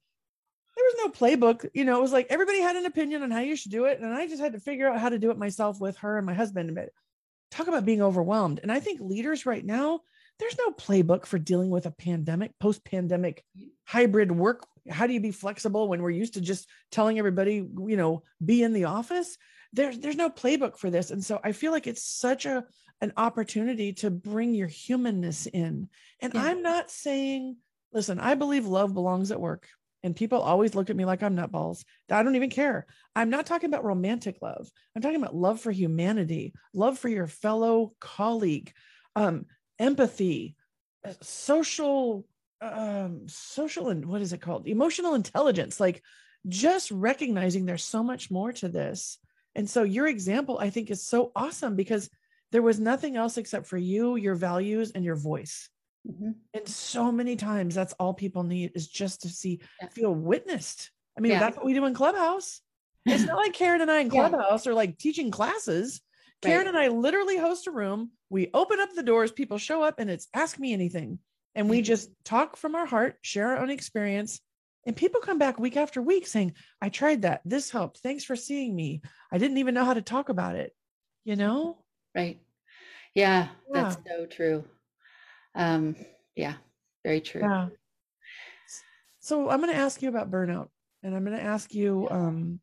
There 0.75 0.85
was 0.85 1.05
no 1.05 1.27
playbook 1.27 1.69
you 1.73 1.85
know 1.85 1.97
it 1.97 2.01
was 2.01 2.11
like 2.11 2.27
everybody 2.29 2.59
had 2.59 2.75
an 2.75 2.85
opinion 2.85 3.23
on 3.23 3.31
how 3.31 3.39
you 3.39 3.55
should 3.55 3.71
do 3.71 3.85
it 3.85 3.99
and 4.01 4.13
i 4.13 4.27
just 4.27 4.41
had 4.41 4.53
to 4.53 4.59
figure 4.59 4.89
out 4.89 4.99
how 4.99 5.07
to 5.07 5.17
do 5.17 5.31
it 5.31 5.37
myself 5.37 5.79
with 5.79 5.97
her 5.99 6.17
and 6.17 6.25
my 6.25 6.33
husband 6.33 6.75
but 6.75 6.89
talk 7.51 7.67
about 7.67 7.85
being 7.85 8.01
overwhelmed. 8.01 8.59
And 8.61 8.71
i 8.71 8.81
think 8.81 8.99
leaders 8.99 9.45
right 9.45 9.63
now 9.63 10.01
there's 10.39 10.57
no 10.57 10.71
playbook 10.71 11.25
for 11.25 11.39
dealing 11.39 11.69
with 11.69 11.85
a 11.85 11.91
pandemic 11.91 12.51
post-pandemic 12.59 13.43
hybrid 13.85 14.31
work. 14.31 14.67
How 14.89 15.07
do 15.07 15.13
you 15.13 15.21
be 15.21 15.31
flexible 15.31 15.87
when 15.87 16.01
we're 16.01 16.09
used 16.09 16.33
to 16.33 16.41
just 16.41 16.67
telling 16.91 17.17
everybody 17.17 17.55
you 17.55 17.97
know 17.97 18.23
be 18.43 18.61
in 18.61 18.73
the 18.73 18.85
office? 18.85 19.37
There's 19.73 19.97
there's 19.97 20.17
no 20.17 20.29
playbook 20.29 20.77
for 20.77 20.89
this. 20.89 21.11
And 21.11 21.23
so 21.23 21.39
i 21.43 21.51
feel 21.51 21.71
like 21.71 21.87
it's 21.87 22.03
such 22.03 22.45
a 22.45 22.65
an 23.01 23.13
opportunity 23.17 23.93
to 23.93 24.09
bring 24.09 24.53
your 24.53 24.67
humanness 24.67 25.45
in. 25.47 25.89
And 26.21 26.33
Yeah. 26.33 26.43
i'm 26.43 26.61
not 26.61 26.89
saying 26.89 27.57
listen 27.93 28.19
i 28.19 28.35
believe 28.35 28.65
love 28.65 28.93
belongs 28.93 29.31
at 29.31 29.39
work 29.39 29.67
and 30.03 30.15
people 30.15 30.39
always 30.39 30.75
look 30.75 30.89
at 30.89 30.95
me 30.95 31.03
like 31.05 31.23
i'm 31.23 31.35
nutballs. 31.35 31.83
I 32.11 32.21
don't 32.23 32.35
even 32.35 32.49
care. 32.51 32.85
I'm 33.15 33.29
not 33.29 33.45
talking 33.47 33.69
about 33.69 33.83
romantic 33.83 34.37
love. 34.41 34.69
I'm 34.95 35.01
talking 35.01 35.17
about 35.21 35.35
love 35.35 35.59
for 35.61 35.71
humanity 35.71 36.53
love 36.73 36.99
for 36.99 37.09
your 37.09 37.27
fellow 37.27 37.93
colleague 37.99 38.71
um 39.15 39.45
empathy 39.79 40.55
uh, 41.05 41.13
social 41.21 42.25
um 42.61 43.27
social 43.27 43.89
and 43.89 44.05
what 44.05 44.21
is 44.21 44.31
it 44.33 44.41
called? 44.41 44.67
Emotional 44.67 45.15
intelligence 45.15 45.79
like 45.79 46.01
just 46.47 46.91
recognizing 46.91 47.65
there's 47.65 47.83
so 47.83 48.03
much 48.03 48.29
more 48.29 48.51
to 48.53 48.69
this. 48.69 49.17
And 49.55 49.69
so 49.69 49.83
your 49.83 50.07
example 50.07 50.59
i 50.59 50.69
think 50.69 50.91
is 50.91 51.05
so 51.05 51.31
awesome 51.35 51.75
because 51.75 52.09
there 52.55 52.61
was 52.61 52.79
nothing 52.79 53.17
else 53.17 53.37
except 53.37 53.67
for 53.67 53.77
you 53.77 54.15
your 54.15 54.33
values 54.33 54.91
and 54.95 55.03
your 55.03 55.17
voice 55.17 55.69
Mhm. 56.09 56.35
and 56.53 56.65
so 56.69 57.11
many 57.11 57.35
times 57.35 57.75
that's 57.75 57.91
all 57.99 58.13
people 58.13 58.43
need 58.43 58.71
is 58.75 58.87
just 58.87 59.23
to 59.23 59.29
see 59.29 59.59
Yeah. 59.81 59.89
feel 59.89 60.15
witnessed 60.15 60.89
i 61.17 61.19
mean 61.19 61.33
Yeah. 61.33 61.39
that's 61.39 61.57
what 61.57 61.65
we 61.65 61.73
do 61.73 61.83
in 61.85 61.93
clubhouse 61.93 62.61
it's 63.05 63.23
not 63.29 63.35
like 63.35 63.51
karen 63.51 63.81
and 63.81 63.91
i 63.91 63.99
in 63.99 64.05
Yeah. 64.09 64.29
clubhouse 64.29 64.67
are 64.67 64.73
like 64.73 64.97
teaching 64.97 65.31
classes 65.31 65.99
karen 66.41 66.59
Right. 66.59 66.67
and 66.69 66.77
i 66.77 66.87
literally 66.87 67.35
host 67.37 67.67
a 67.67 67.71
room 67.71 68.11
we 68.29 68.49
open 68.53 68.79
up 68.79 68.93
the 68.93 69.03
doors 69.03 69.33
people 69.33 69.57
show 69.57 69.83
up 69.83 69.99
and 69.99 70.09
it's 70.09 70.29
ask 70.33 70.57
me 70.57 70.71
anything 70.71 71.19
and 71.55 71.69
we 71.69 71.81
Mhm. 71.81 71.85
just 71.85 72.09
talk 72.23 72.55
from 72.55 72.73
our 72.75 72.85
heart 72.85 73.17
share 73.21 73.49
our 73.49 73.57
own 73.57 73.69
experience 73.69 74.39
and 74.87 74.95
people 74.95 75.19
come 75.19 75.39
back 75.39 75.59
week 75.59 75.75
after 75.75 76.01
week 76.01 76.25
saying 76.25 76.53
i 76.81 76.87
tried 76.87 77.23
that 77.23 77.41
this 77.43 77.69
helped 77.69 77.97
thanks 77.99 78.23
for 78.23 78.37
seeing 78.37 78.73
me 78.73 79.01
i 79.29 79.37
didn't 79.37 79.57
even 79.57 79.73
know 79.73 79.83
how 79.83 79.93
to 79.95 80.01
talk 80.01 80.29
about 80.29 80.55
it 80.55 80.73
you 81.25 81.35
know 81.35 81.81
Right. 82.15 82.39
Yeah, 83.15 83.47
that's 83.71 83.97
so 84.07 84.25
true. 84.25 84.65
Um, 85.55 85.95
yeah, 86.35 86.55
very 87.03 87.21
true. 87.21 87.41
Yeah. 87.41 87.69
So 89.21 89.49
I'm 89.49 89.61
going 89.61 89.73
to 89.73 89.79
ask 89.79 90.01
you 90.01 90.09
about 90.09 90.29
burnout, 90.29 90.67
and 91.01 91.15
I'm 91.15 91.25
going 91.25 91.37
to 91.37 91.43
ask 91.43 91.73
you 91.73 92.07
um, 92.11 92.59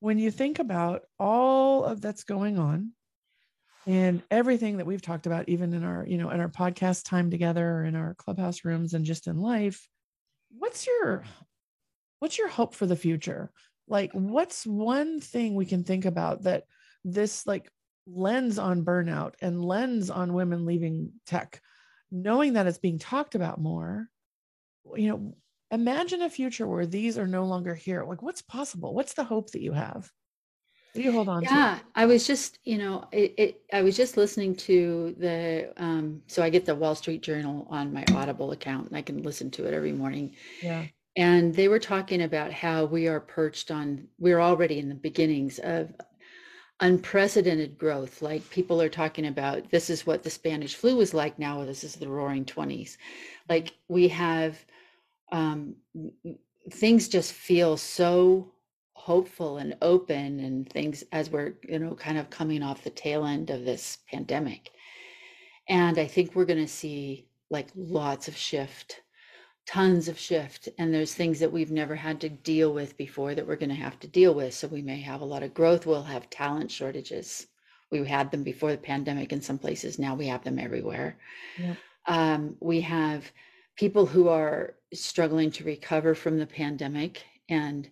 when 0.00 0.18
you 0.18 0.30
think 0.30 0.60
about 0.60 1.02
all 1.18 1.84
of 1.84 2.00
that's 2.00 2.24
going 2.24 2.58
on, 2.58 2.92
and 3.84 4.22
everything 4.30 4.76
that 4.76 4.86
we've 4.86 5.02
talked 5.02 5.26
about, 5.26 5.48
even 5.48 5.74
in 5.74 5.82
our 5.82 6.06
you 6.06 6.18
know 6.18 6.30
in 6.30 6.40
our 6.40 6.48
podcast 6.48 7.04
time 7.04 7.30
together, 7.30 7.78
or 7.78 7.84
in 7.84 7.96
our 7.96 8.14
clubhouse 8.14 8.64
rooms, 8.64 8.94
and 8.94 9.04
just 9.04 9.26
in 9.26 9.38
life. 9.38 9.88
What's 10.56 10.86
your 10.86 11.24
what's 12.20 12.38
your 12.38 12.48
hope 12.48 12.74
for 12.74 12.86
the 12.86 12.94
future? 12.94 13.50
Like, 13.88 14.12
what's 14.12 14.64
one 14.64 15.20
thing 15.20 15.56
we 15.56 15.66
can 15.66 15.82
think 15.82 16.04
about 16.04 16.44
that 16.44 16.64
this 17.04 17.44
like 17.46 17.68
lens 18.06 18.58
on 18.58 18.84
burnout 18.84 19.34
and 19.40 19.64
lens 19.64 20.10
on 20.10 20.34
women 20.34 20.66
leaving 20.66 21.12
tech 21.26 21.60
knowing 22.10 22.54
that 22.54 22.66
it's 22.66 22.78
being 22.78 22.98
talked 22.98 23.34
about 23.34 23.60
more 23.60 24.08
you 24.96 25.08
know 25.08 25.34
imagine 25.72 26.20
a 26.22 26.30
future 26.30 26.66
where 26.66 26.86
these 26.86 27.18
are 27.18 27.26
no 27.26 27.44
longer 27.44 27.74
here. 27.74 28.04
Like 28.04 28.22
what's 28.22 28.42
possible? 28.42 28.94
What's 28.94 29.14
the 29.14 29.24
hope 29.24 29.50
that 29.52 29.62
you 29.62 29.72
have? 29.72 30.10
What 30.92 31.04
you 31.04 31.12
hold 31.12 31.28
on 31.28 31.42
Yeah, 31.42 31.78
I 31.94 32.04
was 32.04 32.26
just, 32.26 32.58
you 32.64 32.76
know, 32.76 33.08
it, 33.10 33.34
it 33.38 33.62
I 33.72 33.80
was 33.80 33.96
just 33.96 34.18
listening 34.18 34.54
to 34.56 35.16
the 35.18 35.72
um 35.78 36.22
so 36.26 36.42
I 36.42 36.50
get 36.50 36.66
the 36.66 36.74
Wall 36.74 36.94
Street 36.94 37.22
Journal 37.22 37.66
on 37.70 37.92
my 37.92 38.04
Audible 38.14 38.52
account 38.52 38.88
and 38.88 38.96
I 38.96 39.02
can 39.02 39.22
listen 39.22 39.50
to 39.52 39.66
it 39.66 39.74
every 39.74 39.92
morning. 39.92 40.36
yeah. 40.62 40.84
And 41.16 41.54
they 41.54 41.68
were 41.68 41.78
talking 41.78 42.22
about 42.22 42.52
how 42.52 42.84
we 42.84 43.08
are 43.08 43.20
perched 43.20 43.70
on 43.70 44.08
we're 44.18 44.40
already 44.40 44.78
in 44.78 44.88
the 44.90 44.94
beginnings 44.94 45.58
of 45.58 45.94
unprecedented 46.82 47.78
growth. 47.78 48.20
Like 48.20 48.48
people 48.50 48.82
are 48.82 48.88
talking 48.88 49.26
about 49.26 49.70
this 49.70 49.88
is 49.88 50.06
what 50.06 50.22
the 50.22 50.30
Spanish 50.30 50.74
flu 50.74 50.96
was 50.96 51.14
like 51.14 51.38
now, 51.38 51.64
this 51.64 51.84
is 51.84 51.94
the 51.94 52.08
roaring 52.08 52.44
20s. 52.44 52.98
Like 53.48 53.72
we 53.88 54.08
have 54.08 54.58
um 55.30 55.76
things 56.70 57.08
just 57.08 57.32
feel 57.32 57.76
so 57.76 58.52
hopeful 58.94 59.58
and 59.58 59.76
open 59.82 60.40
and 60.40 60.68
things 60.70 61.02
as 61.12 61.30
we're 61.30 61.54
you 61.68 61.78
know 61.78 61.94
kind 61.94 62.18
of 62.18 62.30
coming 62.30 62.62
off 62.62 62.84
the 62.84 62.90
tail 62.90 63.24
end 63.24 63.50
of 63.50 63.64
this 63.64 63.98
pandemic 64.08 64.70
and 65.68 65.98
i 65.98 66.06
think 66.06 66.36
we're 66.36 66.44
going 66.44 66.60
to 66.60 66.68
see 66.68 67.26
like 67.50 67.66
lots 67.74 68.28
of 68.28 68.36
shift 68.36 69.01
tons 69.66 70.08
of 70.08 70.18
shift 70.18 70.68
and 70.78 70.92
there's 70.92 71.14
things 71.14 71.38
that 71.38 71.52
we've 71.52 71.70
never 71.70 71.94
had 71.94 72.20
to 72.20 72.28
deal 72.28 72.72
with 72.72 72.96
before 72.96 73.34
that 73.34 73.46
we're 73.46 73.56
going 73.56 73.68
to 73.68 73.74
have 73.74 73.98
to 74.00 74.08
deal 74.08 74.34
with. 74.34 74.54
So 74.54 74.66
we 74.66 74.82
may 74.82 75.00
have 75.00 75.20
a 75.20 75.24
lot 75.26 75.42
of 75.42 75.54
growth 75.54 75.86
we'll 75.86 76.02
have 76.02 76.28
talent 76.30 76.70
shortages. 76.70 77.46
We 77.90 78.04
had 78.06 78.30
them 78.30 78.42
before 78.42 78.72
the 78.72 78.78
pandemic 78.78 79.32
in 79.32 79.40
some 79.40 79.58
places 79.58 79.98
now 79.98 80.14
we 80.14 80.26
have 80.26 80.42
them 80.44 80.58
everywhere. 80.58 81.16
Yep. 81.58 81.76
um, 82.06 82.56
we 82.60 82.80
have 82.80 83.30
people 83.76 84.06
who 84.06 84.28
are 84.28 84.74
struggling 84.92 85.50
to 85.52 85.64
recover 85.64 86.14
from 86.14 86.38
the 86.38 86.46
pandemic 86.46 87.24
and 87.48 87.88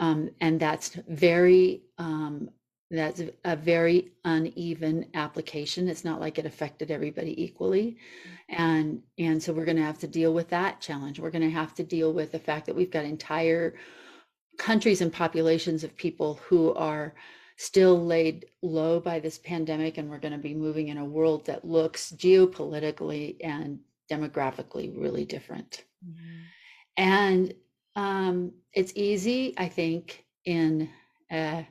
um, 0.00 0.30
and 0.40 0.58
that's 0.58 0.98
very 1.08 1.82
um, 1.98 2.50
that's 2.98 3.22
a 3.44 3.56
very 3.56 4.12
uneven 4.24 5.06
application. 5.14 5.88
It's 5.88 6.04
not 6.04 6.20
like 6.20 6.38
it 6.38 6.46
affected 6.46 6.90
everybody 6.90 7.42
equally. 7.42 7.98
And 8.48 9.02
and 9.18 9.42
so 9.42 9.52
we're 9.52 9.64
going 9.64 9.76
to 9.76 9.82
have 9.82 9.98
to 10.00 10.08
deal 10.08 10.34
with 10.34 10.48
that 10.50 10.80
challenge. 10.80 11.18
We're 11.18 11.30
going 11.30 11.42
to 11.42 11.50
have 11.50 11.74
to 11.74 11.84
deal 11.84 12.12
with 12.12 12.32
the 12.32 12.38
fact 12.38 12.66
that 12.66 12.76
we've 12.76 12.90
got 12.90 13.04
entire 13.04 13.74
countries 14.58 15.00
and 15.00 15.12
populations 15.12 15.82
of 15.82 15.96
people 15.96 16.40
who 16.46 16.74
are 16.74 17.14
still 17.56 18.04
laid 18.04 18.46
low 18.62 19.00
by 19.00 19.20
this 19.20 19.38
pandemic 19.38 19.96
and 19.96 20.10
we're 20.10 20.18
going 20.18 20.32
to 20.32 20.38
be 20.38 20.54
moving 20.54 20.88
in 20.88 20.98
a 20.98 21.04
world 21.04 21.46
that 21.46 21.64
looks 21.64 22.12
geopolitically 22.16 23.36
and 23.42 23.78
demographically 24.10 24.92
really 25.00 25.24
different. 25.24 25.84
And 26.96 27.54
um, 27.96 28.52
it's 28.72 28.92
easy 28.94 29.54
i 29.56 29.68
think 29.68 30.24
in 30.44 30.88
uh, 31.30 31.62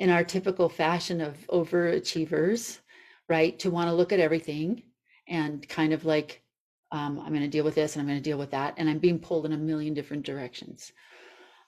in 0.00 0.10
our 0.10 0.24
typical 0.24 0.68
fashion 0.68 1.20
of 1.20 1.36
overachievers 1.48 2.80
right 3.28 3.58
to 3.58 3.70
want 3.70 3.88
to 3.88 3.94
look 3.94 4.12
at 4.12 4.20
everything 4.20 4.82
and 5.28 5.68
kind 5.68 5.92
of 5.92 6.04
like 6.04 6.42
um, 6.92 7.20
i'm 7.20 7.32
going 7.32 7.40
to 7.40 7.48
deal 7.48 7.64
with 7.64 7.74
this 7.74 7.94
and 7.94 8.00
i'm 8.00 8.08
going 8.08 8.18
to 8.18 8.30
deal 8.30 8.38
with 8.38 8.50
that 8.50 8.74
and 8.76 8.88
i'm 8.90 8.98
being 8.98 9.18
pulled 9.18 9.46
in 9.46 9.52
a 9.52 9.58
million 9.70 9.94
different 9.94 10.24
directions 10.24 10.92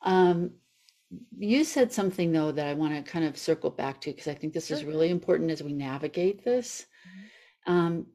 um, 0.02 0.50
you 1.38 1.64
said 1.64 1.92
something 1.92 2.32
though 2.32 2.52
that 2.52 2.66
I 2.66 2.74
want 2.74 2.94
to 2.94 3.10
kind 3.10 3.24
of 3.24 3.36
circle 3.36 3.70
back 3.70 4.00
to 4.02 4.10
because 4.10 4.28
I 4.28 4.34
think 4.34 4.52
this 4.52 4.70
is 4.70 4.84
really 4.84 5.10
important 5.10 5.50
as 5.50 5.62
we 5.62 5.72
navigate 5.72 6.44
this. 6.44 6.86
Mm-hmm. 7.66 7.72
Um, 7.72 8.06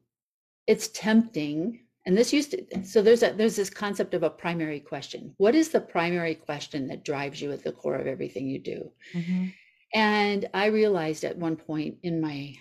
it's 0.66 0.88
tempting, 0.88 1.80
and 2.06 2.16
this 2.16 2.32
used 2.32 2.50
to. 2.52 2.84
So 2.84 3.00
there's 3.00 3.22
a 3.22 3.32
there's 3.32 3.56
this 3.56 3.70
concept 3.70 4.14
of 4.14 4.22
a 4.22 4.30
primary 4.30 4.80
question. 4.80 5.34
What 5.38 5.54
is 5.54 5.68
the 5.68 5.80
primary 5.80 6.34
question 6.34 6.88
that 6.88 7.04
drives 7.04 7.40
you 7.40 7.52
at 7.52 7.62
the 7.62 7.72
core 7.72 7.96
of 7.96 8.06
everything 8.06 8.48
you 8.48 8.58
do? 8.58 8.90
Mm-hmm. 9.14 9.46
And 9.94 10.48
I 10.52 10.66
realized 10.66 11.24
at 11.24 11.36
one 11.36 11.56
point 11.56 11.98
in 12.02 12.20
my 12.20 12.54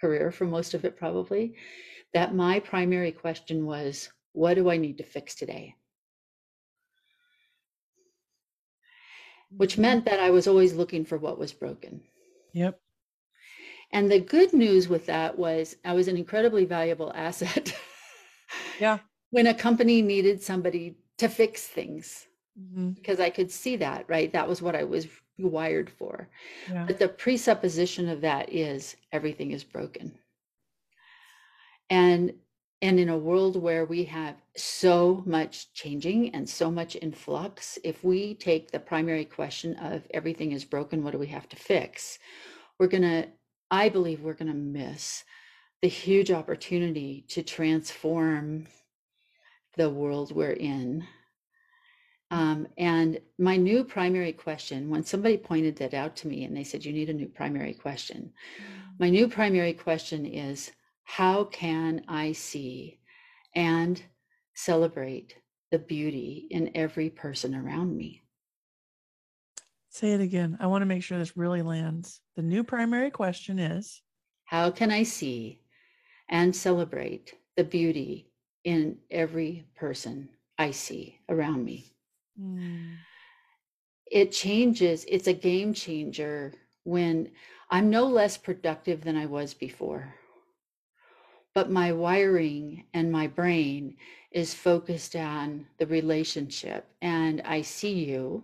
career, 0.00 0.32
for 0.32 0.46
most 0.46 0.74
of 0.74 0.84
it 0.84 0.96
probably, 0.96 1.54
that 2.14 2.34
my 2.34 2.60
primary 2.60 3.12
question 3.12 3.66
was, 3.66 4.10
what 4.32 4.54
do 4.54 4.70
I 4.70 4.76
need 4.76 4.98
to 4.98 5.04
fix 5.04 5.34
today? 5.34 5.76
which 9.56 9.72
mm-hmm. 9.72 9.82
meant 9.82 10.04
that 10.04 10.20
I 10.20 10.30
was 10.30 10.46
always 10.46 10.74
looking 10.74 11.04
for 11.04 11.18
what 11.18 11.38
was 11.38 11.52
broken. 11.52 12.00
Yep. 12.52 12.80
And 13.92 14.10
the 14.10 14.20
good 14.20 14.52
news 14.52 14.88
with 14.88 15.06
that 15.06 15.36
was 15.36 15.76
I 15.84 15.94
was 15.94 16.08
an 16.08 16.16
incredibly 16.16 16.64
valuable 16.64 17.12
asset. 17.16 17.74
yeah. 18.78 18.98
When 19.30 19.46
a 19.46 19.54
company 19.54 20.02
needed 20.02 20.42
somebody 20.42 20.96
to 21.18 21.28
fix 21.28 21.66
things, 21.66 22.26
mm-hmm. 22.58 22.90
because 22.90 23.20
I 23.20 23.30
could 23.30 23.50
see 23.50 23.76
that, 23.76 24.06
right? 24.08 24.32
That 24.32 24.48
was 24.48 24.62
what 24.62 24.74
I 24.74 24.84
was 24.84 25.06
wired 25.44 25.90
for. 25.90 26.28
Yeah. 26.70 26.84
But 26.86 26.98
the 26.98 27.08
presupposition 27.08 28.08
of 28.08 28.20
that 28.22 28.52
is 28.52 28.96
everything 29.12 29.52
is 29.52 29.64
broken. 29.64 30.18
And 31.88 32.34
and 32.82 32.98
in 32.98 33.10
a 33.10 33.18
world 33.18 33.60
where 33.60 33.84
we 33.84 34.04
have 34.04 34.36
so 34.56 35.22
much 35.26 35.72
changing 35.74 36.34
and 36.34 36.48
so 36.48 36.70
much 36.70 36.96
in 36.96 37.12
flux, 37.12 37.78
if 37.84 38.02
we 38.02 38.34
take 38.34 38.70
the 38.70 38.78
primary 38.80 39.26
question 39.26 39.76
of 39.76 40.02
everything 40.12 40.52
is 40.52 40.64
broken, 40.64 41.04
what 41.04 41.10
do 41.10 41.18
we 41.18 41.26
have 41.26 41.46
to 41.50 41.56
fix? 41.56 42.18
We're 42.78 42.86
going 42.86 43.02
to, 43.02 43.28
I 43.70 43.90
believe, 43.90 44.22
we're 44.22 44.32
going 44.32 44.50
to 44.50 44.56
miss 44.56 45.24
the 45.82 45.88
huge 45.88 46.30
opportunity 46.30 47.26
to 47.28 47.42
transform 47.42 48.66
the 49.76 49.90
world 49.90 50.32
we're 50.34 50.52
in. 50.52 51.06
Um, 52.30 52.68
and 52.78 53.20
my 53.38 53.56
new 53.56 53.82
primary 53.82 54.32
question, 54.32 54.88
when 54.88 55.04
somebody 55.04 55.36
pointed 55.36 55.76
that 55.76 55.94
out 55.94 56.14
to 56.16 56.28
me 56.28 56.44
and 56.44 56.56
they 56.56 56.64
said, 56.64 56.84
You 56.84 56.92
need 56.92 57.10
a 57.10 57.14
new 57.14 57.28
primary 57.28 57.74
question, 57.74 58.32
my 58.98 59.08
new 59.08 59.28
primary 59.28 59.72
question 59.72 60.26
is, 60.26 60.70
how 61.04 61.44
can 61.44 62.04
I 62.06 62.32
see 62.32 62.98
and 63.54 64.00
celebrate 64.54 65.34
the 65.70 65.78
beauty 65.78 66.46
in 66.50 66.70
every 66.74 67.10
person 67.10 67.54
around 67.54 67.96
me? 67.96 68.22
Say 69.88 70.12
it 70.12 70.20
again. 70.20 70.56
I 70.60 70.68
want 70.68 70.82
to 70.82 70.86
make 70.86 71.02
sure 71.02 71.18
this 71.18 71.36
really 71.36 71.62
lands. 71.62 72.20
The 72.36 72.42
new 72.42 72.62
primary 72.62 73.10
question 73.10 73.58
is 73.58 74.02
How 74.44 74.70
can 74.70 74.92
I 74.92 75.02
see 75.02 75.62
and 76.28 76.54
celebrate 76.54 77.34
the 77.56 77.64
beauty 77.64 78.30
in 78.62 78.98
every 79.10 79.66
person 79.74 80.28
I 80.58 80.70
see 80.70 81.18
around 81.28 81.64
me? 81.64 81.92
Mm. 82.40 82.96
It 84.10 84.32
changes, 84.32 85.04
it's 85.08 85.28
a 85.28 85.32
game 85.32 85.72
changer 85.74 86.52
when 86.84 87.30
I'm 87.70 87.90
no 87.90 88.06
less 88.06 88.36
productive 88.36 89.02
than 89.02 89.16
I 89.16 89.26
was 89.26 89.54
before 89.54 90.14
but 91.54 91.70
my 91.70 91.92
wiring 91.92 92.84
and 92.94 93.10
my 93.10 93.26
brain 93.26 93.96
is 94.30 94.54
focused 94.54 95.16
on 95.16 95.66
the 95.78 95.86
relationship 95.86 96.86
and 97.02 97.42
i 97.44 97.60
see 97.60 98.04
you 98.04 98.42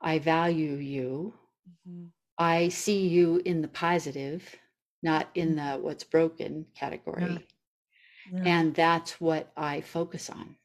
i 0.00 0.18
value 0.18 0.74
you 0.74 1.32
mm-hmm. 1.88 2.06
i 2.38 2.68
see 2.68 3.08
you 3.08 3.40
in 3.44 3.62
the 3.62 3.68
positive 3.68 4.56
not 5.02 5.28
in 5.34 5.54
mm-hmm. 5.54 5.76
the 5.76 5.82
what's 5.82 6.04
broken 6.04 6.66
category 6.74 7.48
yeah. 8.32 8.40
Yeah. 8.42 8.58
and 8.58 8.74
that's 8.74 9.20
what 9.20 9.50
i 9.56 9.80
focus 9.80 10.28
on 10.28 10.56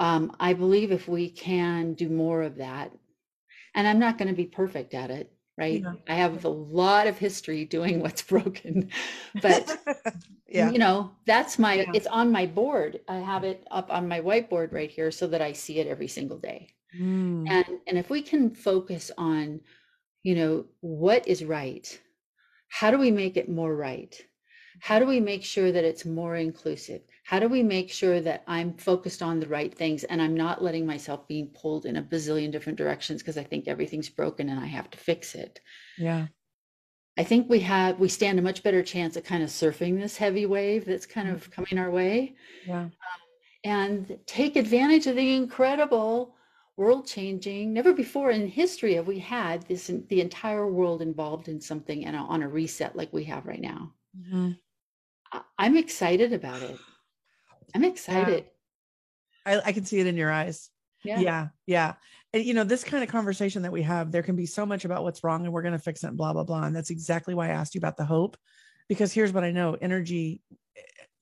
um, 0.00 0.34
i 0.40 0.52
believe 0.52 0.90
if 0.90 1.06
we 1.06 1.30
can 1.30 1.94
do 1.94 2.08
more 2.08 2.42
of 2.42 2.56
that 2.56 2.90
and 3.74 3.86
i'm 3.86 4.00
not 4.00 4.18
going 4.18 4.28
to 4.28 4.34
be 4.34 4.46
perfect 4.46 4.94
at 4.94 5.10
it 5.10 5.32
right 5.56 5.82
yeah. 5.82 5.92
i 6.08 6.14
have 6.14 6.44
a 6.44 6.48
lot 6.48 7.06
of 7.06 7.18
history 7.18 7.64
doing 7.64 8.00
what's 8.02 8.22
broken 8.22 8.90
but 9.40 9.78
yeah. 10.48 10.70
you 10.70 10.78
know 10.78 11.12
that's 11.26 11.58
my 11.58 11.74
yeah. 11.74 11.92
it's 11.94 12.06
on 12.08 12.32
my 12.32 12.46
board 12.46 12.98
i 13.06 13.16
have 13.16 13.44
it 13.44 13.64
up 13.70 13.92
on 13.92 14.08
my 14.08 14.20
whiteboard 14.20 14.72
right 14.72 14.90
here 14.90 15.10
so 15.12 15.26
that 15.28 15.42
i 15.42 15.52
see 15.52 15.78
it 15.78 15.86
every 15.86 16.08
single 16.08 16.38
day 16.38 16.68
mm. 16.98 17.48
and 17.48 17.66
and 17.86 17.98
if 17.98 18.10
we 18.10 18.22
can 18.22 18.50
focus 18.50 19.10
on 19.16 19.60
you 20.22 20.34
know 20.34 20.64
what 20.80 21.28
is 21.28 21.44
right 21.44 22.00
how 22.68 22.90
do 22.90 22.98
we 22.98 23.10
make 23.10 23.36
it 23.36 23.48
more 23.48 23.74
right 23.74 24.20
how 24.80 24.98
do 24.98 25.04
we 25.06 25.20
make 25.20 25.44
sure 25.44 25.70
that 25.70 25.84
it's 25.84 26.04
more 26.04 26.36
inclusive 26.36 27.02
how 27.30 27.38
do 27.38 27.48
we 27.48 27.62
make 27.62 27.88
sure 27.92 28.20
that 28.20 28.42
i'm 28.48 28.74
focused 28.74 29.22
on 29.22 29.38
the 29.38 29.46
right 29.46 29.72
things 29.72 30.02
and 30.02 30.20
i'm 30.20 30.34
not 30.34 30.64
letting 30.64 30.84
myself 30.84 31.28
being 31.28 31.46
pulled 31.48 31.86
in 31.86 31.96
a 31.96 32.02
bazillion 32.02 32.50
different 32.50 32.76
directions 32.76 33.22
because 33.22 33.38
i 33.38 33.44
think 33.44 33.68
everything's 33.68 34.08
broken 34.08 34.48
and 34.48 34.58
i 34.58 34.66
have 34.66 34.90
to 34.90 34.98
fix 34.98 35.36
it? 35.36 35.60
Yeah. 35.96 36.26
I 37.16 37.24
think 37.24 37.50
we 37.50 37.60
have 37.60 38.00
we 38.00 38.08
stand 38.08 38.38
a 38.38 38.42
much 38.42 38.62
better 38.62 38.82
chance 38.82 39.14
of 39.16 39.24
kind 39.24 39.42
of 39.42 39.50
surfing 39.50 40.00
this 40.00 40.16
heavy 40.16 40.46
wave 40.46 40.86
that's 40.86 41.06
kind 41.06 41.28
of 41.28 41.42
mm-hmm. 41.42 41.52
coming 41.52 41.78
our 41.78 41.90
way. 41.90 42.34
Yeah. 42.66 42.84
Um, 42.84 42.90
and 43.64 44.18
take 44.26 44.56
advantage 44.56 45.06
of 45.06 45.16
the 45.16 45.34
incredible 45.36 46.34
world 46.78 47.06
changing 47.06 47.74
never 47.74 47.92
before 47.92 48.30
in 48.30 48.48
history 48.48 48.94
have 48.94 49.06
we 49.06 49.18
had 49.18 49.62
this 49.68 49.90
the 50.08 50.20
entire 50.22 50.66
world 50.66 51.02
involved 51.02 51.48
in 51.48 51.60
something 51.60 52.06
and 52.06 52.16
on 52.16 52.42
a 52.42 52.48
reset 52.48 52.96
like 52.96 53.12
we 53.12 53.24
have 53.24 53.44
right 53.44 53.60
now. 53.60 53.92
Mm-hmm. 54.18 54.52
i'm 55.56 55.76
excited 55.76 56.32
about 56.32 56.62
it 56.62 56.76
I'm 57.74 57.84
excited. 57.84 58.44
Yeah. 59.46 59.60
I, 59.64 59.68
I 59.68 59.72
can 59.72 59.84
see 59.84 60.00
it 60.00 60.06
in 60.06 60.16
your 60.16 60.30
eyes. 60.30 60.70
Yeah. 61.04 61.20
Yeah. 61.20 61.48
Yeah. 61.66 61.94
And 62.32 62.44
you 62.44 62.54
know, 62.54 62.64
this 62.64 62.84
kind 62.84 63.02
of 63.02 63.08
conversation 63.08 63.62
that 63.62 63.72
we 63.72 63.82
have, 63.82 64.12
there 64.12 64.22
can 64.22 64.36
be 64.36 64.46
so 64.46 64.66
much 64.66 64.84
about 64.84 65.02
what's 65.02 65.24
wrong 65.24 65.44
and 65.44 65.52
we're 65.52 65.62
going 65.62 65.72
to 65.72 65.78
fix 65.78 66.04
it, 66.04 66.16
blah, 66.16 66.32
blah, 66.32 66.44
blah. 66.44 66.64
And 66.64 66.76
that's 66.76 66.90
exactly 66.90 67.34
why 67.34 67.46
I 67.46 67.52
asked 67.52 67.74
you 67.74 67.78
about 67.78 67.96
the 67.96 68.04
hope. 68.04 68.36
Because 68.88 69.12
here's 69.12 69.32
what 69.32 69.44
I 69.44 69.50
know 69.50 69.74
energy, 69.80 70.42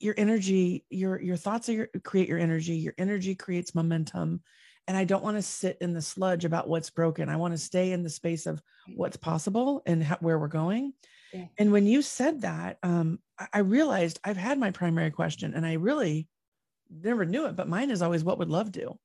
your 0.01 0.15
energy, 0.17 0.85
your 0.91 1.21
your 1.21 1.37
thoughts 1.37 1.69
are 1.69 1.73
your, 1.73 1.89
create 2.03 2.29
your 2.29 2.39
energy. 2.39 2.77
Your 2.77 2.95
energy 2.99 3.35
creates 3.35 3.75
momentum. 3.75 4.43
And 4.87 4.97
I 4.97 5.05
don't 5.05 5.23
want 5.23 5.37
to 5.37 5.43
sit 5.43 5.77
in 5.83 5.93
the 5.93 6.01
sludge 6.01 6.47
about 6.47 6.67
what's 6.67 6.89
broken. 6.89 7.29
I 7.29 7.37
want 7.37 7.53
to 7.53 7.59
stay 7.59 7.93
in 7.93 8.03
the 8.03 8.11
space 8.11 8.47
of 8.47 8.63
what's 8.97 9.19
possible 9.19 9.83
and 9.85 10.03
how, 10.03 10.17
where 10.21 10.39
we're 10.39 10.49
going. 10.49 10.95
Yeah. 11.33 11.45
And 11.59 11.73
when 11.73 11.87
you 11.87 12.01
said 12.01 12.41
that, 12.41 12.79
um, 12.83 13.19
I, 13.39 13.49
I 13.53 13.59
realized 13.59 14.19
I've 14.25 14.39
had 14.39 14.59
my 14.59 14.71
primary 14.71 15.11
question 15.11 15.53
and 15.53 15.67
I 15.67 15.75
really 15.75 16.27
never 16.91 17.25
knew 17.25 17.47
it, 17.47 17.57
but 17.57 17.69
mine 17.69 17.91
is 17.91 18.03
always 18.03 18.25
what 18.25 18.39
would 18.39 18.51
love 18.51 18.73
do? 18.73 18.99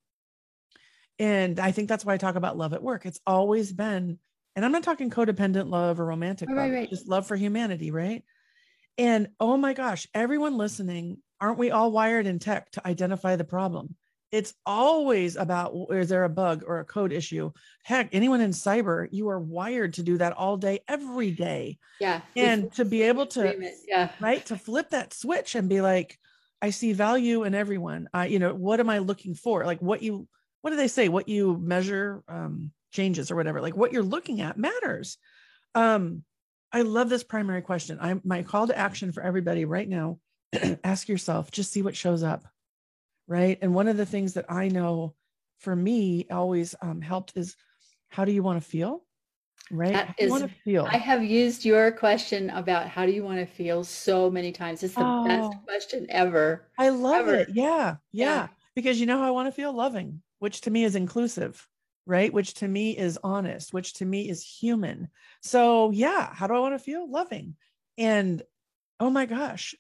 And 1.20 1.60
I 1.60 1.72
think 1.72 1.90
that's 1.90 2.04
why 2.04 2.14
I 2.14 2.18
talk 2.18 2.36
about 2.36 2.58
love 2.58 2.74
at 2.74 2.84
work. 2.84 3.06
It's 3.06 3.20
always 3.26 3.72
been, 3.72 4.18
and 4.56 4.66
I'm 4.66 4.72
not 4.72 4.84
talking 4.84 5.10
codependent 5.10 5.70
love 5.70 6.00
or 6.00 6.06
romantic 6.06 6.50
love, 6.50 6.72
right. 6.72 6.90
just 6.90 7.08
love 7.08 7.28
for 7.28 7.36
humanity, 7.36 7.92
right? 7.92 8.24
And 8.98 9.30
oh 9.40 9.58
my 9.58 9.74
gosh, 9.74 10.08
everyone 10.14 10.58
listening, 10.58 11.18
aren't 11.40 11.58
we 11.58 11.72
all 11.72 11.92
wired 11.92 12.28
in 12.28 12.40
tech 12.40 12.72
to 12.72 12.88
identify 12.88 13.36
the 13.36 13.44
problem? 13.44 13.96
It's 14.32 14.56
always 14.66 15.36
about 15.36 15.76
is 15.92 16.10
there 16.10 16.24
a 16.24 16.30
bug 16.30 16.64
or 16.66 16.80
a 16.80 16.86
code 16.86 17.12
issue? 17.12 17.52
Heck, 17.84 18.10
anyone 18.14 18.42
in 18.42 18.50
cyber, 18.50 19.08
you 19.12 19.30
are 19.30 19.40
wired 19.40 19.94
to 19.96 20.04
do 20.04 20.18
that 20.18 20.34
all 20.34 20.58
day, 20.58 20.80
every 20.88 21.30
day. 21.30 21.78
Yeah. 22.00 22.22
And 22.36 22.74
to 22.74 22.86
be 22.86 23.04
able 23.04 23.28
to, 23.28 23.72
yeah, 23.88 24.10
right, 24.20 24.44
to 24.48 24.58
flip 24.58 24.90
that 24.90 25.14
switch 25.14 25.54
and 25.54 25.70
be 25.70 25.82
like, 25.82 26.18
I 26.64 26.70
see 26.70 26.94
value 26.94 27.44
in 27.44 27.56
everyone. 27.56 28.08
I, 28.14 28.28
you 28.28 28.40
know, 28.40 28.54
what 28.54 28.80
am 28.80 28.90
I 28.90 29.00
looking 29.00 29.36
for? 29.36 29.66
Like 29.66 29.82
what 29.82 30.02
you, 30.02 30.30
what 30.62 30.70
do 30.70 30.78
they 30.78 30.88
say? 30.88 31.10
What 31.10 31.28
you 31.28 31.58
measure 31.58 32.24
um, 32.30 32.72
changes 32.94 33.30
or 33.30 33.36
whatever. 33.36 33.60
Like 33.60 33.76
what 33.76 33.92
you're 33.92 34.02
looking 34.02 34.40
at 34.40 34.58
matters. 34.58 35.18
Um, 35.76 36.24
I 36.72 36.84
love 36.84 37.10
this 37.10 37.22
primary 37.22 37.62
question. 37.64 38.00
I 38.00 38.16
my 38.24 38.44
call 38.44 38.68
to 38.68 38.78
action 38.78 39.12
for 39.12 39.22
everybody 39.22 39.66
right 39.66 39.90
now. 39.90 40.20
ask 40.86 41.10
yourself, 41.10 41.52
just 41.52 41.74
see 41.74 41.82
what 41.82 41.98
shows 41.98 42.24
up, 42.24 42.46
right? 43.28 43.60
And 43.62 43.76
one 43.76 43.90
of 43.90 43.98
the 43.98 44.06
things 44.06 44.36
that 44.36 44.46
I 44.48 44.70
know 44.70 45.16
for 45.60 45.76
me 45.76 46.28
always 46.32 46.76
um, 46.82 47.02
helped 47.02 47.34
is, 47.36 47.58
how 48.08 48.24
do 48.24 48.32
you 48.32 48.42
want 48.42 48.64
to 48.64 48.70
feel? 48.70 49.04
Right? 49.72 49.94
That 49.94 50.16
is, 50.18 50.30
want 50.30 50.44
to 50.44 50.50
feel? 50.64 50.88
I 50.90 50.98
have 50.98 51.24
used 51.24 51.66
your 51.66 51.92
question 51.92 52.50
about 52.52 52.88
how 52.88 53.06
do 53.06 53.12
you 53.12 53.24
want 53.24 53.40
to 53.40 53.46
feel 53.46 53.84
so 53.84 54.30
many 54.30 54.52
times. 54.52 54.84
It's 54.84 54.96
the 54.96 55.06
oh, 55.06 55.26
best 55.26 55.54
question 55.66 56.06
ever 56.10 56.68
i 56.78 56.90
love 56.90 57.28
ever. 57.28 57.36
it. 57.36 57.50
Yeah, 57.54 57.96
yeah, 58.12 58.26
yeah. 58.26 58.48
Because 58.76 59.00
you 59.00 59.06
know 59.06 59.18
how 59.18 59.28
i 59.28 59.32
want 59.32 59.48
to 59.48 59.52
feel? 59.52 59.74
Loving 59.74 60.22
which 60.40 60.62
to 60.62 60.72
me 60.72 60.84
is 60.84 60.96
inclusive 60.96 61.68
right? 62.06 62.34
Which 62.34 62.56
to 62.56 62.68
me 62.68 62.98
is 62.98 63.18
honest 63.24 63.74
which 63.74 63.94
to 63.96 64.06
me 64.06 64.30
is 64.30 64.44
human. 64.44 65.08
So 65.42 65.92
yeah 65.92 66.34
how 66.34 66.48
do 66.48 66.54
i 66.54 66.60
want 66.60 66.76
to 66.76 66.84
feel? 66.84 67.10
Loving. 67.10 67.56
And 67.98 68.42
oh 69.00 69.10
my 69.10 69.26
gosh. 69.26 69.74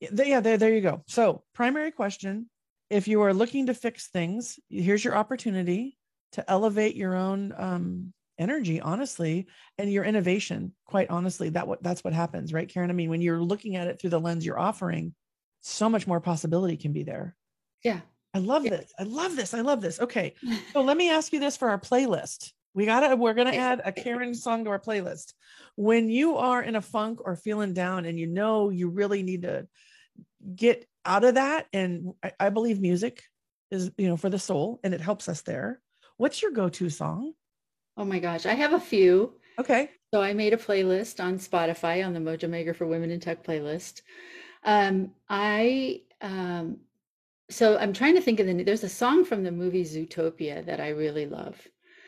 Yeah 0.00 0.40
there, 0.40 0.58
there 0.58 0.74
you 0.74 0.82
go. 0.82 1.02
So 1.06 1.44
primary 1.54 1.92
question 1.92 2.50
if 2.90 3.08
you 3.08 3.22
are 3.22 3.32
looking 3.32 3.66
to 3.66 3.74
fix 3.74 4.08
things 4.08 4.58
here's 4.68 5.02
your 5.02 5.16
opportunity 5.16 5.96
to 6.32 6.48
elevate 6.50 6.94
your 6.94 7.14
own 7.14 7.54
um, 7.56 8.12
energy, 8.38 8.80
honestly, 8.80 9.46
and 9.78 9.92
your 9.92 10.04
innovation. 10.04 10.72
Quite 10.86 11.10
honestly, 11.10 11.50
that 11.50 11.66
what 11.68 11.82
that's 11.82 12.02
what 12.04 12.12
happens, 12.12 12.52
right, 12.52 12.68
Karen? 12.68 12.90
I 12.90 12.94
mean, 12.94 13.10
when 13.10 13.20
you're 13.22 13.40
looking 13.42 13.76
at 13.76 13.86
it 13.88 14.00
through 14.00 14.10
the 14.10 14.20
lens 14.20 14.44
you're 14.44 14.58
offering, 14.58 15.14
so 15.60 15.88
much 15.88 16.06
more 16.06 16.20
possibility 16.20 16.76
can 16.76 16.92
be 16.92 17.02
there. 17.04 17.36
Yeah. 17.82 18.00
I 18.34 18.38
love 18.38 18.64
Yeah. 18.64 18.70
this. 18.70 18.92
I 18.98 19.04
love 19.04 19.36
this. 19.36 19.54
I 19.54 19.60
love 19.60 19.80
this. 19.80 20.00
Okay. 20.00 20.34
So 20.72 20.82
let 20.82 20.96
me 20.96 21.10
ask 21.10 21.32
you 21.32 21.38
this 21.40 21.56
for 21.56 21.68
our 21.70 21.78
playlist. 21.78 22.50
We 22.74 22.84
gotta, 22.86 23.14
we're 23.14 23.34
gonna 23.34 23.52
add 23.52 23.80
a 23.84 23.92
Karen 23.92 24.34
song 24.34 24.64
to 24.64 24.70
our 24.70 24.80
playlist. 24.80 25.32
When 25.76 26.10
you 26.10 26.36
are 26.36 26.60
in 26.60 26.74
a 26.74 26.80
funk 26.80 27.20
or 27.24 27.36
feeling 27.36 27.72
down 27.72 28.04
and 28.06 28.18
you 28.18 28.26
know 28.26 28.70
you 28.70 28.88
really 28.88 29.22
need 29.22 29.42
to 29.42 29.68
get 30.56 30.84
out 31.04 31.22
of 31.22 31.34
that, 31.36 31.66
and 31.72 32.12
I, 32.22 32.32
I 32.40 32.48
believe 32.50 32.80
music 32.80 33.22
is, 33.70 33.92
you 33.96 34.08
know, 34.08 34.16
for 34.16 34.28
the 34.30 34.38
soul 34.38 34.80
and 34.82 34.92
it 34.92 35.00
helps 35.00 35.28
us 35.28 35.42
there. 35.42 35.80
What's 36.16 36.42
your 36.42 36.50
go-to 36.50 36.90
song? 36.90 37.32
Oh 37.96 38.04
my 38.04 38.18
gosh, 38.18 38.46
I 38.46 38.54
have 38.54 38.72
a 38.72 38.80
few. 38.80 39.34
Okay. 39.58 39.90
So 40.12 40.22
I 40.22 40.32
made 40.32 40.52
a 40.52 40.56
playlist 40.56 41.22
on 41.22 41.38
Spotify 41.38 42.04
on 42.04 42.12
the 42.12 42.20
Mojo 42.20 42.48
Maker 42.48 42.74
for 42.74 42.86
Women 42.86 43.10
in 43.10 43.20
Tech 43.20 43.44
playlist. 43.44 44.02
Um, 44.64 45.10
I 45.28 46.02
um, 46.20 46.78
so 47.50 47.76
I'm 47.78 47.92
trying 47.92 48.14
to 48.14 48.20
think 48.20 48.40
of 48.40 48.46
the 48.46 48.62
there's 48.62 48.84
a 48.84 48.88
song 48.88 49.24
from 49.24 49.42
the 49.44 49.52
movie 49.52 49.84
Zootopia 49.84 50.64
that 50.66 50.80
I 50.80 50.88
really 50.90 51.26
love. 51.26 51.56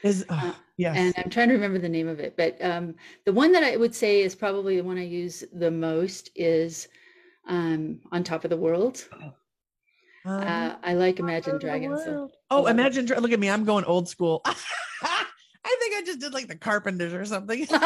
Is 0.02 0.24
Uh, 0.28 0.52
yes. 0.76 0.96
And 0.96 1.14
I'm 1.18 1.30
trying 1.30 1.48
to 1.48 1.54
remember 1.54 1.78
the 1.78 1.88
name 1.88 2.08
of 2.08 2.20
it, 2.20 2.36
but 2.36 2.62
um, 2.64 2.94
the 3.24 3.32
one 3.32 3.52
that 3.52 3.64
I 3.64 3.76
would 3.76 3.94
say 3.94 4.22
is 4.22 4.34
probably 4.34 4.76
the 4.76 4.84
one 4.84 4.98
I 4.98 5.04
use 5.04 5.44
the 5.52 5.70
most 5.70 6.30
is 6.36 6.88
um, 7.48 8.00
"On 8.12 8.22
Top 8.24 8.44
of 8.44 8.50
the 8.50 8.56
World." 8.56 9.04
Um, 9.12 9.32
Uh, 10.24 10.74
I 10.82 10.94
like 10.94 11.20
Imagine 11.20 11.58
Dragons. 11.58 12.02
so- 12.04 12.30
Oh. 12.50 12.66
Imagine. 12.66 13.06
Look 13.06 13.30
at 13.32 13.38
me. 13.40 13.48
I'm 13.50 13.64
going 13.64 13.84
old 13.84 14.08
school. 14.08 14.42
I 15.68 15.76
think 15.80 15.94
I 15.96 16.02
just 16.06 16.20
did 16.20 16.32
like 16.32 16.46
the 16.48 16.56
Carpenters 16.56 17.12
or 17.12 17.24
something. 17.24 17.66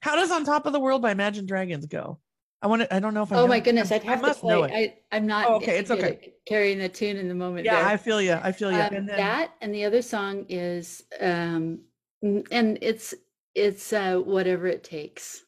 How 0.00 0.14
does 0.16 0.30
"On 0.30 0.44
Top 0.44 0.66
of 0.66 0.72
the 0.72 0.80
World" 0.80 1.02
by 1.02 1.10
Imagine 1.10 1.46
Dragons 1.46 1.86
go? 1.86 2.18
I 2.60 2.66
want 2.66 2.82
to. 2.82 2.94
I 2.94 3.00
don't 3.00 3.14
know 3.14 3.22
if 3.22 3.32
I. 3.32 3.36
oh 3.36 3.46
my 3.46 3.56
it. 3.56 3.64
goodness, 3.64 3.90
I- 3.92 3.96
I'd 3.96 4.02
I 4.02 4.10
have 4.10 4.20
to 4.20 4.26
must 4.26 4.44
know 4.44 4.66
play. 4.66 4.72
it. 4.84 5.02
I, 5.12 5.16
I'm 5.16 5.26
not. 5.26 5.46
Oh, 5.48 5.54
okay, 5.56 5.78
it's 5.78 5.90
okay. 5.90 6.34
Carrying 6.46 6.78
the 6.78 6.88
tune 6.88 7.16
in 7.16 7.28
the 7.28 7.34
moment. 7.34 7.64
Yeah, 7.64 7.76
there. 7.76 7.86
I 7.86 7.96
feel 7.96 8.20
you. 8.20 8.32
I 8.40 8.52
feel 8.52 8.70
you. 8.72 8.78
Um, 8.80 8.94
and 8.94 9.08
then, 9.08 9.16
that 9.16 9.52
and 9.60 9.74
the 9.74 9.84
other 9.84 10.02
song 10.02 10.44
is 10.48 11.02
um 11.20 11.80
and 12.22 12.78
it's 12.82 13.14
it's 13.54 13.92
uh 13.92 14.16
whatever 14.18 14.66
it 14.66 14.82
takes 14.84 15.42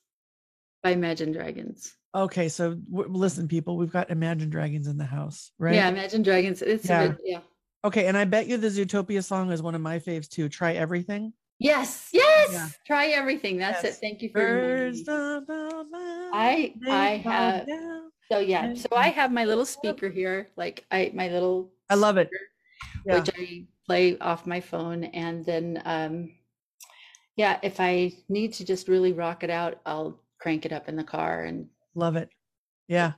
by 0.82 0.90
Imagine 0.90 1.32
Dragons. 1.32 1.94
okay, 2.14 2.48
so 2.48 2.74
w- 2.90 3.12
listen, 3.12 3.48
people, 3.48 3.76
we've 3.76 3.92
got 3.92 4.10
Imagine 4.10 4.50
Dragons 4.50 4.86
in 4.86 4.96
the 4.98 5.04
house, 5.04 5.50
right? 5.58 5.74
Yeah, 5.74 5.88
Imagine 5.88 6.22
Dragons. 6.22 6.62
It's 6.62 6.88
Yeah. 6.88 7.08
bit, 7.08 7.18
yeah. 7.24 7.40
Okay, 7.84 8.06
and 8.06 8.16
I 8.16 8.24
bet 8.24 8.46
you 8.46 8.56
the 8.58 8.68
Zootopia 8.68 9.24
song 9.24 9.50
is 9.52 9.62
one 9.62 9.74
of 9.74 9.80
my 9.80 9.98
faves 9.98 10.28
too. 10.28 10.48
Try 10.48 10.74
everything. 10.74 11.32
Yes, 11.58 12.08
yes. 12.12 12.52
Yeah. 12.52 12.68
Try 12.86 13.06
everything. 13.08 13.58
That's 13.58 13.84
Yes. 13.84 13.96
it. 13.96 14.00
Thank 14.00 14.22
you 14.22 14.30
for 14.30 14.40
Birds 14.40 15.06
of 15.08 15.44
I 16.32 16.74
I 16.88 17.16
have 17.24 17.66
so 18.30 18.38
yeah. 18.38 18.74
So 18.74 18.88
I 18.96 19.08
have 19.08 19.32
my 19.32 19.44
little 19.44 19.66
speaker 19.66 20.08
here, 20.08 20.50
like 20.56 20.84
I 20.90 21.10
my 21.14 21.28
little 21.28 21.72
I 21.88 21.94
love 21.96 22.16
it. 22.16 22.28
speaker, 22.28 23.04
Yeah. 23.06 23.18
which 23.18 23.30
I 23.36 23.66
play 23.86 24.18
off 24.18 24.46
my 24.46 24.60
phone, 24.60 25.04
and 25.04 25.44
then 25.44 25.82
um 25.84 26.32
yeah, 27.36 27.58
if 27.62 27.80
I 27.80 28.12
need 28.28 28.52
to 28.54 28.64
just 28.64 28.88
really 28.88 29.12
rock 29.12 29.42
it 29.44 29.50
out, 29.50 29.80
I'll 29.86 30.20
crank 30.38 30.66
it 30.66 30.72
up 30.72 30.88
in 30.88 30.96
the 30.96 31.04
car 31.04 31.44
and 31.44 31.68
Love 31.94 32.16
it. 32.16 32.28
Yeah. 32.88 33.12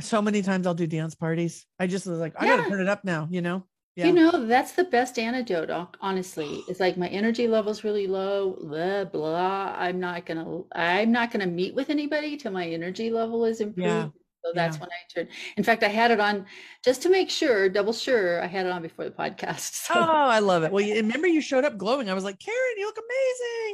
So 0.00 0.22
many 0.22 0.42
times 0.42 0.66
I'll 0.66 0.74
do 0.74 0.86
dance 0.86 1.14
parties. 1.14 1.66
I 1.78 1.86
just 1.86 2.06
was 2.06 2.18
like, 2.18 2.34
I 2.38 2.46
gotta 2.46 2.68
turn 2.68 2.80
it 2.80 2.88
up 2.88 3.04
now, 3.04 3.28
you 3.30 3.40
know? 3.40 3.64
Yeah. 3.96 4.06
You 4.06 4.12
know, 4.12 4.46
that's 4.46 4.72
the 4.72 4.84
best 4.84 5.18
antidote, 5.18 5.96
honestly. 6.00 6.62
It's 6.68 6.78
like 6.78 6.96
my 6.96 7.08
energy 7.08 7.48
level's 7.48 7.82
really 7.82 8.06
low, 8.06 8.56
blah 8.60 9.04
blah. 9.06 9.74
I'm 9.76 9.98
not 9.98 10.24
gonna 10.24 10.62
I'm 10.72 11.10
not 11.10 11.32
gonna 11.32 11.48
meet 11.48 11.74
with 11.74 11.90
anybody 11.90 12.36
till 12.36 12.52
my 12.52 12.68
energy 12.68 13.10
level 13.10 13.44
is 13.44 13.60
improved. 13.60 14.12
So 14.44 14.52
that's 14.54 14.76
yeah. 14.76 14.80
when 14.80 14.90
I 14.90 15.12
turn. 15.12 15.28
In 15.56 15.64
fact, 15.64 15.82
I 15.82 15.88
had 15.88 16.10
it 16.10 16.20
on 16.20 16.46
just 16.84 17.02
to 17.02 17.10
make 17.10 17.28
sure, 17.28 17.68
double 17.68 17.92
sure, 17.92 18.40
I 18.40 18.46
had 18.46 18.66
it 18.66 18.72
on 18.72 18.82
before 18.82 19.04
the 19.04 19.10
podcast. 19.10 19.74
So. 19.88 19.94
Oh, 19.94 20.00
I 20.00 20.40
love 20.40 20.64
it. 20.64 20.70
Well, 20.70 20.84
you, 20.84 20.94
remember 20.96 21.26
you 21.26 21.40
showed 21.40 21.64
up 21.64 21.78
glowing. 21.78 22.10
I 22.10 22.14
was 22.14 22.24
like, 22.24 22.38
Karen, 22.38 22.74
you 22.76 22.86
look 22.86 22.98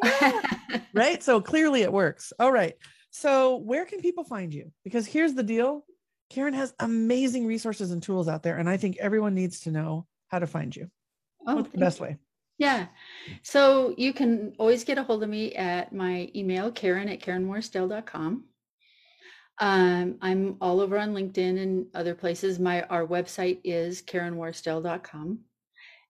amazing. 0.03 0.43
Yeah. 0.73 0.81
right. 0.95 1.23
So 1.23 1.41
clearly 1.41 1.83
it 1.83 1.93
works. 1.93 2.33
All 2.39 2.53
right. 2.53 2.75
So 3.11 3.57
where 3.57 3.85
can 3.85 4.01
people 4.01 4.23
find 4.23 4.55
you? 4.55 4.71
Because 4.85 5.07
here's 5.07 5.35
the 5.35 5.43
deal. 5.43 5.85
Karen 6.35 6.55
has 6.55 6.75
amazing 6.81 7.47
resources 7.47 7.93
and 7.93 8.03
tools 8.03 8.27
out 8.27 8.43
there. 8.43 8.57
And 8.57 8.69
I 8.69 8.77
think 8.77 8.97
everyone 8.99 9.37
needs 9.37 9.61
to 9.61 9.71
know 9.71 10.05
how 10.27 10.41
to 10.41 10.49
find 10.49 10.75
you. 10.75 10.91
Oh, 11.47 11.55
What's 11.55 11.71
the 11.71 11.79
best 11.79 12.01
way? 12.01 12.17
Yeah. 12.59 12.87
So 13.43 13.95
you 13.97 14.13
can 14.13 14.53
always 14.59 14.83
get 14.83 14.99
a 14.99 15.05
hold 15.05 15.23
of 15.23 15.29
me 15.29 15.55
at 15.55 15.93
my 15.93 16.29
email, 16.35 16.73
Karen 16.73 17.09
at 17.09 17.21
KarenWorstell.com. 17.21 18.47
Um, 19.61 20.19
I'm 20.21 20.57
all 20.61 20.81
over 20.81 20.99
on 20.99 21.15
LinkedIn 21.15 21.63
and 21.63 21.87
other 21.95 22.17
places. 22.17 22.59
My 22.59 22.83
our 22.83 23.07
website 23.07 23.61
is 23.63 24.03
KarenWorstell.com. 24.03 25.39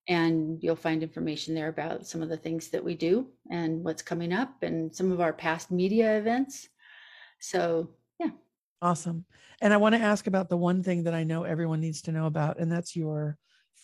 And 0.08 0.62
you'll 0.62 0.74
find 0.74 1.02
information 1.02 1.54
there 1.54 1.68
about 1.68 2.06
some 2.06 2.22
of 2.22 2.30
the 2.30 2.36
things 2.38 2.68
that 2.68 2.82
we 2.82 2.94
do 2.94 3.26
and 3.50 3.84
what's 3.84 4.02
coming 4.02 4.32
up 4.32 4.62
and 4.62 4.94
some 4.94 5.12
of 5.12 5.20
our 5.20 5.34
past 5.34 5.70
media 5.70 6.16
events. 6.16 6.66
So. 7.40 7.90
Awesome. 8.82 9.24
And 9.60 9.72
I 9.72 9.78
want 9.78 9.94
to 9.94 10.00
ask 10.00 10.26
about 10.26 10.48
the 10.48 10.56
one 10.56 10.82
thing 10.82 11.04
that 11.04 11.14
I 11.14 11.24
know 11.24 11.44
everyone 11.44 11.80
needs 11.80 12.02
to 12.02 12.12
know 12.12 12.26
about, 12.26 12.58
and 12.58 12.70
that's 12.70 12.94
your 12.94 13.38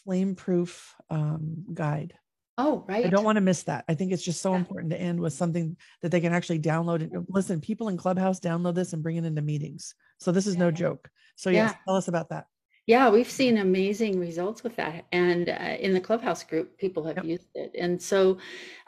flame 0.04 0.34
proof 0.34 0.94
um, 1.08 1.64
guide. 1.72 2.14
Oh, 2.58 2.84
right. 2.86 3.06
I 3.06 3.08
don't 3.08 3.24
want 3.24 3.36
to 3.36 3.40
miss 3.40 3.62
that. 3.62 3.84
I 3.88 3.94
think 3.94 4.12
it's 4.12 4.22
just 4.22 4.42
so 4.42 4.52
Yeah. 4.52 4.58
important 4.58 4.90
to 4.92 5.00
end 5.00 5.18
with 5.18 5.32
something 5.32 5.76
that 6.02 6.10
they 6.10 6.20
can 6.20 6.34
actually 6.34 6.60
download. 6.60 7.00
And 7.02 7.24
listen, 7.28 7.60
people 7.60 7.88
in 7.88 7.96
Clubhouse 7.96 8.38
download 8.38 8.74
this 8.74 8.92
and 8.92 9.02
bring 9.02 9.16
it 9.16 9.24
into 9.24 9.40
meetings. 9.40 9.94
So 10.18 10.32
this 10.32 10.46
is 10.46 10.58
no 10.58 10.70
joke. 10.70 11.08
So 11.36 11.48
yes, 11.48 11.70
Yeah. 11.70 11.78
tell 11.86 11.96
us 11.96 12.08
about 12.08 12.28
that. 12.28 12.46
Yeah, 12.90 13.08
we've 13.08 13.30
seen 13.30 13.58
amazing 13.58 14.18
results 14.18 14.64
with 14.64 14.74
that. 14.74 15.04
And 15.12 15.48
uh, 15.48 15.76
in 15.78 15.92
the 15.94 16.00
Clubhouse 16.00 16.42
group, 16.42 16.76
people 16.76 17.04
have 17.04 17.18
Yep. 17.18 17.24
used 17.24 17.46
it. 17.54 17.70
And 17.78 18.02
so 18.02 18.38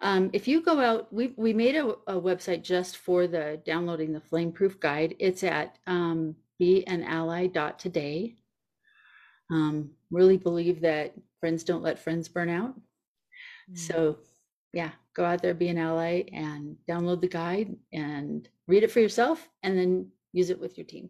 um, 0.01 0.29
if 0.33 0.49
you 0.49 0.61
go 0.61 0.81
out, 0.81 1.13
we, 1.13 1.33
we 1.37 1.53
made 1.53 1.77
a, 1.77 1.87
a 2.09 2.21
website 2.21 2.65
just 2.65 2.97
for 2.97 3.29
the 3.29 3.63
downloading 3.65 4.13
the 4.13 4.19
Flameproof 4.19 4.81
Guide. 4.81 5.15
It's 5.21 5.45
at 5.45 5.79
um, 5.87 6.35
beanally.today. 6.61 8.35
Um, 9.53 9.93
really 10.11 10.37
believe 10.37 10.81
that 10.81 11.15
friends 11.39 11.63
don't 11.63 11.85
let 11.85 12.01
friends 12.01 12.27
burn 12.27 12.49
out. 12.49 12.75
Mm. 13.71 13.79
So 13.79 14.19
yeah, 14.73 14.91
go 15.15 15.25
out 15.25 15.43
there, 15.43 15.55
be 15.55 15.69
an 15.69 15.79
ally 15.79 16.25
and 16.33 16.75
download 16.89 17.21
the 17.21 17.29
guide 17.29 17.77
and 17.93 18.49
read 18.67 18.83
it 18.83 18.91
for 18.91 18.99
yourself 18.99 19.49
and 19.63 19.79
then 19.79 20.09
use 20.33 20.51
it 20.51 20.59
with 20.59 20.77
your 20.77 20.89
team. 20.89 21.09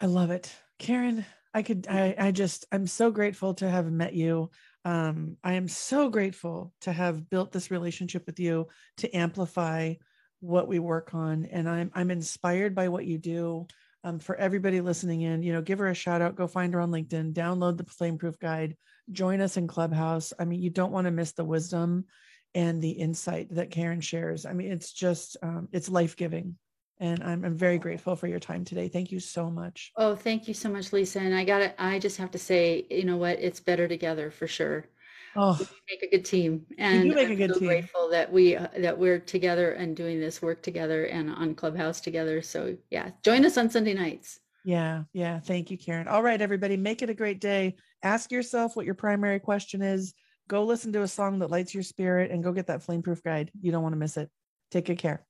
I 0.00 0.06
love 0.06 0.30
it. 0.30 0.50
Karen, 0.78 1.26
I 1.52 1.62
could, 1.62 1.86
I, 1.88 2.14
I 2.18 2.30
just, 2.30 2.66
I'm 2.70 2.86
so 2.86 3.10
grateful 3.10 3.54
to 3.54 3.68
have 3.68 3.90
met 3.90 4.14
you. 4.14 4.50
Um, 4.84 5.36
I 5.42 5.54
am 5.54 5.68
so 5.68 6.08
grateful 6.08 6.72
to 6.82 6.92
have 6.92 7.28
built 7.28 7.52
this 7.52 7.70
relationship 7.70 8.24
with 8.26 8.38
you 8.40 8.68
to 8.98 9.16
amplify 9.16 9.94
what 10.40 10.68
we 10.68 10.78
work 10.78 11.14
on. 11.14 11.44
And 11.46 11.68
I'm, 11.68 11.90
I'm 11.94 12.10
inspired 12.10 12.74
by 12.74 12.88
what 12.88 13.04
you 13.04 13.18
do. 13.18 13.66
Um, 14.02 14.18
for 14.18 14.34
everybody 14.36 14.80
listening 14.80 15.20
in, 15.20 15.42
you 15.42 15.52
know, 15.52 15.60
give 15.60 15.78
her 15.78 15.88
a 15.88 15.94
shout 15.94 16.22
out, 16.22 16.34
go 16.34 16.46
find 16.46 16.72
her 16.72 16.80
on 16.80 16.90
LinkedIn, 16.90 17.34
download 17.34 17.76
the 17.76 17.84
Flameproof 17.84 18.38
Guide, 18.38 18.74
join 19.12 19.42
us 19.42 19.58
in 19.58 19.66
Clubhouse. 19.66 20.32
I 20.38 20.46
mean, 20.46 20.62
you 20.62 20.70
don't 20.70 20.92
want 20.92 21.04
to 21.04 21.10
miss 21.10 21.32
the 21.32 21.44
wisdom 21.44 22.06
and 22.54 22.80
the 22.80 22.92
insight 22.92 23.54
that 23.54 23.70
Karen 23.70 24.00
shares. 24.00 24.46
I 24.46 24.54
mean, 24.54 24.72
it's 24.72 24.92
just, 24.92 25.36
um, 25.42 25.68
it's 25.72 25.90
life 25.90 26.16
giving. 26.16 26.56
And 27.00 27.22
I'm, 27.24 27.44
I'm 27.44 27.56
very 27.56 27.78
grateful 27.78 28.14
for 28.14 28.26
your 28.26 28.38
time 28.38 28.64
today. 28.64 28.88
Thank 28.88 29.10
you 29.10 29.20
so 29.20 29.50
much. 29.50 29.92
Oh, 29.96 30.14
thank 30.14 30.46
you 30.46 30.54
so 30.54 30.68
much, 30.68 30.92
Lisa. 30.92 31.20
And 31.20 31.34
I 31.34 31.44
got 31.44 31.58
to 31.60 31.82
I 31.82 31.98
just 31.98 32.18
have 32.18 32.30
to 32.32 32.38
say, 32.38 32.86
you 32.90 33.04
know 33.04 33.16
what? 33.16 33.38
It's 33.40 33.58
better 33.58 33.88
together 33.88 34.30
for 34.30 34.46
sure. 34.46 34.86
Oh, 35.34 35.56
We 35.58 35.66
make 35.88 36.02
a 36.02 36.10
good 36.10 36.24
team. 36.26 36.66
And 36.76 37.06
you 37.06 37.14
make 37.14 37.28
a 37.28 37.32
I'm 37.32 37.38
good 37.38 37.54
so 37.54 37.58
team. 37.58 37.68
grateful 37.68 38.10
that 38.10 38.30
we 38.30 38.56
uh, 38.56 38.68
that 38.78 38.98
we're 38.98 39.18
together 39.18 39.72
and 39.72 39.96
doing 39.96 40.20
this 40.20 40.42
work 40.42 40.62
together 40.62 41.06
and 41.06 41.30
on 41.30 41.54
Clubhouse 41.54 42.00
together. 42.02 42.42
So 42.42 42.76
yeah, 42.90 43.10
join 43.24 43.46
us 43.46 43.56
on 43.56 43.70
Sunday 43.70 43.94
nights. 43.94 44.40
yeah. 44.62 45.04
Yeah. 45.14 45.40
Thank 45.40 45.70
you, 45.70 45.78
Karen. 45.78 46.06
All 46.06 46.22
right, 46.22 46.40
everybody, 46.40 46.76
make 46.76 47.00
it 47.00 47.08
a 47.08 47.14
great 47.14 47.40
day. 47.40 47.76
Ask 48.02 48.30
yourself 48.30 48.76
what 48.76 48.84
your 48.84 48.94
primary 48.94 49.40
question 49.40 49.80
is. 49.80 50.12
Go 50.48 50.64
listen 50.64 50.92
to 50.92 51.02
a 51.02 51.08
song 51.08 51.38
that 51.38 51.50
lights 51.50 51.72
your 51.72 51.82
spirit 51.82 52.30
and 52.30 52.44
go 52.44 52.52
get 52.52 52.66
that 52.66 52.84
flameproof 52.84 53.22
guide. 53.22 53.50
You 53.62 53.72
don't 53.72 53.82
want 53.82 53.92
to 53.94 53.98
miss 53.98 54.16
it. 54.16 54.28
Take 54.70 54.86
good 54.86 54.98
care. 54.98 55.24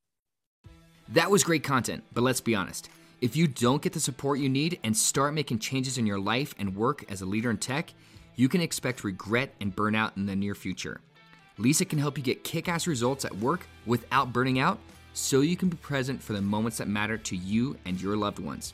That 1.11 1.30
was 1.30 1.42
great 1.42 1.64
content, 1.64 2.04
but 2.12 2.22
let's 2.22 2.40
be 2.40 2.54
honest. 2.54 2.88
If 3.20 3.34
you 3.34 3.48
don't 3.48 3.82
get 3.82 3.92
the 3.92 4.00
support 4.00 4.38
you 4.38 4.48
need 4.48 4.78
and 4.84 4.96
start 4.96 5.34
making 5.34 5.58
changes 5.58 5.98
in 5.98 6.06
your 6.06 6.20
life 6.20 6.54
and 6.56 6.76
work 6.76 7.04
as 7.11 7.20
a 7.20 7.26
leader 7.26 7.50
in 7.50 7.58
tech, 7.58 7.92
you 8.36 8.48
can 8.48 8.61
expect 8.61 9.02
regret 9.02 9.52
and 9.61 9.74
burnout 9.74 10.16
in 10.16 10.26
the 10.26 10.36
near 10.36 10.54
future. 10.54 11.00
Lisa 11.58 11.84
can 11.84 11.98
help 11.98 12.16
you 12.16 12.22
get 12.22 12.44
kick 12.44 12.68
ass 12.68 12.86
results 12.86 13.24
at 13.24 13.36
work 13.36 13.66
without 13.86 14.32
burning 14.32 14.61
out 14.61 14.78
so 15.12 15.40
you 15.40 15.56
can 15.56 15.68
be 15.68 15.76
present 15.78 16.22
for 16.22 16.32
the 16.32 16.40
moments 16.40 16.78
that 16.78 16.86
matter 16.86 17.18
to 17.18 17.36
you 17.36 17.76
and 17.84 18.00
your 18.00 18.16
loved 18.16 18.38
ones. 18.38 18.72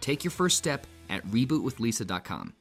Take 0.00 0.24
your 0.24 0.30
first 0.30 0.56
step 0.56 0.86
at 1.10 1.24
rebootwithlisa.com. 1.26 2.54